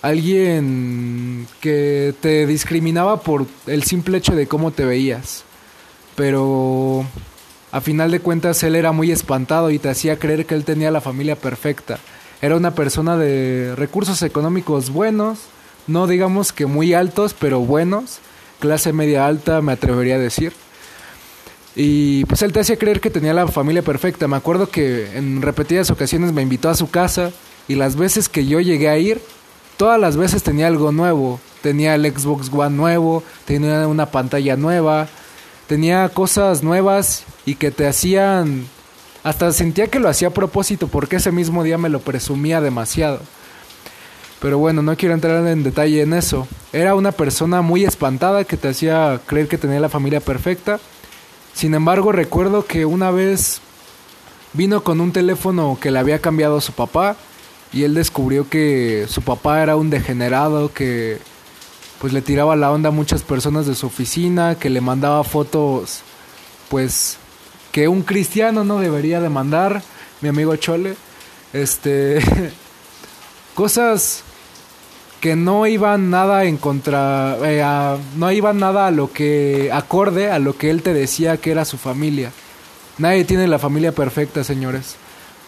alguien 0.05 1.47
que 1.61 2.13
te 2.21 2.45
discriminaba 2.45 3.21
por 3.21 3.47
el 3.65 3.83
simple 3.83 4.19
hecho 4.19 4.35
de 4.35 4.45
cómo 4.45 4.71
te 4.71 4.85
veías. 4.85 5.43
Pero 6.15 7.05
a 7.71 7.81
final 7.81 8.11
de 8.11 8.19
cuentas 8.19 8.61
él 8.63 8.75
era 8.75 8.91
muy 8.91 9.11
espantado 9.11 9.71
y 9.71 9.79
te 9.79 9.89
hacía 9.89 10.19
creer 10.19 10.45
que 10.45 10.53
él 10.53 10.63
tenía 10.63 10.91
la 10.91 11.01
familia 11.01 11.35
perfecta. 11.35 11.97
Era 12.41 12.55
una 12.55 12.75
persona 12.75 13.17
de 13.17 13.73
recursos 13.75 14.21
económicos 14.21 14.91
buenos, 14.91 15.39
no 15.87 16.05
digamos 16.05 16.53
que 16.53 16.67
muy 16.67 16.93
altos, 16.93 17.33
pero 17.33 17.61
buenos, 17.61 18.19
clase 18.59 18.93
media 18.93 19.25
alta 19.25 19.61
me 19.61 19.71
atrevería 19.71 20.15
a 20.15 20.19
decir. 20.19 20.53
Y 21.75 22.25
pues 22.25 22.43
él 22.43 22.53
te 22.53 22.59
hacía 22.59 22.77
creer 22.77 23.01
que 23.01 23.09
tenía 23.09 23.33
la 23.33 23.47
familia 23.47 23.81
perfecta. 23.81 24.27
Me 24.27 24.37
acuerdo 24.37 24.69
que 24.69 25.17
en 25.17 25.41
repetidas 25.41 25.89
ocasiones 25.89 26.31
me 26.31 26.43
invitó 26.43 26.69
a 26.69 26.75
su 26.75 26.91
casa 26.91 27.31
y 27.67 27.73
las 27.73 27.95
veces 27.95 28.29
que 28.29 28.45
yo 28.45 28.59
llegué 28.59 28.87
a 28.87 28.97
ir, 28.99 29.19
todas 29.77 29.99
las 29.99 30.17
veces 30.17 30.43
tenía 30.43 30.67
algo 30.67 30.91
nuevo. 30.91 31.39
Tenía 31.61 31.95
el 31.95 32.05
Xbox 32.05 32.51
One 32.53 32.75
nuevo, 32.75 33.23
tenía 33.45 33.87
una 33.87 34.05
pantalla 34.11 34.55
nueva, 34.55 35.07
tenía 35.67 36.07
cosas 36.09 36.63
nuevas 36.63 37.23
y 37.45 37.55
que 37.55 37.71
te 37.71 37.87
hacían... 37.87 38.67
Hasta 39.23 39.51
sentía 39.51 39.87
que 39.87 39.99
lo 39.99 40.07
hacía 40.07 40.27
a 40.27 40.31
propósito 40.31 40.87
porque 40.87 41.15
ese 41.15 41.31
mismo 41.31 41.63
día 41.63 41.79
me 41.79 41.89
lo 41.89 41.99
presumía 41.99 42.61
demasiado. 42.61 43.19
Pero 44.39 44.59
bueno, 44.59 44.83
no 44.83 44.95
quiero 44.95 45.15
entrar 45.15 45.47
en 45.47 45.63
detalle 45.63 46.03
en 46.03 46.13
eso. 46.13 46.47
Era 46.71 46.93
una 46.93 47.11
persona 47.11 47.63
muy 47.63 47.85
espantada 47.85 48.43
que 48.43 48.57
te 48.57 48.67
hacía 48.67 49.19
creer 49.25 49.47
que 49.47 49.57
tenía 49.57 49.79
la 49.79 49.89
familia 49.89 50.19
perfecta 50.19 50.79
sin 51.55 51.73
embargo, 51.73 52.11
recuerdo 52.11 52.65
que 52.65 52.85
una 52.85 53.11
vez 53.11 53.61
vino 54.51 54.83
con 54.83 54.99
un 54.99 55.13
teléfono 55.13 55.77
que 55.79 55.89
le 55.89 55.99
había 55.99 56.19
cambiado 56.19 56.57
a 56.57 56.61
su 56.61 56.73
papá 56.73 57.15
y 57.73 57.83
él 57.83 57.93
descubrió 57.93 58.49
que 58.49 59.05
su 59.09 59.21
papá 59.21 59.61
era 59.61 59.75
un 59.75 59.89
degenerado 59.89 60.71
que 60.73 61.19
pues 61.99 62.13
le 62.13 62.21
tiraba 62.21 62.55
la 62.55 62.71
onda 62.71 62.89
a 62.89 62.91
muchas 62.91 63.23
personas 63.23 63.65
de 63.65 63.75
su 63.75 63.87
oficina, 63.87 64.55
que 64.55 64.69
le 64.69 64.81
mandaba 64.81 65.23
fotos 65.23 66.01
pues 66.69 67.17
que 67.71 67.87
un 67.87 68.03
cristiano 68.03 68.63
no 68.63 68.79
debería 68.79 69.19
de 69.19 69.29
mandar, 69.29 69.81
mi 70.21 70.29
amigo 70.29 70.55
Chole. 70.55 70.95
Este 71.53 72.19
cosas 73.55 74.23
que 75.19 75.35
no 75.35 75.65
iban 75.65 76.09
nada 76.09 76.43
en 76.43 76.57
contra, 76.57 77.37
eh, 77.43 77.63
no 78.15 78.31
iban 78.31 78.59
nada 78.59 78.87
a 78.87 78.91
lo 78.91 79.11
que 79.11 79.71
acorde 79.73 80.29
a 80.29 80.39
lo 80.39 80.57
que 80.57 80.69
él 80.69 80.83
te 80.83 80.93
decía 80.93 81.37
que 81.37 81.51
era 81.51 81.65
su 81.65 81.77
familia. 81.77 82.31
Nadie 82.97 83.25
tiene 83.25 83.47
la 83.47 83.59
familia 83.59 83.91
perfecta, 83.91 84.43
señores. 84.43 84.95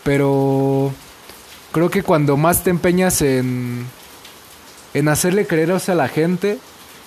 Pero 0.03 0.91
creo 1.71 1.89
que 1.89 2.03
cuando 2.03 2.37
más 2.37 2.63
te 2.63 2.69
empeñas 2.69 3.21
en, 3.21 3.85
en 4.93 5.07
hacerle 5.07 5.47
creer 5.47 5.71
a 5.71 5.95
la 5.95 6.07
gente, 6.07 6.59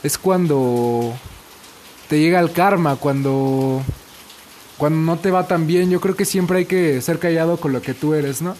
es 0.02 0.18
cuando 0.18 1.12
te 2.08 2.18
llega 2.18 2.40
el 2.40 2.52
karma, 2.52 2.96
cuando, 2.96 3.82
cuando 4.78 5.00
no 5.00 5.18
te 5.18 5.30
va 5.30 5.46
tan 5.46 5.66
bien. 5.66 5.90
Yo 5.90 6.00
creo 6.00 6.16
que 6.16 6.24
siempre 6.24 6.58
hay 6.58 6.64
que 6.66 7.00
ser 7.00 7.18
callado 7.18 7.58
con 7.58 7.72
lo 7.72 7.82
que 7.82 7.94
tú 7.94 8.14
eres, 8.14 8.42
¿no? 8.42 8.56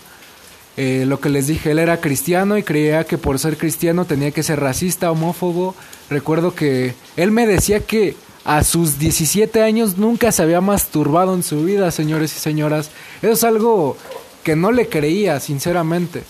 Eh, 0.76 1.05
lo 1.07 1.20
que 1.20 1.28
les 1.28 1.46
dije, 1.48 1.72
él 1.72 1.78
era 1.78 2.01
cristiano 2.01 2.57
y 2.57 2.62
creía 2.62 3.05
que 3.05 3.18
por 3.18 3.38
ser 3.38 3.59
cristiano 3.59 4.05
tenía 4.05 4.30
que 4.30 4.42
ser 4.42 4.61
racista, 4.61 5.11
homófobo. 5.11 5.74
Recuerdo 6.09 6.55
que 6.55 6.94
él 7.16 7.32
me 7.32 7.46
decía 7.46 7.80
que 7.80 8.16
a 8.44 8.64
sus 8.64 8.98
17 8.98 9.62
años 9.62 9.98
nunca 9.98 10.32
se 10.32 10.42
había 10.42 10.61
masturbado 10.61 11.34
en 11.34 11.42
su 11.42 11.64
vida, 11.64 11.90
señores 11.90 12.34
y 12.36 12.38
señoras. 12.38 12.90
Eso 13.20 13.32
es 13.32 13.44
algo 13.44 13.96
que 14.43 14.57
no 14.57 14.72
le 14.72 14.88
creía, 14.88 15.41
sinceramente. 15.41 16.22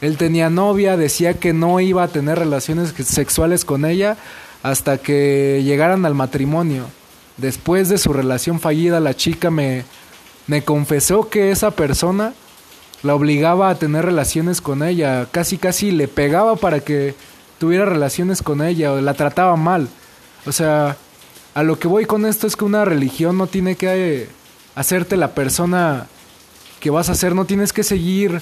Él 0.00 0.16
tenía 0.16 0.48
novia, 0.48 0.96
decía 0.96 1.34
que 1.34 1.52
no 1.52 1.80
iba 1.80 2.04
a 2.04 2.08
tener 2.08 2.38
relaciones 2.38 2.94
sexuales 3.04 3.64
con 3.64 3.84
ella 3.84 4.16
hasta 4.62 4.98
que 4.98 5.62
llegaran 5.64 6.06
al 6.06 6.14
matrimonio. 6.14 6.86
Después 7.36 7.88
de 7.88 7.98
su 7.98 8.12
relación 8.12 8.60
fallida, 8.60 9.00
la 9.00 9.14
chica 9.14 9.50
me, 9.50 9.84
me 10.46 10.62
confesó 10.62 11.28
que 11.28 11.50
esa 11.50 11.72
persona 11.72 12.34
la 13.02 13.14
obligaba 13.14 13.70
a 13.70 13.76
tener 13.76 14.04
relaciones 14.04 14.60
con 14.60 14.82
ella, 14.82 15.26
casi 15.30 15.58
casi 15.58 15.90
le 15.90 16.08
pegaba 16.08 16.56
para 16.56 16.80
que 16.80 17.14
tuviera 17.58 17.84
relaciones 17.84 18.42
con 18.42 18.62
ella, 18.62 18.92
o 18.92 19.00
la 19.00 19.14
trataba 19.14 19.56
mal. 19.56 19.88
O 20.46 20.52
sea, 20.52 20.96
a 21.54 21.62
lo 21.62 21.78
que 21.78 21.88
voy 21.88 22.06
con 22.06 22.24
esto 22.26 22.46
es 22.46 22.56
que 22.56 22.64
una 22.64 22.84
religión 22.84 23.36
no 23.36 23.46
tiene 23.46 23.76
que 23.76 24.28
hacerte 24.74 25.16
la 25.16 25.34
persona 25.34 26.06
que 26.80 26.90
vas 26.90 27.08
a 27.08 27.14
ser, 27.14 27.34
no 27.34 27.44
tienes 27.44 27.72
que 27.72 27.82
seguir 27.82 28.40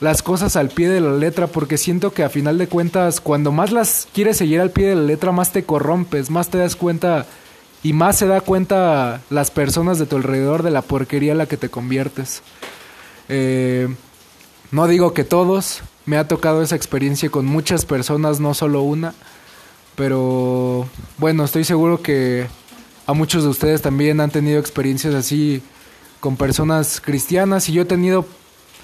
las 0.00 0.22
cosas 0.22 0.56
al 0.56 0.68
pie 0.68 0.88
de 0.88 1.00
la 1.00 1.12
letra, 1.12 1.46
porque 1.46 1.78
siento 1.78 2.12
que 2.12 2.22
a 2.22 2.28
final 2.28 2.58
de 2.58 2.68
cuentas, 2.68 3.20
cuando 3.20 3.52
más 3.52 3.72
las 3.72 4.08
quieres 4.12 4.36
seguir 4.36 4.60
al 4.60 4.70
pie 4.70 4.88
de 4.88 4.94
la 4.94 5.02
letra, 5.02 5.32
más 5.32 5.52
te 5.52 5.64
corrompes, 5.64 6.30
más 6.30 6.48
te 6.50 6.58
das 6.58 6.76
cuenta 6.76 7.26
y 7.82 7.92
más 7.92 8.16
se 8.16 8.26
da 8.26 8.40
cuenta 8.40 9.22
las 9.30 9.50
personas 9.50 9.98
de 9.98 10.06
tu 10.06 10.16
alrededor 10.16 10.62
de 10.62 10.70
la 10.70 10.82
porquería 10.82 11.32
en 11.32 11.38
la 11.38 11.46
que 11.46 11.56
te 11.56 11.68
conviertes. 11.68 12.42
Eh, 13.28 13.88
no 14.70 14.86
digo 14.88 15.14
que 15.14 15.24
todos, 15.24 15.82
me 16.04 16.16
ha 16.16 16.28
tocado 16.28 16.62
esa 16.62 16.76
experiencia 16.76 17.30
con 17.30 17.46
muchas 17.46 17.84
personas, 17.84 18.40
no 18.40 18.54
solo 18.54 18.82
una, 18.82 19.14
pero 19.94 20.86
bueno, 21.18 21.44
estoy 21.44 21.64
seguro 21.64 22.02
que 22.02 22.46
a 23.06 23.12
muchos 23.12 23.44
de 23.44 23.50
ustedes 23.50 23.82
también 23.82 24.20
han 24.20 24.30
tenido 24.30 24.58
experiencias 24.58 25.14
así 25.14 25.62
con 26.20 26.36
personas 26.36 27.00
cristianas 27.00 27.68
y 27.68 27.72
yo 27.72 27.82
he 27.82 27.86
tenido 27.86 28.26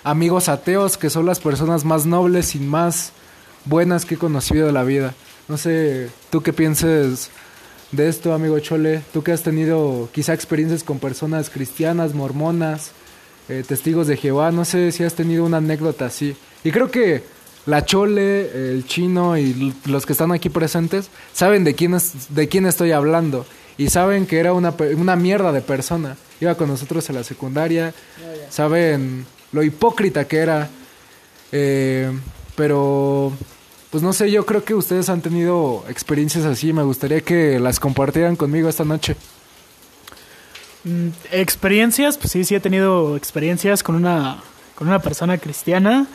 amigos 0.05 0.49
ateos 0.49 0.97
que 0.97 1.11
son 1.11 1.27
las 1.27 1.41
personas 1.41 1.85
más 1.85 2.07
nobles 2.07 2.55
y 2.55 2.59
más 2.59 3.13
buenas 3.65 4.05
que 4.05 4.15
he 4.15 4.19
conocido 4.19 4.67
de 4.67 4.73
la 4.73 4.85
vida. 4.85 5.15
No 5.49 5.57
sé, 5.57 6.11
tú 6.31 6.43
qué 6.43 6.53
pienses 6.53 7.31
de 7.91 8.09
esto, 8.09 8.33
amigo 8.33 8.59
Chole, 8.59 9.03
tú 9.13 9.23
que 9.23 9.33
has 9.33 9.43
tenido 9.43 10.09
quizá 10.13 10.33
experiencias 10.35 10.83
con 10.83 10.99
personas 10.99 11.51
cristianas, 11.51 12.15
mormonas, 12.15 12.93
eh, 13.49 13.63
testigos 13.67 14.07
de 14.07 14.17
Jehová. 14.17 14.51
No 14.51 14.65
sé 14.65 14.93
si 14.93 15.05
has 15.05 15.15
tenido 15.15 15.45
una 15.45 15.59
anécdota 15.59 16.07
así. 16.07 16.37
Y 16.65 16.71
creo 16.71 16.91
que 16.91 17.23
la 17.67 17.85
Chole, 17.85 18.73
el 18.73 18.87
chino 18.87 19.37
y 19.37 19.75
los 19.85 20.07
que 20.07 20.13
están 20.13 20.33
aquí 20.33 20.49
presentes 20.49 21.11
saben 21.33 21.65
de 21.65 21.75
quién, 21.75 21.95
es, 21.95 22.35
de 22.35 22.49
quién 22.49 22.67
estoy 22.67 22.93
hablando. 22.93 23.47
Y 23.83 23.91
saben 23.91 24.27
que 24.27 24.39
era 24.39 24.53
una, 24.53 24.73
una 24.97 25.17
mierda 25.17 25.51
de 25.51 25.61
persona. 25.61 26.17
Iba 26.41 26.55
con 26.55 26.69
nosotros 26.69 27.11
a 27.11 27.13
la 27.13 27.25
secundaria. 27.25 27.93
Saben 28.49 29.27
lo 29.51 29.65
hipócrita 29.65 30.29
que 30.29 30.37
era. 30.37 30.71
Eh, 31.51 32.09
pero, 32.55 33.33
pues 33.91 34.01
no 34.05 34.13
sé, 34.13 34.31
yo 34.31 34.47
creo 34.47 34.65
que 34.65 34.75
ustedes 34.75 35.09
han 35.09 35.21
tenido 35.21 35.85
experiencias 35.89 36.45
así. 36.45 36.73
Me 36.73 36.85
gustaría 36.85 37.23
que 37.23 37.59
las 37.59 37.81
compartieran 37.81 38.37
conmigo 38.37 38.69
esta 38.69 38.85
noche. 38.85 39.17
Mm, 40.85 41.09
experiencias, 41.33 42.19
pues 42.19 42.31
sí, 42.31 42.45
sí 42.45 42.55
he 42.55 42.61
tenido 42.61 43.17
experiencias 43.17 43.83
con 43.83 43.97
una, 43.97 44.45
con 44.77 44.87
una 44.87 45.01
persona 45.01 45.39
cristiana 45.39 46.07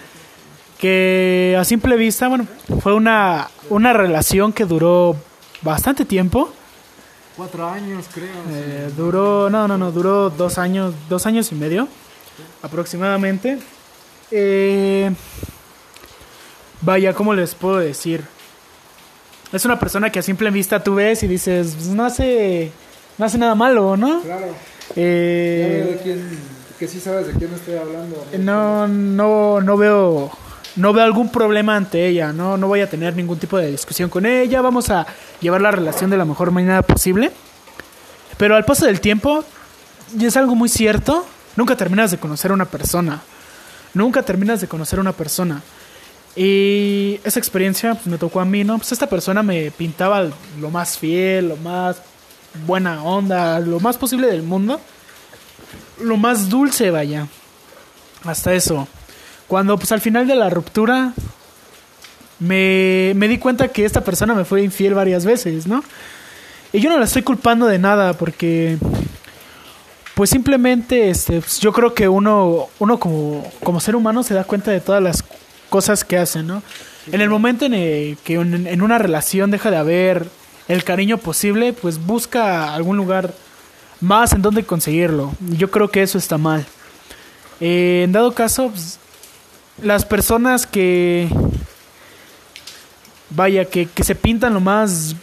que 0.80 1.58
a 1.60 1.66
simple 1.66 1.98
vista, 1.98 2.30
bueno, 2.30 2.48
fue 2.82 2.94
una, 2.94 3.50
una 3.70 3.92
relación 3.92 4.54
que 4.54 4.64
duró 4.64 5.18
bastante 5.64 6.06
tiempo. 6.06 6.54
Cuatro 7.38 7.70
años, 7.70 8.06
creo. 8.14 8.28
Eh, 8.52 8.90
duró, 8.98 9.50
no, 9.50 9.68
no, 9.68 9.78
no, 9.78 9.92
duró 9.92 10.32
dos 10.32 10.58
años, 10.58 10.94
dos 11.08 11.26
años 11.28 11.52
y 11.52 11.56
medio 11.56 11.88
aproximadamente. 12.64 13.60
Eh, 14.32 15.14
vaya, 16.82 17.14
¿cómo 17.14 17.34
les 17.36 17.54
puedo 17.54 17.78
decir? 17.78 18.24
Es 19.54 19.64
una 19.66 19.80
persona 19.80 20.12
que 20.12 20.20
a 20.20 20.24
simple 20.24 20.50
vista 20.50 20.84
tú 20.84 20.96
ves 20.96 21.22
y 21.24 21.28
dices, 21.28 21.76
"Pues, 21.76 21.88
no 21.90 22.06
hace, 22.06 22.72
no 23.20 23.26
hace 23.26 23.38
nada 23.38 23.56
malo, 23.56 23.96
¿no? 23.96 24.22
Claro. 24.22 24.48
Eh, 24.96 25.92
de 25.96 26.04
quién, 26.04 26.40
que 26.80 26.88
sí 26.88 27.00
sabes 27.00 27.28
de 27.28 27.34
quién 27.34 27.54
estoy 27.54 27.76
hablando. 27.76 28.26
no, 28.40 28.88
no, 28.88 29.62
no 29.62 29.78
veo, 29.78 30.32
no 30.78 30.94
veo 30.94 31.04
algún 31.04 31.30
problema 31.30 31.76
ante 31.76 32.08
ella, 32.08 32.32
no, 32.32 32.58
no 32.58 32.68
voy 32.68 32.82
a 32.82 32.90
tener 32.90 33.16
ningún 33.16 33.38
tipo 33.40 33.58
de 33.58 33.70
discusión 33.72 34.10
con 34.10 34.26
ella, 34.26 34.62
vamos 34.62 34.90
a 34.90 35.06
llevar 35.42 35.62
la 35.62 35.72
relación 35.72 36.10
de 36.10 36.18
la 36.18 36.26
mejor 36.26 36.52
manera 36.52 36.82
posible. 36.82 37.32
Pero 38.38 38.56
al 38.56 38.66
paso 38.66 38.86
del 38.86 39.02
tiempo, 39.02 39.44
y 40.18 40.26
es 40.26 40.38
algo 40.38 40.56
muy 40.56 40.70
cierto, 40.70 41.26
nunca 41.56 41.76
terminas 41.76 42.12
de 42.12 42.18
conocer 42.18 42.52
una 42.52 42.66
persona, 42.66 43.22
nunca 43.94 44.22
terminas 44.22 44.62
de 44.62 44.68
conocer 44.68 45.00
a 45.00 45.02
una 45.02 45.14
persona. 45.14 45.62
Y 46.36 47.20
esa 47.24 47.40
experiencia 47.40 47.96
pues, 47.96 48.06
me 48.06 48.20
tocó 48.20 48.40
a 48.40 48.46
mí, 48.46 48.64
¿no? 48.64 48.78
Pues 48.78 48.92
esta 48.92 49.08
persona 49.08 49.42
me 49.42 49.72
pintaba 49.72 50.30
lo 50.60 50.70
más 50.70 50.98
fiel, 50.98 51.50
lo 51.50 51.58
más 51.58 51.98
buena 52.68 53.04
onda, 53.04 53.60
lo 53.60 53.80
más 53.80 53.98
posible 53.98 54.28
del 54.28 54.44
mundo. 54.44 54.80
Lo 56.00 56.16
más 56.18 56.48
dulce, 56.48 56.92
vaya. 56.92 57.28
Hasta 58.24 58.54
eso. 58.54 58.88
Cuando 59.48 59.78
pues 59.78 59.92
al 59.92 60.02
final 60.02 60.28
de 60.28 60.36
la 60.36 60.50
ruptura 60.50 61.14
me, 62.40 63.14
me 63.16 63.28
di 63.28 63.38
cuenta 63.38 63.70
que 63.70 63.86
esta 63.86 64.02
persona 64.02 64.34
me 64.34 64.46
fue 64.46 64.62
infiel 64.62 64.94
varias 64.94 65.26
veces, 65.26 65.68
¿no? 65.68 65.84
Y 66.74 66.82
yo 66.82 66.90
no 66.90 67.00
la 67.00 67.06
estoy 67.06 67.24
culpando 67.24 67.66
de 67.66 67.80
nada 67.80 68.14
porque 68.14 68.78
pues 70.16 70.30
simplemente 70.30 71.10
este, 71.10 71.40
pues, 71.40 71.60
yo 71.60 71.72
creo 71.72 71.94
que 71.94 72.08
uno, 72.08 72.68
uno 72.80 73.00
como, 73.00 73.50
como 73.64 73.80
ser 73.80 73.96
humano 73.96 74.24
se 74.24 74.34
da 74.34 74.44
cuenta 74.44 74.72
de 74.72 74.82
todas 74.82 75.02
las 75.02 75.24
cosas 75.70 76.04
que 76.04 76.18
hace, 76.18 76.44
¿no? 76.44 76.64
En 77.12 77.22
el 77.22 77.30
momento 77.30 77.66
en 77.66 77.74
el 77.74 78.18
que 78.24 78.34
en, 78.34 78.68
en 78.68 78.82
una 78.82 78.98
relación 78.98 79.52
deja 79.52 79.72
de 79.72 79.78
haber 79.78 80.28
el 80.68 80.84
cariño 80.84 81.18
posible, 81.18 81.72
pues 81.72 82.06
busca 82.06 82.74
algún 82.74 82.98
lugar 82.98 83.34
más 84.02 84.34
en 84.34 84.42
donde 84.42 84.64
conseguirlo. 84.64 85.34
Yo 85.58 85.72
creo 85.72 85.90
que 85.90 86.02
eso 86.02 86.18
está 86.18 86.38
mal. 86.38 86.66
Eh, 87.60 88.02
en 88.04 88.12
dado 88.12 88.34
caso, 88.34 88.70
pues, 88.70 89.00
las 89.82 90.06
personas 90.06 90.66
que, 90.68 91.28
vaya, 93.30 93.66
que, 93.66 93.86
que 93.88 94.04
se 94.04 94.16
pintan 94.16 94.54
lo 94.54 94.60
más 94.60 95.16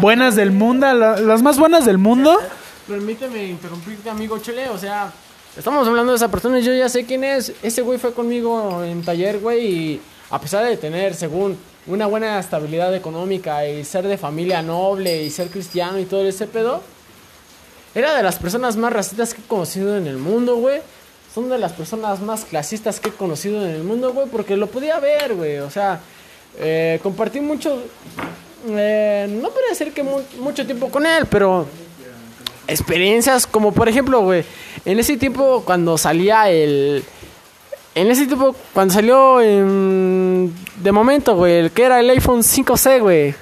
buenas 0.00 0.36
del 0.36 0.50
mundo, 0.52 0.92
la- 0.92 1.18
las 1.18 1.42
más 1.42 1.58
buenas 1.58 1.84
del 1.84 1.98
mundo, 1.98 2.38
Permíteme 2.88 3.46
interrumpirte, 3.46 4.10
amigo 4.10 4.38
Chele. 4.38 4.68
O 4.68 4.76
sea, 4.76 5.12
estamos 5.56 5.86
hablando 5.86 6.10
de 6.12 6.16
esa 6.16 6.28
persona 6.28 6.58
y 6.58 6.64
yo 6.64 6.74
ya 6.74 6.88
sé 6.88 7.06
quién 7.06 7.22
es. 7.22 7.52
Ese 7.62 7.80
güey 7.80 7.96
fue 7.96 8.12
conmigo 8.12 8.82
en 8.82 9.04
taller, 9.04 9.38
güey. 9.38 9.64
Y 9.66 10.00
a 10.30 10.40
pesar 10.40 10.64
de 10.64 10.76
tener, 10.76 11.14
según, 11.14 11.56
una 11.86 12.06
buena 12.06 12.40
estabilidad 12.40 12.92
económica 12.94 13.66
y 13.68 13.84
ser 13.84 14.06
de 14.08 14.18
familia 14.18 14.62
noble 14.62 15.22
y 15.22 15.30
ser 15.30 15.48
cristiano 15.48 15.98
y 16.00 16.06
todo 16.06 16.26
ese 16.26 16.48
pedo, 16.48 16.82
era 17.94 18.14
de 18.16 18.22
las 18.24 18.36
personas 18.40 18.76
más 18.76 18.92
racistas 18.92 19.32
que 19.32 19.40
he 19.40 19.44
conocido 19.44 19.96
en 19.96 20.08
el 20.08 20.16
mundo, 20.18 20.56
güey. 20.56 20.80
Son 21.34 21.48
de 21.48 21.58
las 21.58 21.72
personas 21.72 22.20
más 22.20 22.44
clasistas 22.44 23.00
que 23.00 23.08
he 23.08 23.12
conocido 23.12 23.64
en 23.64 23.70
el 23.70 23.82
mundo, 23.84 24.12
güey. 24.12 24.26
Porque 24.28 24.56
lo 24.56 24.66
podía 24.66 24.98
ver, 25.00 25.34
güey. 25.34 25.58
O 25.58 25.70
sea, 25.70 26.00
eh, 26.58 27.00
compartí 27.02 27.40
mucho. 27.40 27.82
eh, 28.68 29.26
no 29.28 29.48
podría 29.48 29.70
decir 29.70 29.92
que 29.92 30.02
mu- 30.02 30.20
mucho 30.40 30.64
tiempo 30.66 30.88
con 30.90 31.04
él, 31.06 31.26
pero 31.26 31.66
experiencias 32.68 33.46
como 33.46 33.72
por 33.72 33.88
ejemplo, 33.88 34.20
güey, 34.20 34.44
en 34.84 34.98
ese 35.00 35.16
tiempo 35.16 35.62
cuando 35.64 35.98
salía 35.98 36.48
el 36.48 37.02
en 37.94 38.10
ese 38.10 38.26
tiempo 38.26 38.54
cuando 38.72 38.94
salió 38.94 39.40
en- 39.40 40.54
de 40.76 40.92
momento, 40.92 41.34
güey, 41.36 41.54
el 41.54 41.70
que 41.72 41.82
era 41.84 42.00
el 42.00 42.08
iPhone 42.10 42.42
5C, 42.42 43.00
güey. 43.00 43.34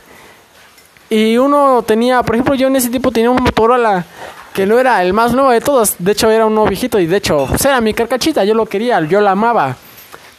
Y 1.08 1.36
uno 1.38 1.82
tenía, 1.86 2.22
por 2.22 2.34
ejemplo, 2.36 2.54
yo 2.54 2.68
en 2.68 2.76
ese 2.76 2.88
tiempo 2.88 3.10
tenía 3.10 3.30
un 3.30 3.42
Motorola 3.42 4.04
que 4.52 4.66
no 4.66 4.78
era 4.78 5.02
el 5.02 5.12
más 5.12 5.32
nuevo 5.32 5.50
de 5.50 5.60
todos, 5.60 5.94
de 5.98 6.12
hecho 6.12 6.30
era 6.30 6.46
uno 6.46 6.66
viejito 6.66 6.98
y 6.98 7.06
de 7.06 7.16
hecho, 7.16 7.46
pues 7.48 7.64
era 7.64 7.80
mi 7.80 7.94
carcachita, 7.94 8.44
yo 8.44 8.54
lo 8.54 8.66
quería, 8.66 9.00
yo 9.02 9.20
la 9.20 9.32
amaba. 9.32 9.76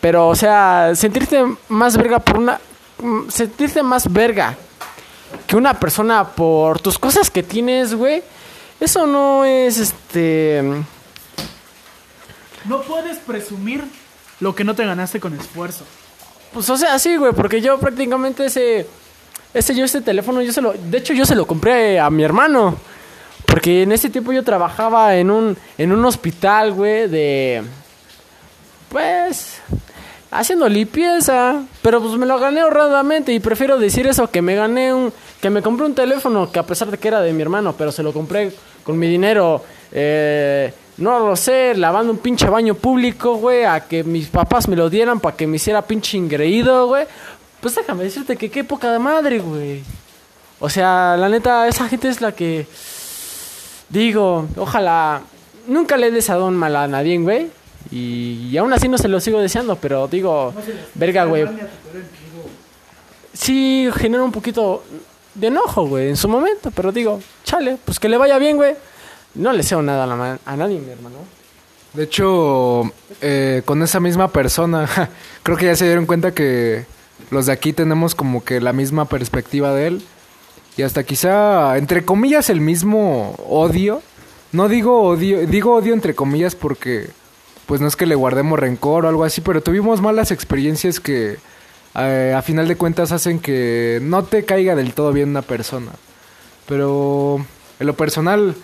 Pero 0.01 0.27
o 0.27 0.35
sea, 0.35 0.91
sentirte 0.95 1.43
más 1.69 1.95
verga 1.95 2.19
por 2.19 2.39
una 2.39 2.59
mm, 3.01 3.29
sentirte 3.29 3.83
más 3.83 4.11
verga 4.11 4.55
que 5.47 5.55
una 5.55 5.79
persona 5.79 6.27
por 6.27 6.79
tus 6.79 6.97
cosas 6.97 7.29
que 7.29 7.43
tienes, 7.43 7.93
güey. 7.93 8.23
Eso 8.79 9.05
no 9.05 9.45
es 9.45 9.77
este. 9.77 10.63
no 12.65 12.81
puedes 12.81 13.17
presumir 13.19 13.83
lo 14.39 14.55
que 14.55 14.63
no 14.63 14.75
te 14.75 14.85
ganaste 14.85 15.19
con 15.19 15.33
esfuerzo. 15.39 15.85
Pues 16.51 16.69
o 16.69 16.77
sea, 16.77 16.99
sí, 16.99 17.15
güey, 17.15 17.33
porque 17.33 17.61
yo 17.61 17.79
prácticamente 17.79 18.45
ese. 18.45 18.87
Ese 19.53 19.75
yo, 19.75 19.83
ese 19.83 20.01
teléfono, 20.01 20.41
yo 20.41 20.51
se 20.51 20.61
lo. 20.61 20.73
De 20.73 20.97
hecho, 20.97 21.13
yo 21.13 21.25
se 21.25 21.35
lo 21.35 21.45
compré 21.45 21.99
a 21.99 22.09
mi 22.09 22.23
hermano. 22.23 22.77
Porque 23.51 23.83
en 23.83 23.91
ese 23.91 24.09
tiempo 24.09 24.31
yo 24.31 24.43
trabajaba 24.43 25.17
en 25.17 25.29
un, 25.29 25.57
en 25.77 25.91
un 25.91 26.05
hospital, 26.05 26.71
güey, 26.71 27.09
de. 27.09 27.61
Pues. 28.87 29.59
Haciendo 30.31 30.69
limpieza. 30.69 31.61
Pero 31.81 32.01
pues 32.01 32.13
me 32.13 32.25
lo 32.25 32.39
gané 32.39 32.63
honradamente. 32.63 33.33
Y 33.33 33.41
prefiero 33.41 33.77
decir 33.77 34.07
eso 34.07 34.31
que 34.31 34.41
me 34.41 34.55
gané 34.55 34.93
un. 34.93 35.11
Que 35.41 35.49
me 35.49 35.61
compré 35.61 35.85
un 35.85 35.93
teléfono 35.93 36.49
que 36.49 36.59
a 36.59 36.63
pesar 36.63 36.89
de 36.89 36.97
que 36.97 37.09
era 37.09 37.19
de 37.19 37.33
mi 37.33 37.41
hermano, 37.41 37.75
pero 37.77 37.91
se 37.91 38.03
lo 38.03 38.13
compré 38.13 38.53
con 38.85 38.97
mi 38.97 39.07
dinero. 39.07 39.61
Eh, 39.91 40.73
no 40.97 41.19
lo 41.19 41.35
sé, 41.35 41.75
lavando 41.75 42.13
un 42.13 42.19
pinche 42.19 42.47
baño 42.47 42.75
público, 42.75 43.35
güey, 43.35 43.65
a 43.65 43.81
que 43.81 44.05
mis 44.05 44.27
papás 44.27 44.69
me 44.69 44.77
lo 44.77 44.89
dieran 44.89 45.19
para 45.19 45.35
que 45.35 45.45
me 45.45 45.57
hiciera 45.57 45.81
pinche 45.81 46.15
ingreído, 46.15 46.87
güey. 46.87 47.05
Pues 47.59 47.75
déjame 47.75 48.05
decirte 48.05 48.37
que 48.37 48.49
qué 48.49 48.63
poca 48.63 48.93
de 48.93 48.99
madre, 48.99 49.39
güey. 49.39 49.83
O 50.59 50.69
sea, 50.69 51.17
la 51.17 51.27
neta, 51.27 51.67
esa 51.67 51.89
gente 51.89 52.07
es 52.07 52.21
la 52.21 52.31
que. 52.31 52.65
Digo, 53.91 54.47
ojalá. 54.57 55.21
Nunca 55.67 55.95
le 55.97 56.07
he 56.07 56.11
deseado 56.11 56.47
un 56.47 56.55
mal 56.55 56.75
a 56.75 56.87
nadie, 56.87 57.17
güey. 57.19 57.49
Y, 57.91 58.49
y 58.51 58.57
aún 58.57 58.73
así 58.73 58.87
no 58.87 58.97
se 58.97 59.07
lo 59.07 59.19
sigo 59.19 59.39
deseando, 59.39 59.75
pero 59.75 60.07
digo, 60.07 60.53
verga, 60.95 61.25
güey. 61.25 61.45
Sí, 63.33 63.89
genera 63.95 64.23
un 64.23 64.31
poquito 64.31 64.83
de 65.35 65.47
enojo, 65.47 65.87
güey, 65.87 66.09
en 66.09 66.17
su 66.17 66.27
momento, 66.27 66.71
pero 66.71 66.91
digo, 66.91 67.21
chale, 67.43 67.77
pues 67.83 67.99
que 67.99 68.09
le 68.09 68.17
vaya 68.17 68.37
bien, 68.37 68.57
güey. 68.57 68.75
No 69.35 69.51
le 69.51 69.59
deseo 69.59 69.81
nada 69.81 70.03
a, 70.03 70.07
la 70.07 70.39
a 70.45 70.57
nadie, 70.57 70.79
mi 70.79 70.91
hermano. 70.91 71.17
De 71.93 72.03
hecho, 72.03 72.91
eh, 73.21 73.61
con 73.65 73.81
esa 73.83 73.99
misma 73.99 74.29
persona, 74.29 74.89
creo 75.43 75.57
que 75.57 75.65
ya 75.65 75.75
se 75.75 75.85
dieron 75.85 76.05
cuenta 76.05 76.33
que 76.33 76.85
los 77.29 77.45
de 77.45 77.51
aquí 77.53 77.73
tenemos 77.73 78.15
como 78.15 78.43
que 78.43 78.59
la 78.61 78.73
misma 78.73 79.05
perspectiva 79.05 79.73
de 79.73 79.87
él. 79.87 80.01
Y 80.77 80.83
hasta 80.83 81.03
quizá, 81.03 81.77
entre 81.77 82.05
comillas, 82.05 82.49
el 82.49 82.61
mismo 82.61 83.35
odio. 83.47 84.01
No 84.51 84.67
digo 84.67 85.01
odio, 85.01 85.45
digo 85.47 85.73
odio 85.73 85.93
entre 85.93 86.15
comillas 86.15 86.55
porque, 86.55 87.09
pues 87.65 87.81
no 87.81 87.87
es 87.87 87.95
que 87.95 88.05
le 88.05 88.15
guardemos 88.15 88.59
rencor 88.59 89.05
o 89.05 89.09
algo 89.09 89.23
así, 89.23 89.41
pero 89.41 89.61
tuvimos 89.61 90.01
malas 90.01 90.31
experiencias 90.31 90.99
que 90.99 91.37
eh, 91.95 92.33
a 92.35 92.41
final 92.41 92.67
de 92.67 92.75
cuentas 92.75 93.11
hacen 93.11 93.39
que 93.39 93.99
no 94.01 94.23
te 94.23 94.45
caiga 94.45 94.75
del 94.75 94.93
todo 94.93 95.13
bien 95.13 95.29
una 95.29 95.41
persona. 95.41 95.91
Pero 96.67 97.45
en 97.79 97.87
lo 97.87 97.95
personal, 97.95 98.55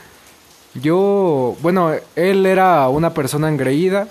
yo, 0.76 1.58
bueno, 1.62 1.92
él 2.16 2.46
era 2.46 2.88
una 2.90 3.14
persona 3.14 3.50
engreída 3.50 4.08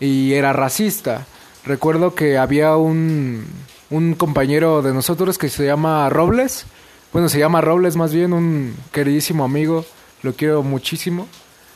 y 0.00 0.34
era 0.34 0.52
racista. 0.52 1.26
Recuerdo 1.64 2.14
que 2.14 2.38
había 2.38 2.76
un, 2.76 3.46
un 3.90 4.14
compañero 4.14 4.82
de 4.82 4.92
nosotros 4.92 5.38
que 5.38 5.48
se 5.48 5.64
llama 5.64 6.08
Robles. 6.10 6.66
Bueno, 7.12 7.28
se 7.28 7.38
llama 7.38 7.60
Robles 7.60 7.96
más 7.96 8.12
bien, 8.12 8.32
un 8.32 8.76
queridísimo 8.92 9.44
amigo. 9.44 9.84
Lo 10.22 10.34
quiero 10.34 10.62
muchísimo. 10.62 11.26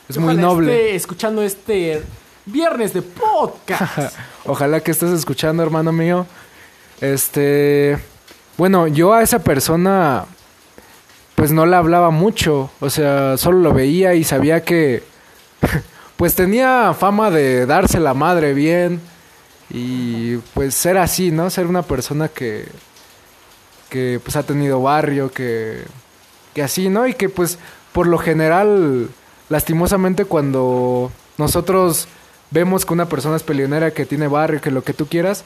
Es 0.09 0.17
muy 0.17 0.35
noble. 0.35 0.73
esté 0.73 0.95
escuchando 0.95 1.41
este 1.41 2.03
viernes 2.45 2.93
de 2.93 3.01
podcast. 3.01 4.15
Ojalá 4.45 4.81
que 4.81 4.91
estés 4.91 5.11
escuchando, 5.11 5.63
hermano 5.63 5.91
mío. 5.91 6.27
Este, 7.01 7.97
bueno, 8.57 8.87
yo 8.87 9.13
a 9.13 9.23
esa 9.23 9.39
persona 9.39 10.25
pues 11.35 11.51
no 11.51 11.65
le 11.65 11.75
hablaba 11.75 12.11
mucho, 12.11 12.69
o 12.79 12.89
sea, 12.89 13.37
solo 13.37 13.59
lo 13.59 13.73
veía 13.73 14.13
y 14.13 14.23
sabía 14.23 14.63
que 14.63 15.03
pues 16.15 16.35
tenía 16.35 16.93
fama 16.93 17.31
de 17.31 17.65
darse 17.65 17.99
la 17.99 18.13
madre 18.13 18.53
bien 18.53 19.01
y 19.69 20.37
pues 20.53 20.75
ser 20.75 20.97
así, 20.97 21.31
¿no? 21.31 21.49
Ser 21.49 21.67
una 21.67 21.83
persona 21.83 22.27
que 22.27 22.67
que 23.89 24.19
pues 24.23 24.35
ha 24.35 24.43
tenido 24.43 24.81
barrio, 24.81 25.31
que 25.31 25.83
que 26.53 26.63
así, 26.63 26.89
¿no? 26.89 27.07
Y 27.07 27.13
que 27.13 27.29
pues 27.29 27.57
por 27.91 28.07
lo 28.07 28.17
general, 28.17 29.09
lastimosamente 29.49 30.25
cuando 30.25 31.11
nosotros 31.37 32.07
vemos 32.51 32.85
que 32.85 32.93
una 32.93 33.07
persona 33.07 33.35
es 33.35 33.43
peleonera, 33.43 33.91
que 33.91 34.05
tiene 34.05 34.27
barrio, 34.27 34.61
que 34.61 34.71
lo 34.71 34.83
que 34.83 34.93
tú 34.93 35.07
quieras, 35.07 35.43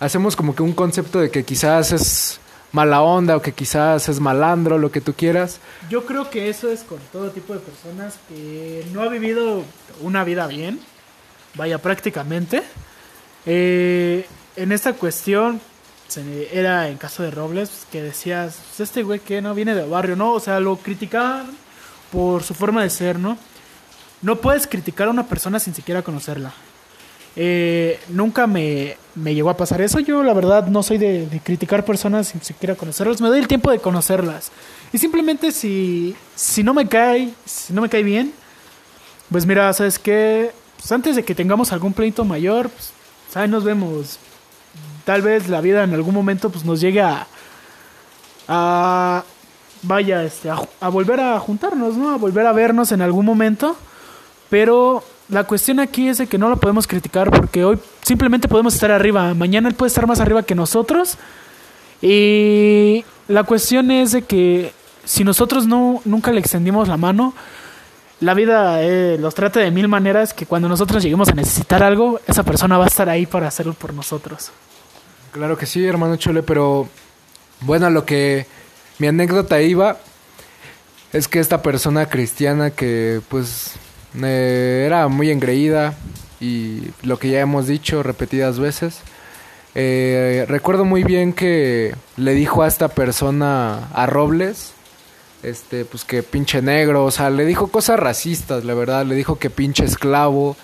hacemos 0.00 0.36
como 0.36 0.54
que 0.54 0.62
un 0.62 0.72
concepto 0.72 1.20
de 1.20 1.30
que 1.30 1.44
quizás 1.44 1.92
es 1.92 2.40
mala 2.72 3.02
onda 3.02 3.36
o 3.36 3.42
que 3.42 3.52
quizás 3.52 4.08
es 4.08 4.18
malandro, 4.18 4.78
lo 4.78 4.90
que 4.90 5.00
tú 5.00 5.12
quieras. 5.12 5.60
Yo 5.90 6.04
creo 6.06 6.30
que 6.30 6.48
eso 6.48 6.70
es 6.70 6.82
con 6.82 6.98
todo 7.12 7.30
tipo 7.30 7.52
de 7.52 7.60
personas 7.60 8.18
que 8.28 8.84
no 8.92 9.02
ha 9.02 9.08
vivido 9.08 9.62
una 10.00 10.24
vida 10.24 10.46
bien, 10.46 10.80
vaya 11.54 11.78
prácticamente. 11.78 12.62
Eh, 13.46 14.26
en 14.56 14.72
esta 14.72 14.92
cuestión 14.94 15.60
era 16.52 16.88
en 16.88 16.98
caso 16.98 17.22
de 17.22 17.30
Robles 17.30 17.70
pues, 17.70 17.86
que 17.90 18.02
decías, 18.02 18.58
"Pues, 18.68 18.80
este 18.88 19.02
güey 19.02 19.20
que 19.20 19.40
no 19.40 19.54
viene 19.54 19.74
de 19.74 19.86
barrio, 19.86 20.14
¿no? 20.16 20.32
O 20.32 20.40
sea, 20.40 20.60
lo 20.60 20.76
criticaban 20.76 21.46
por 22.10 22.42
su 22.42 22.52
forma 22.54 22.82
de 22.82 22.90
ser, 22.90 23.18
¿no? 23.18 23.38
No 24.20 24.36
puedes 24.36 24.66
criticar 24.66 25.08
a 25.08 25.10
una 25.10 25.26
persona 25.26 25.58
sin 25.58 25.74
siquiera 25.74 26.02
conocerla. 26.02 26.52
Eh, 27.34 27.98
nunca 28.10 28.46
me, 28.46 28.98
me 29.14 29.34
llegó 29.34 29.48
a 29.48 29.56
pasar 29.56 29.80
eso. 29.80 29.98
Yo, 30.00 30.22
la 30.22 30.34
verdad, 30.34 30.66
no 30.66 30.82
soy 30.82 30.98
de, 30.98 31.26
de 31.26 31.40
criticar 31.40 31.82
personas 31.84 32.28
sin 32.28 32.42
siquiera 32.42 32.74
conocerlas. 32.74 33.22
Me 33.22 33.28
doy 33.28 33.38
el 33.38 33.48
tiempo 33.48 33.70
de 33.70 33.78
conocerlas. 33.78 34.52
Y 34.92 34.98
simplemente 34.98 35.50
si, 35.50 36.14
si 36.36 36.62
no 36.62 36.74
me 36.74 36.86
cae, 36.88 37.32
si 37.46 37.72
no 37.72 37.80
me 37.80 37.88
cae 37.88 38.02
bien, 38.02 38.34
pues 39.30 39.46
mira, 39.46 39.72
¿sabes 39.72 39.98
qué? 39.98 40.52
Pues 40.76 40.92
antes 40.92 41.16
de 41.16 41.24
que 41.24 41.34
tengamos 41.34 41.72
algún 41.72 41.94
pleito 41.94 42.22
mayor, 42.26 42.68
pues 42.68 42.92
ahí 43.36 43.48
nos 43.48 43.64
vemos. 43.64 44.18
Tal 45.04 45.22
vez 45.22 45.48
la 45.48 45.60
vida 45.60 45.82
en 45.84 45.94
algún 45.94 46.14
momento 46.14 46.50
pues 46.50 46.64
nos 46.64 46.80
llegue 46.80 47.00
a... 47.00 47.26
a 48.48 49.24
vaya, 49.82 50.22
este, 50.22 50.48
a, 50.48 50.58
a 50.80 50.88
volver 50.88 51.18
a 51.20 51.38
juntarnos, 51.40 51.96
¿no? 51.96 52.10
A 52.10 52.16
volver 52.16 52.46
a 52.46 52.52
vernos 52.52 52.92
en 52.92 53.02
algún 53.02 53.26
momento. 53.26 53.76
Pero 54.48 55.02
la 55.28 55.44
cuestión 55.44 55.80
aquí 55.80 56.08
es 56.08 56.18
de 56.18 56.26
que 56.26 56.38
no 56.38 56.48
lo 56.48 56.58
podemos 56.58 56.86
criticar 56.86 57.30
porque 57.30 57.64
hoy 57.64 57.78
simplemente 58.02 58.48
podemos 58.48 58.74
estar 58.74 58.90
arriba. 58.90 59.32
Mañana 59.34 59.68
él 59.68 59.74
puede 59.74 59.88
estar 59.88 60.06
más 60.06 60.20
arriba 60.20 60.42
que 60.42 60.54
nosotros. 60.54 61.16
Y 62.00 63.04
la 63.28 63.44
cuestión 63.44 63.90
es 63.90 64.12
de 64.12 64.22
que 64.22 64.72
si 65.04 65.24
nosotros 65.24 65.66
no 65.66 66.00
nunca 66.04 66.32
le 66.32 66.40
extendimos 66.40 66.88
la 66.88 66.96
mano, 66.96 67.34
la 68.22 68.34
vida 68.34 68.82
eh, 68.82 69.18
los 69.18 69.34
trata 69.34 69.60
de 69.60 69.70
mil 69.72 69.88
maneras 69.88 70.32
que 70.32 70.46
cuando 70.46 70.68
nosotros 70.68 71.02
lleguemos 71.02 71.28
a 71.28 71.32
necesitar 71.32 71.82
algo, 71.82 72.20
esa 72.28 72.44
persona 72.44 72.78
va 72.78 72.84
a 72.84 72.88
estar 72.88 73.08
ahí 73.08 73.26
para 73.26 73.48
hacerlo 73.48 73.74
por 73.74 73.92
nosotros. 73.92 74.52
Claro 75.32 75.58
que 75.58 75.66
sí, 75.66 75.84
hermano 75.84 76.16
Chole, 76.16 76.42
pero 76.44 76.88
bueno, 77.62 77.90
lo 77.90 78.04
que 78.04 78.46
mi 78.98 79.08
anécdota 79.08 79.60
iba 79.60 79.96
es 81.12 81.26
que 81.26 81.40
esta 81.40 81.62
persona 81.62 82.06
cristiana 82.06 82.70
que 82.70 83.20
pues 83.28 83.72
era 84.20 85.08
muy 85.08 85.30
engreída 85.30 85.94
y 86.40 86.82
lo 87.02 87.18
que 87.18 87.30
ya 87.30 87.40
hemos 87.40 87.66
dicho 87.66 88.04
repetidas 88.04 88.60
veces, 88.60 89.00
eh, 89.74 90.44
recuerdo 90.48 90.84
muy 90.84 91.02
bien 91.02 91.32
que 91.32 91.94
le 92.16 92.34
dijo 92.34 92.62
a 92.62 92.68
esta 92.68 92.88
persona, 92.88 93.88
a 93.92 94.06
Robles, 94.06 94.74
este, 95.42 95.84
pues 95.84 96.04
que 96.04 96.22
pinche 96.22 96.62
negro, 96.62 97.04
o 97.04 97.10
sea, 97.10 97.30
le 97.30 97.44
dijo 97.44 97.68
cosas 97.68 97.98
racistas, 97.98 98.64
la 98.64 98.74
verdad, 98.74 99.04
le 99.04 99.14
dijo 99.14 99.38
que 99.38 99.50
pinche 99.50 99.84
esclavo 99.84 100.56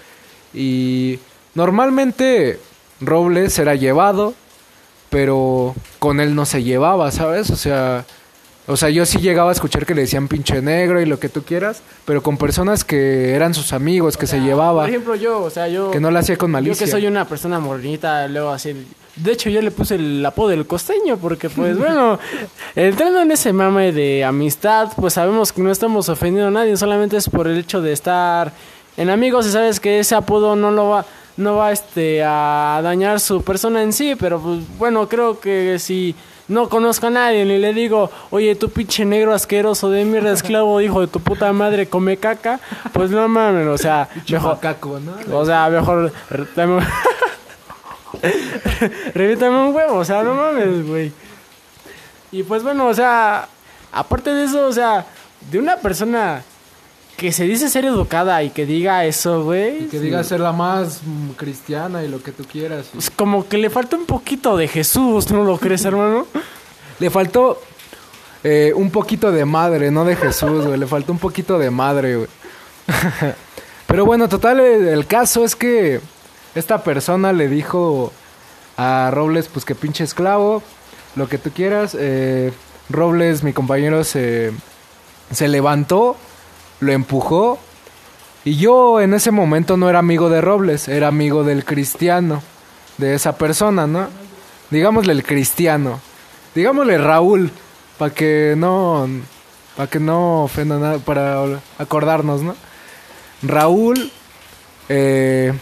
y 0.54 1.18
normalmente 1.54 2.58
Robles 3.00 3.58
era 3.58 3.74
llevado, 3.74 4.34
pero 5.10 5.74
con 5.98 6.20
él 6.20 6.34
no 6.34 6.46
se 6.46 6.62
llevaba, 6.62 7.10
¿sabes? 7.10 7.50
O 7.50 7.56
sea, 7.56 8.04
o 8.68 8.76
sea, 8.76 8.90
yo 8.90 9.06
sí 9.06 9.18
llegaba 9.18 9.48
a 9.48 9.52
escuchar 9.52 9.86
que 9.86 9.94
le 9.94 10.02
decían 10.02 10.28
pinche 10.28 10.60
negro 10.60 11.00
y 11.00 11.06
lo 11.06 11.18
que 11.18 11.30
tú 11.30 11.42
quieras, 11.42 11.80
pero 12.04 12.22
con 12.22 12.36
personas 12.36 12.84
que 12.84 13.34
eran 13.34 13.54
sus 13.54 13.72
amigos, 13.72 14.18
que 14.18 14.26
se 14.26 14.40
llevaba, 14.40 14.82
Por 14.82 14.90
ejemplo, 14.90 15.14
yo, 15.14 15.42
o 15.42 15.48
sea, 15.48 15.68
yo... 15.68 15.90
que 15.90 16.00
no 16.00 16.10
lo 16.10 16.18
hacía 16.18 16.36
con 16.36 16.50
Yo 16.50 16.52
malicia. 16.52 16.84
que 16.84 16.92
soy 16.92 17.06
una 17.06 17.24
persona 17.24 17.58
morenita, 17.58 18.28
luego 18.28 18.50
así... 18.50 18.86
De 19.22 19.32
hecho, 19.32 19.50
yo 19.50 19.60
le 19.60 19.70
puse 19.70 19.96
el 19.96 20.24
apodo 20.24 20.48
del 20.48 20.66
costeño 20.66 21.16
porque, 21.16 21.50
pues, 21.50 21.78
bueno, 21.78 22.18
entrando 22.74 23.20
en 23.20 23.30
ese 23.30 23.52
mame 23.52 23.92
de 23.92 24.24
amistad, 24.24 24.88
pues 24.96 25.14
sabemos 25.14 25.52
que 25.52 25.62
no 25.62 25.70
estamos 25.70 26.08
ofendiendo 26.08 26.48
a 26.48 26.62
nadie, 26.62 26.76
solamente 26.76 27.16
es 27.16 27.28
por 27.28 27.46
el 27.48 27.58
hecho 27.58 27.80
de 27.80 27.92
estar 27.92 28.52
en 28.96 29.10
amigos 29.10 29.46
y 29.46 29.50
sabes 29.50 29.80
que 29.80 30.00
ese 30.00 30.14
apodo 30.14 30.56
no 30.56 30.70
lo 30.70 30.88
va 30.88 31.06
no 31.38 31.54
va 31.54 31.70
este 31.70 32.22
a 32.24 32.80
dañar 32.82 33.20
su 33.20 33.42
persona 33.42 33.82
en 33.82 33.92
sí, 33.92 34.16
pero 34.18 34.40
pues 34.40 34.58
bueno, 34.76 35.08
creo 35.08 35.38
que 35.38 35.78
si 35.78 36.16
no 36.48 36.68
conozco 36.68 37.06
a 37.06 37.10
nadie 37.10 37.42
y 37.42 37.58
le 37.58 37.72
digo, 37.72 38.10
oye, 38.30 38.56
tú 38.56 38.70
pinche 38.70 39.04
negro 39.04 39.32
asqueroso 39.32 39.88
de 39.90 40.04
mierda, 40.04 40.32
esclavo, 40.32 40.80
hijo 40.80 41.00
de 41.00 41.06
tu 41.06 41.20
puta 41.20 41.52
madre, 41.52 41.86
come 41.86 42.16
caca, 42.16 42.58
pues 42.92 43.10
no 43.10 43.28
mames, 43.28 43.68
o 43.68 43.78
sea, 43.78 44.08
mejor, 44.28 44.54
Macaco, 44.54 44.98
¿no? 44.98 45.38
o 45.38 45.46
sea, 45.46 45.68
mejor. 45.70 46.12
re- 48.22 48.34
dame- 48.64 49.12
Revítame 49.14 49.68
un 49.68 49.74
huevo, 49.74 49.96
o 49.96 50.04
sea, 50.04 50.22
no 50.22 50.34
mames, 50.34 50.86
güey. 50.86 51.12
Y 52.32 52.42
pues 52.42 52.62
bueno, 52.62 52.86
o 52.86 52.94
sea, 52.94 53.48
aparte 53.92 54.32
de 54.34 54.44
eso, 54.44 54.66
o 54.66 54.72
sea, 54.72 55.06
de 55.50 55.58
una 55.58 55.76
persona 55.76 56.42
que 57.16 57.32
se 57.32 57.44
dice 57.44 57.68
ser 57.68 57.84
educada 57.84 58.42
y 58.44 58.50
que 58.50 58.64
diga 58.66 59.04
eso, 59.04 59.42
güey. 59.44 59.84
Y 59.84 59.88
que 59.88 59.98
diga 59.98 60.22
ser 60.22 60.38
la 60.40 60.52
más 60.52 61.00
cristiana 61.36 62.04
y 62.04 62.08
lo 62.08 62.22
que 62.22 62.30
tú 62.32 62.44
quieras. 62.44 62.86
y- 62.92 62.96
Pues 62.96 63.10
como 63.10 63.48
que 63.48 63.58
le 63.58 63.70
falta 63.70 63.96
un 63.96 64.04
poquito 64.06 64.56
de 64.56 64.68
Jesús, 64.68 65.30
¿no 65.30 65.42
lo 65.44 65.58
crees, 65.58 65.84
hermano? 65.84 66.26
Le 67.00 67.10
faltó 67.10 67.60
eh, 68.44 68.72
un 68.74 68.90
poquito 68.90 69.30
de 69.32 69.44
madre, 69.44 69.90
no 69.92 70.04
de 70.04 70.16
Jesús, 70.16 70.66
güey. 70.66 70.78
Le 70.78 70.86
faltó 70.86 71.12
un 71.12 71.18
poquito 71.18 71.58
de 71.58 71.70
madre, 71.70 72.16
güey. 72.16 72.28
Pero 73.86 74.04
bueno, 74.04 74.28
total, 74.28 74.60
el, 74.60 74.86
el 74.88 75.06
caso 75.06 75.44
es 75.44 75.54
que 75.56 76.00
esta 76.54 76.82
persona 76.82 77.32
le 77.32 77.48
dijo 77.48 78.12
a 78.76 79.10
Robles, 79.12 79.48
pues 79.48 79.64
que 79.64 79.74
pinche 79.74 80.04
esclavo, 80.04 80.62
lo 81.16 81.28
que 81.28 81.38
tú 81.38 81.50
quieras. 81.50 81.96
Eh, 81.98 82.52
Robles, 82.88 83.42
mi 83.42 83.52
compañero, 83.52 84.04
se, 84.04 84.52
se 85.32 85.48
levantó, 85.48 86.16
lo 86.80 86.92
empujó. 86.92 87.58
Y 88.44 88.56
yo 88.56 89.00
en 89.00 89.14
ese 89.14 89.30
momento 89.30 89.76
no 89.76 89.90
era 89.90 89.98
amigo 89.98 90.30
de 90.30 90.40
Robles, 90.40 90.88
era 90.88 91.08
amigo 91.08 91.44
del 91.44 91.64
cristiano, 91.64 92.42
de 92.96 93.14
esa 93.14 93.36
persona, 93.36 93.86
¿no? 93.86 94.08
Digámosle 94.70 95.12
el 95.12 95.24
cristiano. 95.24 96.00
Digámosle 96.54 96.98
Raúl, 96.98 97.50
para 97.98 98.14
que 98.14 98.54
no, 98.56 99.08
para 99.76 99.90
que 99.90 100.00
no 100.00 100.44
ofenda 100.44 100.78
nada, 100.78 100.98
para 100.98 101.60
acordarnos, 101.78 102.42
¿no? 102.42 102.54
Raúl, 103.42 104.10
eh, 104.88 105.52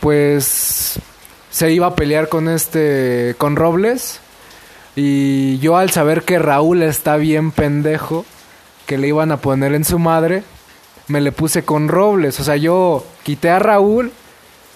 pues 0.00 0.98
se 1.50 1.72
iba 1.72 1.86
a 1.86 1.94
pelear 1.94 2.28
con 2.28 2.48
este, 2.48 3.34
con 3.38 3.56
Robles. 3.56 4.20
Y 4.94 5.58
yo 5.58 5.76
al 5.76 5.90
saber 5.90 6.22
que 6.22 6.38
Raúl 6.38 6.82
está 6.82 7.16
bien 7.16 7.50
pendejo, 7.50 8.24
que 8.86 8.98
le 8.98 9.08
iban 9.08 9.32
a 9.32 9.38
poner 9.38 9.74
en 9.74 9.84
su 9.84 9.98
madre, 9.98 10.42
me 11.08 11.20
le 11.20 11.32
puse 11.32 11.64
con 11.64 11.88
Robles. 11.88 12.40
O 12.40 12.44
sea, 12.44 12.56
yo 12.56 13.04
quité 13.22 13.50
a 13.50 13.58
Raúl 13.58 14.12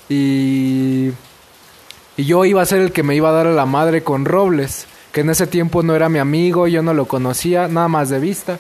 y, 0.09 1.11
y 2.17 2.25
yo 2.25 2.45
iba 2.45 2.63
a 2.63 2.67
ser 2.67 2.81
el 2.81 2.93
que 2.93 3.03
me 3.03 3.15
iba 3.15 3.31
a 3.31 3.33
dar 3.33 3.47
a 3.47 3.53
la 3.53 3.67
madre 3.67 4.03
con 4.03 4.25
Robles, 4.25 4.87
que 5.13 5.23
en 5.23 5.31
ese 5.31 5.47
tiempo 5.47 5.83
no 5.83 5.97
era 5.97 6.09
mi 6.09 6.19
amigo, 6.19 6.69
yo 6.69 6.83
no 6.83 6.95
lo 6.95 7.07
conocía, 7.07 7.69
nada 7.69 7.89
más 7.89 8.11
de 8.11 8.21
vista. 8.21 8.59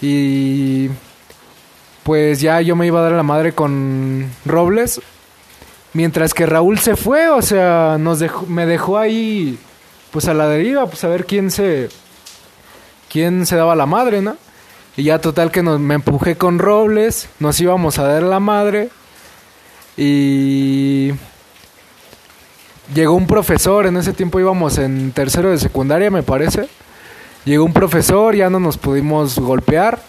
Y 0.00 0.90
pues 2.02 2.40
ya 2.40 2.60
yo 2.60 2.76
me 2.76 2.86
iba 2.86 3.00
a 3.00 3.02
dar 3.02 3.14
a 3.14 3.16
la 3.16 3.22
madre 3.22 3.52
con 3.52 4.30
Robles, 4.44 5.00
mientras 5.94 6.34
que 6.34 6.44
Raúl 6.44 6.78
se 6.78 6.96
fue, 6.96 7.30
o 7.30 7.40
sea, 7.40 7.96
nos 7.98 8.18
dejó, 8.18 8.46
me 8.46 8.66
dejó 8.66 8.98
ahí 8.98 9.58
pues 10.10 10.28
a 10.28 10.34
la 10.34 10.48
deriva, 10.48 10.86
pues 10.86 11.02
a 11.04 11.08
ver 11.08 11.24
quién 11.24 11.50
se 11.50 11.88
quién 13.08 13.46
se 13.46 13.56
daba 13.56 13.74
la 13.74 13.86
madre, 13.86 14.20
¿no? 14.20 14.36
Y 14.96 15.04
ya 15.04 15.20
total 15.20 15.50
que 15.50 15.62
me 15.62 15.94
empujé 15.94 16.36
con 16.36 16.58
Robles, 16.58 17.28
nos 17.38 17.60
íbamos 17.60 17.98
a 17.98 18.04
dar 18.04 18.22
la 18.22 18.38
madre 18.38 18.90
y 19.96 21.12
llegó 22.92 23.14
un 23.14 23.26
profesor, 23.26 23.86
en 23.86 23.96
ese 23.96 24.12
tiempo 24.12 24.38
íbamos 24.38 24.78
en 24.78 25.12
tercero 25.12 25.50
de 25.50 25.58
secundaria 25.58 26.10
me 26.10 26.22
parece, 26.22 26.68
llegó 27.44 27.64
un 27.64 27.72
profesor, 27.72 28.34
ya 28.34 28.50
no 28.50 28.60
nos 28.60 28.78
pudimos 28.78 29.38
golpear, 29.38 30.00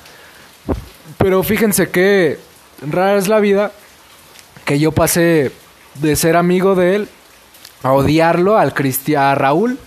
pero 1.17 1.41
fíjense 1.43 1.89
que 1.89 2.39
rara 2.81 3.17
es 3.17 3.27
la 3.27 3.39
vida 3.39 3.71
que 4.65 4.79
yo 4.79 4.91
pasé 4.91 5.51
de 5.95 6.15
ser 6.15 6.35
amigo 6.35 6.75
de 6.75 6.95
él 6.95 7.07
a 7.83 7.91
odiarlo 7.93 8.57
al 8.57 8.73
Cristi- 8.73 9.15
a 9.15 9.33
Raúl 9.35 9.77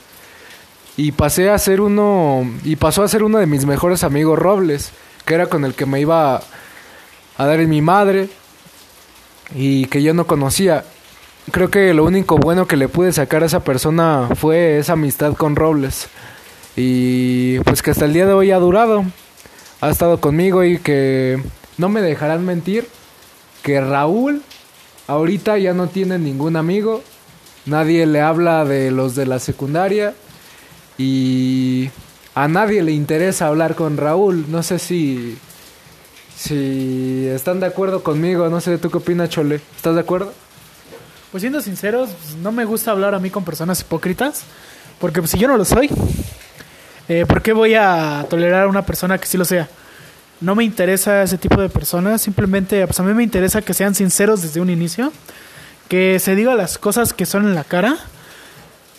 y 0.96 1.12
pasé 1.12 1.50
a 1.50 1.58
ser 1.58 1.80
uno 1.80 2.44
y 2.64 2.76
pasó 2.76 3.02
a 3.02 3.08
ser 3.08 3.22
uno 3.22 3.38
de 3.38 3.46
mis 3.46 3.66
mejores 3.66 4.04
amigos 4.04 4.38
Robles, 4.38 4.90
que 5.24 5.34
era 5.34 5.46
con 5.46 5.64
el 5.64 5.74
que 5.74 5.86
me 5.86 6.00
iba 6.00 6.36
a 6.36 7.46
dar 7.46 7.60
en 7.60 7.68
mi 7.70 7.82
madre 7.82 8.28
y 9.54 9.86
que 9.86 10.02
yo 10.02 10.14
no 10.14 10.26
conocía. 10.26 10.84
Creo 11.50 11.70
que 11.70 11.94
lo 11.94 12.04
único 12.04 12.36
bueno 12.36 12.66
que 12.66 12.76
le 12.76 12.88
pude 12.88 13.12
sacar 13.12 13.42
a 13.42 13.46
esa 13.46 13.60
persona 13.60 14.28
fue 14.34 14.78
esa 14.78 14.94
amistad 14.94 15.34
con 15.34 15.56
Robles. 15.56 16.08
Y 16.76 17.58
pues 17.60 17.80
que 17.82 17.90
hasta 17.90 18.04
el 18.04 18.12
día 18.12 18.26
de 18.26 18.32
hoy 18.34 18.50
ha 18.50 18.58
durado. 18.58 19.04
ha 19.80 19.90
estado 19.90 20.20
conmigo 20.20 20.64
y 20.64 20.78
que 20.78 21.40
no 21.78 21.88
me 21.88 22.02
dejarán 22.02 22.44
mentir 22.44 22.88
que 23.62 23.80
Raúl 23.80 24.42
ahorita 25.08 25.58
ya 25.58 25.74
no 25.74 25.88
tiene 25.88 26.18
ningún 26.18 26.56
amigo, 26.56 27.02
nadie 27.66 28.06
le 28.06 28.20
habla 28.20 28.64
de 28.64 28.92
los 28.92 29.16
de 29.16 29.26
la 29.26 29.40
secundaria 29.40 30.14
y 30.96 31.90
a 32.34 32.46
nadie 32.46 32.82
le 32.82 32.92
interesa 32.92 33.48
hablar 33.48 33.74
con 33.74 33.96
Raúl. 33.96 34.44
No 34.48 34.62
sé 34.62 34.78
si 34.78 35.36
si 36.36 37.26
están 37.26 37.58
de 37.58 37.66
acuerdo 37.66 38.04
conmigo, 38.04 38.48
no 38.48 38.60
sé 38.60 38.78
tú 38.78 38.90
qué 38.90 38.98
opinas, 38.98 39.28
Chole. 39.28 39.56
¿Estás 39.74 39.96
de 39.96 40.00
acuerdo? 40.02 40.32
Pues 41.32 41.40
siendo 41.40 41.60
sinceros, 41.60 42.10
pues, 42.10 42.36
no 42.36 42.52
me 42.52 42.64
gusta 42.64 42.92
hablar 42.92 43.14
a 43.14 43.18
mí 43.18 43.28
con 43.28 43.44
personas 43.44 43.80
hipócritas, 43.80 44.44
porque 45.00 45.20
pues, 45.20 45.32
si 45.32 45.38
yo 45.38 45.48
no 45.48 45.56
lo 45.56 45.64
soy, 45.64 45.90
eh, 47.08 47.26
¿por 47.26 47.42
qué 47.42 47.52
voy 47.52 47.74
a 47.74 48.24
tolerar 48.30 48.64
a 48.64 48.68
una 48.68 48.86
persona 48.86 49.18
que 49.18 49.26
sí 49.26 49.36
lo 49.36 49.44
sea? 49.44 49.68
No 50.40 50.54
me 50.54 50.64
interesa 50.64 51.22
ese 51.22 51.38
tipo 51.38 51.60
de 51.60 51.68
personas, 51.68 52.22
simplemente 52.22 52.86
pues 52.86 52.98
a 53.00 53.02
mí 53.02 53.12
me 53.12 53.24
interesa 53.24 53.62
que 53.62 53.74
sean 53.74 53.94
sinceros 53.94 54.42
desde 54.42 54.60
un 54.60 54.70
inicio, 54.70 55.12
que 55.88 56.18
se 56.20 56.36
digan 56.36 56.56
las 56.56 56.78
cosas 56.78 57.12
que 57.12 57.26
son 57.26 57.46
en 57.46 57.54
la 57.54 57.64
cara, 57.64 57.96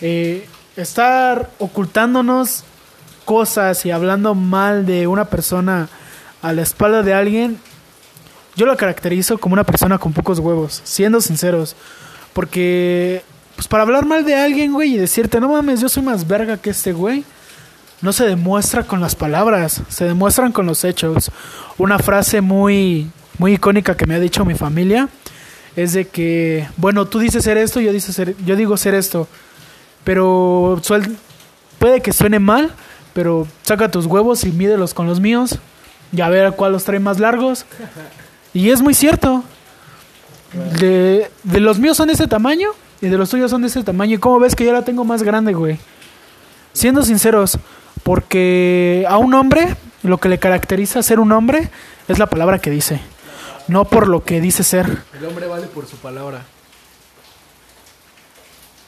eh, 0.00 0.46
estar 0.76 1.50
ocultándonos 1.58 2.64
cosas 3.24 3.86
y 3.86 3.90
hablando 3.90 4.34
mal 4.34 4.86
de 4.86 5.06
una 5.06 5.26
persona 5.26 5.88
a 6.42 6.52
la 6.52 6.62
espalda 6.62 7.02
de 7.02 7.14
alguien, 7.14 7.58
yo 8.56 8.66
lo 8.66 8.76
caracterizo 8.76 9.38
como 9.38 9.54
una 9.54 9.64
persona 9.64 9.98
con 9.98 10.12
pocos 10.12 10.38
huevos, 10.38 10.80
siendo 10.84 11.20
sinceros. 11.20 11.76
Porque, 12.32 13.22
pues 13.56 13.68
para 13.68 13.82
hablar 13.82 14.06
mal 14.06 14.24
de 14.24 14.34
alguien, 14.34 14.72
güey, 14.72 14.94
y 14.94 14.98
decirte, 14.98 15.40
no 15.40 15.48
mames, 15.48 15.80
yo 15.80 15.88
soy 15.88 16.02
más 16.02 16.26
verga 16.26 16.56
que 16.56 16.70
este 16.70 16.92
güey, 16.92 17.24
no 18.02 18.12
se 18.12 18.24
demuestra 18.24 18.84
con 18.84 19.00
las 19.00 19.14
palabras, 19.14 19.82
se 19.88 20.04
demuestran 20.04 20.52
con 20.52 20.66
los 20.66 20.84
hechos. 20.84 21.30
Una 21.78 21.98
frase 21.98 22.40
muy, 22.40 23.10
muy 23.38 23.54
icónica 23.54 23.96
que 23.96 24.06
me 24.06 24.14
ha 24.14 24.20
dicho 24.20 24.44
mi 24.44 24.54
familia 24.54 25.08
es 25.76 25.92
de 25.92 26.08
que, 26.08 26.66
bueno, 26.76 27.06
tú 27.06 27.18
dices 27.18 27.44
ser 27.44 27.58
esto, 27.58 27.80
yo, 27.80 27.92
dices 27.92 28.14
ser, 28.14 28.34
yo 28.44 28.56
digo 28.56 28.76
ser 28.76 28.94
esto, 28.94 29.28
pero 30.04 30.80
puede 31.78 32.00
que 32.00 32.12
suene 32.12 32.38
mal, 32.38 32.70
pero 33.12 33.46
saca 33.62 33.90
tus 33.90 34.06
huevos 34.06 34.44
y 34.44 34.52
mídelos 34.52 34.94
con 34.94 35.06
los 35.06 35.20
míos 35.20 35.58
y 36.12 36.20
a 36.20 36.28
ver 36.28 36.52
cuál 36.52 36.72
los 36.72 36.84
trae 36.84 37.00
más 37.00 37.20
largos. 37.20 37.66
Y 38.52 38.70
es 38.70 38.82
muy 38.82 38.94
cierto. 38.94 39.44
De, 40.80 41.30
de 41.44 41.60
los 41.60 41.78
míos 41.78 41.96
son 41.96 42.08
de 42.08 42.14
ese 42.14 42.26
tamaño 42.26 42.70
y 43.00 43.06
de 43.06 43.16
los 43.16 43.30
tuyos 43.30 43.50
son 43.50 43.62
de 43.62 43.68
ese 43.68 43.82
tamaño. 43.84 44.16
¿Y 44.16 44.18
cómo 44.18 44.40
ves 44.40 44.56
que 44.56 44.64
yo 44.64 44.72
la 44.72 44.82
tengo 44.82 45.04
más 45.04 45.22
grande, 45.22 45.54
güey? 45.54 45.78
Siendo 46.72 47.02
sinceros, 47.02 47.58
porque 48.10 49.06
a 49.08 49.18
un 49.18 49.34
hombre 49.34 49.76
lo 50.02 50.18
que 50.18 50.28
le 50.28 50.40
caracteriza 50.40 51.00
ser 51.00 51.20
un 51.20 51.30
hombre 51.30 51.68
es 52.08 52.18
la 52.18 52.26
palabra 52.26 52.58
que 52.58 52.68
dice, 52.68 53.00
no 53.68 53.84
por 53.84 54.08
lo 54.08 54.24
que 54.24 54.40
dice 54.40 54.64
ser. 54.64 55.04
El 55.16 55.26
hombre 55.26 55.46
vale 55.46 55.68
por 55.68 55.86
su 55.86 55.96
palabra. 55.96 56.42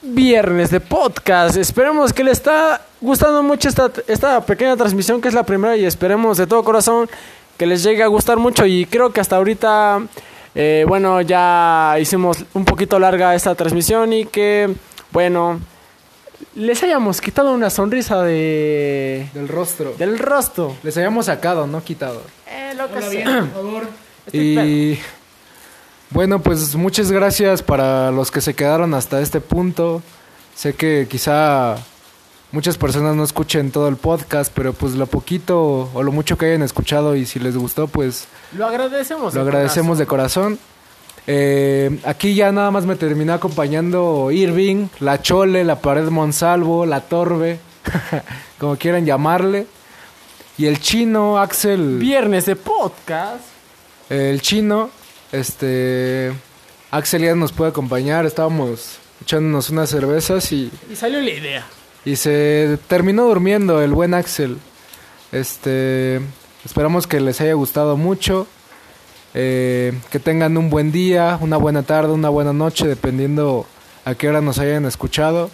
Viernes 0.02 0.70
de 0.72 0.80
podcast. 0.80 1.56
Esperemos 1.56 2.12
que 2.12 2.24
le 2.24 2.32
está 2.32 2.84
gustando 3.00 3.44
mucho 3.44 3.68
esta, 3.68 3.92
esta 4.08 4.44
pequeña 4.44 4.76
transmisión 4.76 5.20
que 5.20 5.28
es 5.28 5.34
la 5.34 5.44
primera 5.44 5.76
y 5.76 5.84
esperemos 5.84 6.36
de 6.36 6.48
todo 6.48 6.64
corazón 6.64 7.08
que 7.56 7.66
les 7.66 7.84
llegue 7.84 8.02
a 8.02 8.08
gustar 8.08 8.38
mucho 8.38 8.66
y 8.66 8.86
creo 8.86 9.12
que 9.12 9.20
hasta 9.20 9.36
ahorita, 9.36 10.00
eh, 10.56 10.84
bueno, 10.88 11.20
ya 11.20 11.94
hicimos 12.00 12.44
un 12.54 12.64
poquito 12.64 12.98
larga 12.98 13.36
esta 13.36 13.54
transmisión 13.54 14.12
y 14.14 14.24
que, 14.24 14.74
bueno, 15.12 15.60
les 16.54 16.82
hayamos 16.82 17.20
quitado 17.20 17.52
una 17.52 17.70
sonrisa 17.70 18.22
de 18.22 19.28
Del 19.34 19.48
rostro. 19.48 19.94
del 19.98 20.18
rostro. 20.18 20.76
Les 20.82 20.96
habíamos 20.96 21.26
sacado, 21.26 21.66
no 21.66 21.82
quitado. 21.82 22.22
Eh, 22.46 22.74
lo 22.76 22.92
que 22.92 23.02
sea. 23.02 23.40
por 23.40 23.48
favor. 23.54 23.82
Y 24.32 24.98
bueno, 26.10 26.40
pues 26.40 26.74
muchas 26.76 27.10
gracias 27.10 27.62
para 27.62 28.10
los 28.10 28.30
que 28.30 28.40
se 28.40 28.54
quedaron 28.54 28.94
hasta 28.94 29.20
este 29.20 29.40
punto. 29.40 30.02
Sé 30.54 30.74
que 30.74 31.06
quizá 31.10 31.76
muchas 32.52 32.76
personas 32.76 33.16
no 33.16 33.24
escuchen 33.24 33.70
todo 33.70 33.88
el 33.88 33.96
podcast, 33.96 34.52
pero 34.54 34.74
pues 34.74 34.92
lo 34.94 35.06
poquito 35.06 35.90
o 35.94 36.02
lo 36.02 36.12
mucho 36.12 36.36
que 36.36 36.46
hayan 36.46 36.62
escuchado 36.62 37.16
y 37.16 37.24
si 37.24 37.38
les 37.40 37.56
gustó, 37.56 37.86
pues 37.88 38.26
Lo 38.56 38.66
agradecemos. 38.66 39.34
lo 39.34 39.42
de 39.44 39.50
agradecemos 39.50 39.96
de 39.98 40.06
corazón. 40.06 40.58
Eh, 41.26 41.98
aquí 42.04 42.34
ya 42.34 42.50
nada 42.52 42.70
más 42.70 42.84
me 42.84 42.96
terminó 42.96 43.32
acompañando 43.34 44.30
Irving, 44.32 44.88
la 45.00 45.22
Chole, 45.22 45.64
la 45.64 45.80
Pared 45.80 46.08
Monsalvo, 46.08 46.84
la 46.86 47.00
Torbe, 47.02 47.58
como 48.58 48.76
quieran 48.76 49.06
llamarle. 49.06 49.66
Y 50.58 50.66
el 50.66 50.80
chino, 50.80 51.38
Axel. 51.38 51.98
Viernes 51.98 52.46
de 52.46 52.56
podcast. 52.56 53.44
El 54.10 54.40
chino, 54.42 54.90
este. 55.30 56.32
Axel 56.90 57.22
ya 57.22 57.34
nos 57.34 57.52
puede 57.52 57.70
acompañar. 57.70 58.26
Estábamos 58.26 58.98
echándonos 59.22 59.70
unas 59.70 59.88
cervezas 59.88 60.52
y, 60.52 60.70
Y 60.90 60.96
salió 60.96 61.20
la 61.20 61.30
idea. 61.30 61.66
y 62.04 62.16
se 62.16 62.78
terminó 62.88 63.24
durmiendo 63.26 63.80
el 63.80 63.92
buen 63.92 64.12
Axel. 64.12 64.58
Este. 65.30 66.20
Esperamos 66.64 67.06
que 67.06 67.20
les 67.20 67.40
haya 67.40 67.54
gustado 67.54 67.96
mucho. 67.96 68.46
Eh, 69.34 69.92
que 70.10 70.18
tengan 70.18 70.56
un 70.56 70.70
buen 70.70 70.92
día, 70.92 71.38
una 71.40 71.56
buena 71.56 71.82
tarde, 71.82 72.12
una 72.12 72.28
buena 72.28 72.52
noche, 72.52 72.86
dependiendo 72.86 73.66
a 74.04 74.14
qué 74.14 74.28
hora 74.28 74.40
nos 74.40 74.58
hayan 74.58 74.84
escuchado. 74.84 75.50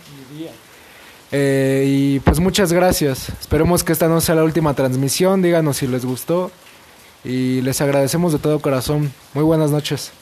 Eh, 1.30 1.84
y 1.86 2.20
pues 2.20 2.40
muchas 2.40 2.72
gracias. 2.72 3.28
Esperemos 3.40 3.84
que 3.84 3.92
esta 3.92 4.08
no 4.08 4.20
sea 4.20 4.34
la 4.34 4.44
última 4.44 4.74
transmisión. 4.74 5.42
Díganos 5.42 5.76
si 5.76 5.86
les 5.86 6.04
gustó. 6.04 6.50
Y 7.24 7.60
les 7.62 7.80
agradecemos 7.80 8.32
de 8.32 8.38
todo 8.38 8.60
corazón. 8.60 9.12
Muy 9.34 9.44
buenas 9.44 9.70
noches. 9.70 10.12